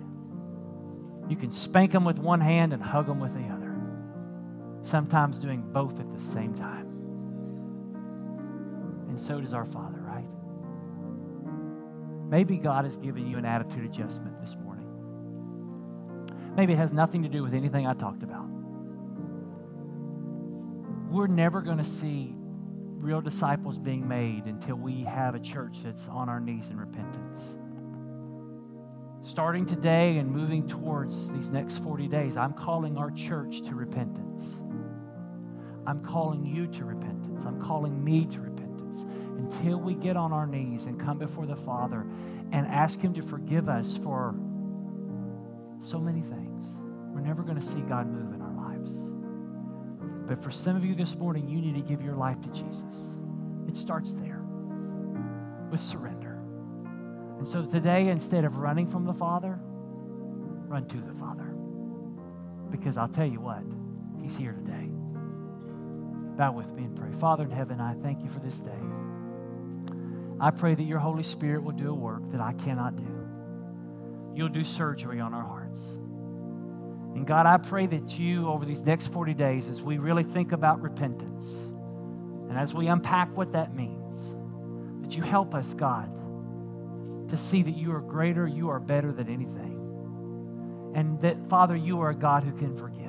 You 1.29 1.37
can 1.37 1.49
spank 1.49 1.93
them 1.93 2.03
with 2.03 2.19
one 2.19 2.41
hand 2.41 2.73
and 2.73 2.83
hug 2.83 3.07
them 3.07 3.19
with 3.19 3.33
the 3.33 3.47
other. 3.47 3.61
sometimes 4.81 5.39
doing 5.39 5.61
both 5.61 5.99
at 5.99 6.13
the 6.13 6.19
same 6.19 6.53
time. 6.53 6.85
And 9.09 9.19
so 9.19 9.41
does 9.41 9.53
our 9.53 9.65
Father? 9.65 9.94
Maybe 12.29 12.57
God 12.57 12.85
has 12.85 12.97
given 12.97 13.27
you 13.27 13.37
an 13.37 13.45
attitude 13.45 13.85
adjustment 13.85 14.41
this 14.41 14.55
morning. 14.55 14.87
Maybe 16.55 16.73
it 16.73 16.77
has 16.77 16.91
nothing 16.91 17.23
to 17.23 17.29
do 17.29 17.43
with 17.43 17.53
anything 17.53 17.85
I 17.85 17.93
talked 17.93 18.23
about. 18.23 18.47
We're 21.09 21.27
never 21.27 21.61
going 21.61 21.77
to 21.77 21.83
see 21.83 22.33
real 22.35 23.21
disciples 23.21 23.77
being 23.77 24.07
made 24.07 24.45
until 24.45 24.75
we 24.75 25.03
have 25.03 25.35
a 25.35 25.39
church 25.39 25.83
that's 25.83 26.07
on 26.07 26.27
our 26.27 26.39
knees 26.39 26.69
in 26.71 26.77
repentance. 26.77 27.57
Starting 29.21 29.65
today 29.65 30.17
and 30.17 30.31
moving 30.31 30.67
towards 30.67 31.31
these 31.31 31.51
next 31.51 31.83
40 31.83 32.07
days, 32.07 32.37
I'm 32.37 32.53
calling 32.53 32.97
our 32.97 33.11
church 33.11 33.61
to 33.63 33.75
repentance. 33.75 34.63
I'm 35.85 36.03
calling 36.03 36.45
you 36.45 36.67
to 36.67 36.85
repentance. 36.85 37.45
I'm 37.45 37.61
calling 37.61 38.03
me 38.03 38.25
to 38.25 38.39
repentance 38.39 38.64
until 39.37 39.77
we 39.79 39.93
get 39.93 40.17
on 40.17 40.31
our 40.31 40.47
knees 40.47 40.85
and 40.85 40.99
come 40.99 41.17
before 41.17 41.45
the 41.45 41.55
Father 41.55 42.05
and 42.51 42.67
ask 42.67 42.99
Him 42.99 43.13
to 43.13 43.21
forgive 43.21 43.69
us 43.69 43.97
for 43.97 44.35
so 45.79 45.99
many 45.99 46.21
things. 46.21 46.67
We're 47.13 47.21
never 47.21 47.43
going 47.43 47.59
to 47.59 47.65
see 47.65 47.81
God 47.81 48.07
move 48.07 48.33
in 48.33 48.41
our 48.41 48.53
lives. 48.53 49.11
But 50.27 50.43
for 50.43 50.51
some 50.51 50.75
of 50.75 50.83
you 50.83 50.95
this 50.95 51.15
morning, 51.15 51.47
you 51.47 51.61
need 51.61 51.75
to 51.75 51.81
give 51.81 52.01
your 52.01 52.15
life 52.15 52.41
to 52.41 52.49
Jesus. 52.49 53.17
It 53.67 53.77
starts 53.77 54.13
there 54.13 54.41
with 55.69 55.81
surrender. 55.81 56.39
And 57.37 57.47
so 57.47 57.63
today, 57.63 58.07
instead 58.07 58.45
of 58.45 58.57
running 58.57 58.87
from 58.87 59.05
the 59.05 59.13
Father, 59.13 59.59
run 60.67 60.87
to 60.87 60.97
the 60.97 61.13
Father. 61.13 61.53
Because 62.71 62.97
I'll 62.97 63.07
tell 63.07 63.27
you 63.27 63.39
what, 63.39 63.63
He's 64.21 64.35
here 64.35 64.53
today. 64.53 64.89
Bow 66.37 66.51
with 66.51 66.73
me 66.73 66.83
and 66.83 66.95
pray. 66.95 67.11
Father 67.19 67.43
in 67.43 67.51
heaven, 67.51 67.79
I 67.79 67.93
thank 67.93 68.23
you 68.23 68.29
for 68.29 68.39
this 68.39 68.59
day. 68.59 68.71
I 70.39 70.51
pray 70.51 70.75
that 70.75 70.83
your 70.83 70.99
Holy 70.99 71.23
Spirit 71.23 71.63
will 71.63 71.71
do 71.71 71.89
a 71.89 71.93
work 71.93 72.31
that 72.31 72.41
I 72.41 72.53
cannot 72.53 72.95
do. 72.95 73.07
You'll 74.35 74.49
do 74.49 74.63
surgery 74.63 75.19
on 75.19 75.33
our 75.33 75.43
hearts. 75.43 75.99
And 77.15 77.25
God, 77.25 77.45
I 77.45 77.57
pray 77.57 77.87
that 77.87 78.19
you, 78.19 78.49
over 78.49 78.65
these 78.65 78.85
next 78.85 79.07
40 79.07 79.33
days, 79.33 79.69
as 79.69 79.81
we 79.81 79.97
really 79.97 80.23
think 80.23 80.51
about 80.51 80.81
repentance 80.81 81.59
and 82.49 82.57
as 82.57 82.73
we 82.73 82.87
unpack 82.87 83.35
what 83.37 83.53
that 83.53 83.73
means, 83.73 84.35
that 85.01 85.15
you 85.15 85.23
help 85.23 85.55
us, 85.55 85.73
God 85.73 86.11
to 87.29 87.37
see 87.37 87.63
that 87.63 87.75
you 87.75 87.93
are 87.93 88.01
greater, 88.01 88.47
you 88.47 88.69
are 88.69 88.79
better 88.79 89.11
than 89.11 89.29
anything. 89.29 90.91
And 90.95 91.19
that, 91.21 91.49
Father, 91.49 91.75
you 91.75 92.01
are 92.01 92.09
a 92.09 92.15
God 92.15 92.43
who 92.43 92.51
can 92.53 92.75
forgive. 92.75 93.01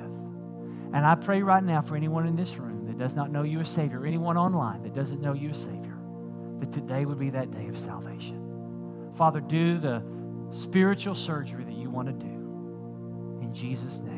And 0.93 1.05
I 1.05 1.15
pray 1.15 1.41
right 1.41 1.63
now 1.63 1.81
for 1.81 1.95
anyone 1.95 2.25
in 2.27 2.35
this 2.35 2.57
room 2.57 2.87
that 2.87 2.97
does 2.97 3.15
not 3.15 3.31
know 3.31 3.43
you 3.43 3.59
as 3.59 3.69
Savior, 3.69 4.05
anyone 4.05 4.37
online 4.37 4.83
that 4.83 4.93
doesn't 4.93 5.21
know 5.21 5.33
you 5.33 5.51
as 5.51 5.57
Savior, 5.61 5.96
that 6.59 6.71
today 6.71 7.05
would 7.05 7.19
be 7.19 7.29
that 7.29 7.51
day 7.51 7.67
of 7.67 7.77
salvation. 7.77 9.11
Father, 9.15 9.39
do 9.39 9.77
the 9.77 10.03
spiritual 10.51 11.15
surgery 11.15 11.63
that 11.63 11.75
you 11.75 11.89
want 11.89 12.07
to 12.07 12.13
do. 12.13 13.41
In 13.41 13.53
Jesus' 13.53 14.01
name. 14.01 14.17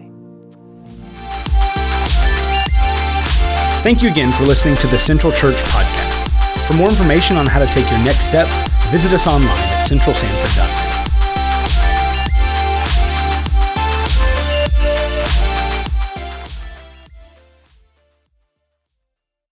Thank 3.81 4.01
you 4.03 4.09
again 4.09 4.31
for 4.33 4.43
listening 4.43 4.75
to 4.77 4.87
the 4.87 4.99
Central 4.99 5.31
Church 5.31 5.55
Podcast. 5.55 6.67
For 6.67 6.73
more 6.73 6.89
information 6.89 7.37
on 7.37 7.45
how 7.45 7.59
to 7.59 7.67
take 7.67 7.89
your 7.89 7.99
next 8.03 8.25
step, 8.25 8.47
visit 8.91 9.13
us 9.13 9.25
online 9.25 9.47
at 9.47 9.87
centralsanford.net. 9.87 10.88